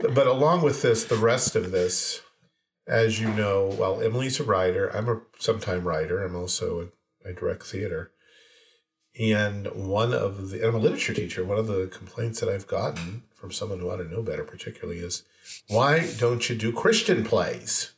But 0.00 0.26
along 0.26 0.62
with 0.62 0.82
this, 0.82 1.04
the 1.04 1.16
rest 1.16 1.56
of 1.56 1.70
this, 1.70 2.22
as 2.86 3.20
you 3.20 3.28
know, 3.28 3.74
well, 3.78 4.00
Emily's 4.00 4.40
a 4.40 4.44
writer. 4.44 4.88
I'm 4.94 5.08
a 5.08 5.20
sometime 5.38 5.84
writer. 5.84 6.24
I'm 6.24 6.36
also 6.36 6.90
a, 7.24 7.28
I 7.28 7.32
direct 7.32 7.64
theater. 7.64 8.12
And 9.18 9.66
one 9.68 10.12
of 10.12 10.50
the, 10.50 10.58
and 10.58 10.66
I'm 10.66 10.74
a 10.74 10.78
literature 10.78 11.14
teacher. 11.14 11.44
One 11.44 11.58
of 11.58 11.66
the 11.66 11.86
complaints 11.86 12.40
that 12.40 12.48
I've 12.48 12.66
gotten 12.66 13.24
from 13.34 13.50
someone 13.50 13.80
who 13.80 13.90
ought 13.90 13.96
to 13.96 14.04
know 14.04 14.22
better, 14.22 14.44
particularly, 14.44 15.00
is 15.00 15.22
why 15.68 16.10
don't 16.18 16.48
you 16.48 16.56
do 16.56 16.72
Christian 16.72 17.24
plays? 17.24 17.92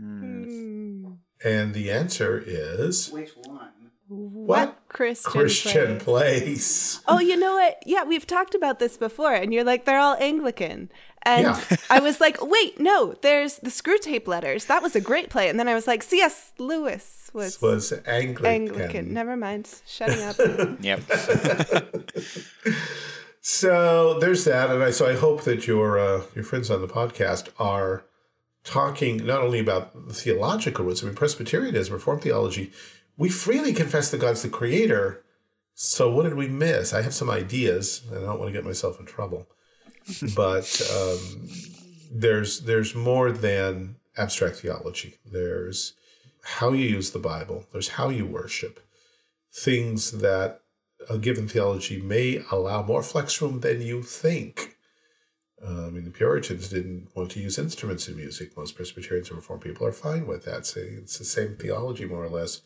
Mm. 0.00 1.16
And 1.44 1.74
the 1.74 1.90
answer 1.90 2.42
is 2.44 3.10
Which 3.10 3.30
one? 3.44 3.70
what? 4.08 4.78
Christian, 4.88 5.30
Christian 5.32 5.98
plays. 5.98 6.98
plays. 6.98 7.00
Oh, 7.08 7.18
you 7.18 7.36
know 7.36 7.54
what? 7.56 7.82
Yeah, 7.86 8.04
we've 8.04 8.26
talked 8.26 8.54
about 8.54 8.78
this 8.78 8.96
before, 8.96 9.34
and 9.34 9.52
you're 9.52 9.64
like, 9.64 9.84
they're 9.84 9.98
all 9.98 10.16
Anglican. 10.20 10.90
And 11.22 11.42
Yeah. 11.44 11.60
I 11.90 11.98
was 12.00 12.20
like, 12.20 12.36
wait, 12.40 12.78
no, 12.80 13.14
there's 13.22 13.56
the 13.58 13.70
Screwtape 13.70 14.26
Letters. 14.28 14.66
That 14.66 14.82
was 14.82 14.94
a 14.94 15.00
great 15.00 15.28
play. 15.28 15.48
And 15.48 15.58
then 15.58 15.66
I 15.68 15.74
was 15.74 15.86
like, 15.88 16.02
C.S. 16.04 16.52
Lewis 16.58 17.30
was 17.34 17.54
This 17.58 17.62
was 17.62 17.92
Anglican. 18.06 18.46
Anglican. 18.46 19.12
Never 19.12 19.36
mind. 19.36 19.68
Shutting 19.86 20.22
up. 20.22 20.36
Yep. 20.80 21.00
So 23.48 24.18
there's 24.18 24.44
that, 24.44 24.70
and 24.70 24.82
I 24.82 24.90
so 24.90 25.08
I 25.08 25.14
hope 25.14 25.42
that 25.44 25.68
your 25.68 26.00
uh, 26.00 26.22
your 26.34 26.42
friends 26.42 26.68
on 26.68 26.80
the 26.80 26.88
podcast 26.88 27.48
are 27.60 28.04
talking 28.66 29.24
not 29.24 29.40
only 29.40 29.60
about 29.60 30.08
the 30.08 30.12
theological 30.12 30.84
roots, 30.84 31.02
I 31.02 31.06
mean, 31.06 31.14
Presbyterianism, 31.14 31.94
Reformed 31.94 32.22
theology, 32.22 32.72
we 33.16 33.30
freely 33.30 33.72
confess 33.72 34.10
that 34.10 34.20
God's 34.20 34.42
the 34.42 34.48
creator. 34.48 35.24
So 35.74 36.10
what 36.10 36.24
did 36.24 36.34
we 36.34 36.48
miss? 36.48 36.92
I 36.92 37.02
have 37.02 37.14
some 37.14 37.30
ideas, 37.30 38.02
and 38.10 38.18
I 38.18 38.26
don't 38.26 38.38
want 38.38 38.48
to 38.48 38.52
get 38.52 38.64
myself 38.64 39.00
in 39.00 39.06
trouble. 39.06 39.46
but 40.36 40.90
um, 40.94 41.48
there's 42.12 42.60
there's 42.60 42.94
more 42.94 43.32
than 43.32 43.96
abstract 44.16 44.56
theology. 44.56 45.18
There's 45.24 45.94
how 46.42 46.72
you 46.72 46.86
use 46.86 47.10
the 47.10 47.18
Bible. 47.18 47.66
There's 47.72 47.90
how 47.90 48.08
you 48.08 48.26
worship. 48.26 48.80
Things 49.52 50.12
that 50.12 50.60
a 51.08 51.18
given 51.18 51.48
theology 51.48 52.00
may 52.00 52.42
allow 52.50 52.82
more 52.82 53.02
flex 53.02 53.40
room 53.40 53.60
than 53.60 53.80
you 53.80 54.02
think. 54.02 54.65
Uh, 55.64 55.86
I 55.86 55.90
mean, 55.90 56.04
the 56.04 56.10
Puritans 56.10 56.68
didn't 56.68 57.08
want 57.14 57.30
to 57.32 57.40
use 57.40 57.58
instruments 57.58 58.08
in 58.08 58.16
music. 58.16 58.56
Most 58.56 58.76
Presbyterians 58.76 59.28
and 59.28 59.36
Reformed 59.36 59.62
people 59.62 59.86
are 59.86 59.92
fine 59.92 60.26
with 60.26 60.44
that. 60.44 60.66
Saying 60.66 60.98
it's 61.02 61.18
the 61.18 61.24
same 61.24 61.56
theology, 61.56 62.04
more 62.04 62.24
or 62.24 62.28
less. 62.28 62.60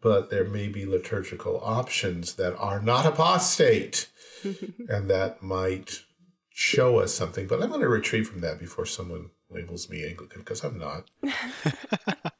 But 0.00 0.30
there 0.30 0.44
may 0.44 0.68
be 0.68 0.86
liturgical 0.86 1.60
options 1.64 2.34
that 2.34 2.54
are 2.56 2.80
not 2.80 3.06
apostate 3.06 4.08
and 4.88 5.08
that 5.10 5.42
might 5.42 6.02
show 6.50 6.98
us 6.98 7.12
something. 7.12 7.46
But 7.46 7.62
I'm 7.62 7.70
going 7.70 7.80
to 7.80 7.88
retreat 7.88 8.26
from 8.26 8.40
that 8.42 8.60
before 8.60 8.86
someone 8.86 9.30
labels 9.50 9.88
me 9.90 10.06
Anglican 10.06 10.40
because 10.42 10.62
I'm 10.62 10.78
not. 10.78 11.10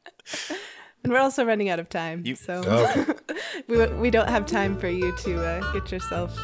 And 1.02 1.12
we're 1.12 1.20
also 1.20 1.44
running 1.44 1.68
out 1.68 1.78
of 1.78 1.90
time, 1.90 2.22
You- 2.24 2.34
so 2.34 2.62
Okay. 2.64 3.12
we, 3.68 3.86
we 4.00 4.10
don't 4.10 4.28
have 4.30 4.46
time 4.46 4.78
for 4.78 4.88
you 4.88 5.14
to 5.18 5.44
uh, 5.44 5.72
get 5.74 5.92
yourself 5.92 6.34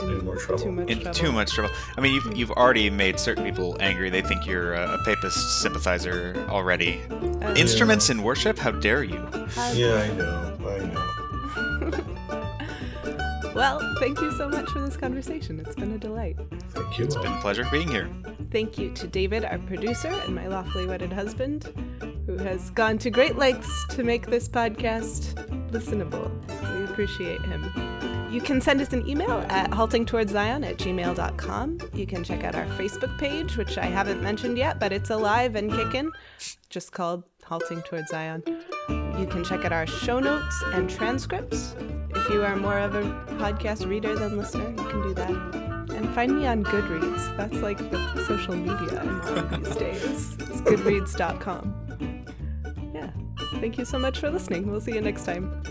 in, 0.00 0.10
In 0.10 0.24
more 0.24 0.36
trouble. 0.36 0.62
Too 0.64 0.72
much 0.72 0.88
in 0.88 1.00
trouble. 1.00 1.14
too 1.18 1.32
much 1.32 1.50
trouble. 1.52 1.74
I 1.96 2.00
mean, 2.00 2.14
you've, 2.14 2.36
you've 2.36 2.50
already 2.52 2.90
made 2.90 3.18
certain 3.20 3.44
people 3.44 3.76
angry. 3.80 4.10
They 4.10 4.22
think 4.22 4.46
you're 4.46 4.74
a, 4.74 4.94
a 4.94 5.04
papist 5.04 5.60
sympathizer 5.62 6.46
already. 6.48 7.00
Uh, 7.42 7.54
Instruments 7.56 8.10
in 8.10 8.22
worship? 8.22 8.58
How 8.58 8.70
dare 8.72 9.02
you? 9.04 9.18
How- 9.54 9.72
Yeah, 9.72 9.94
I 9.94 10.08
know. 10.14 10.58
I 10.68 10.78
know. 10.86 12.02
Well, 13.54 13.80
thank 14.00 14.20
you 14.20 14.30
so 14.36 14.50
much 14.50 14.68
for 14.68 14.80
this 14.82 14.98
conversation. 14.98 15.58
It's 15.60 15.74
been 15.74 15.92
a 15.92 15.96
delight. 15.98 16.36
Thank 16.72 16.98
you. 16.98 17.06
It's 17.06 17.16
been 17.16 17.32
a 17.32 17.40
pleasure 17.40 17.66
being 17.72 17.88
here. 17.88 18.10
Thank 18.50 18.76
you 18.76 18.90
to 18.92 19.06
David, 19.06 19.46
our 19.46 19.58
producer, 19.60 20.08
and 20.08 20.34
my 20.34 20.46
lawfully 20.46 20.84
wedded 20.86 21.10
husband, 21.10 21.64
who 22.26 22.36
has 22.36 22.68
gone 22.68 22.98
to 22.98 23.08
great 23.08 23.36
lengths 23.36 23.86
to 23.94 24.02
make 24.04 24.26
this 24.26 24.46
podcast 24.46 25.32
listenable. 25.70 26.30
We 26.78 26.84
appreciate 26.84 27.40
him. 27.46 27.62
You 28.36 28.42
can 28.42 28.60
send 28.60 28.82
us 28.82 28.92
an 28.92 29.08
email 29.08 29.46
at 29.48 29.70
haltingtowardszion 29.70 30.68
at 30.68 30.76
gmail.com. 30.76 31.78
You 31.94 32.06
can 32.06 32.22
check 32.22 32.44
out 32.44 32.54
our 32.54 32.66
Facebook 32.76 33.16
page, 33.18 33.56
which 33.56 33.78
I 33.78 33.86
haven't 33.86 34.22
mentioned 34.22 34.58
yet, 34.58 34.78
but 34.78 34.92
it's 34.92 35.08
alive 35.08 35.56
and 35.56 35.72
kicking, 35.72 36.12
just 36.68 36.92
called 36.92 37.24
Halting 37.44 37.80
Towards 37.80 38.10
Zion. 38.10 38.42
You 38.90 39.26
can 39.26 39.42
check 39.42 39.64
out 39.64 39.72
our 39.72 39.86
show 39.86 40.20
notes 40.20 40.62
and 40.74 40.90
transcripts. 40.90 41.74
If 42.10 42.28
you 42.28 42.44
are 42.44 42.56
more 42.56 42.78
of 42.78 42.94
a 42.94 43.04
podcast 43.38 43.88
reader 43.88 44.14
than 44.14 44.36
listener, 44.36 44.68
you 44.68 44.86
can 44.86 45.02
do 45.02 45.14
that. 45.14 45.30
And 45.96 46.14
find 46.14 46.38
me 46.38 46.46
on 46.46 46.62
Goodreads. 46.62 47.34
That's 47.38 47.62
like 47.62 47.78
the 47.90 48.22
social 48.26 48.54
media 48.54 49.00
I'm 49.00 49.18
on 49.22 49.62
these 49.62 49.76
days. 49.76 50.34
It's 50.40 50.60
goodreads.com. 50.60 52.26
Yeah. 52.94 53.10
Thank 53.60 53.78
you 53.78 53.86
so 53.86 53.98
much 53.98 54.18
for 54.18 54.28
listening. 54.30 54.70
We'll 54.70 54.82
see 54.82 54.92
you 54.92 55.00
next 55.00 55.24
time. 55.24 55.62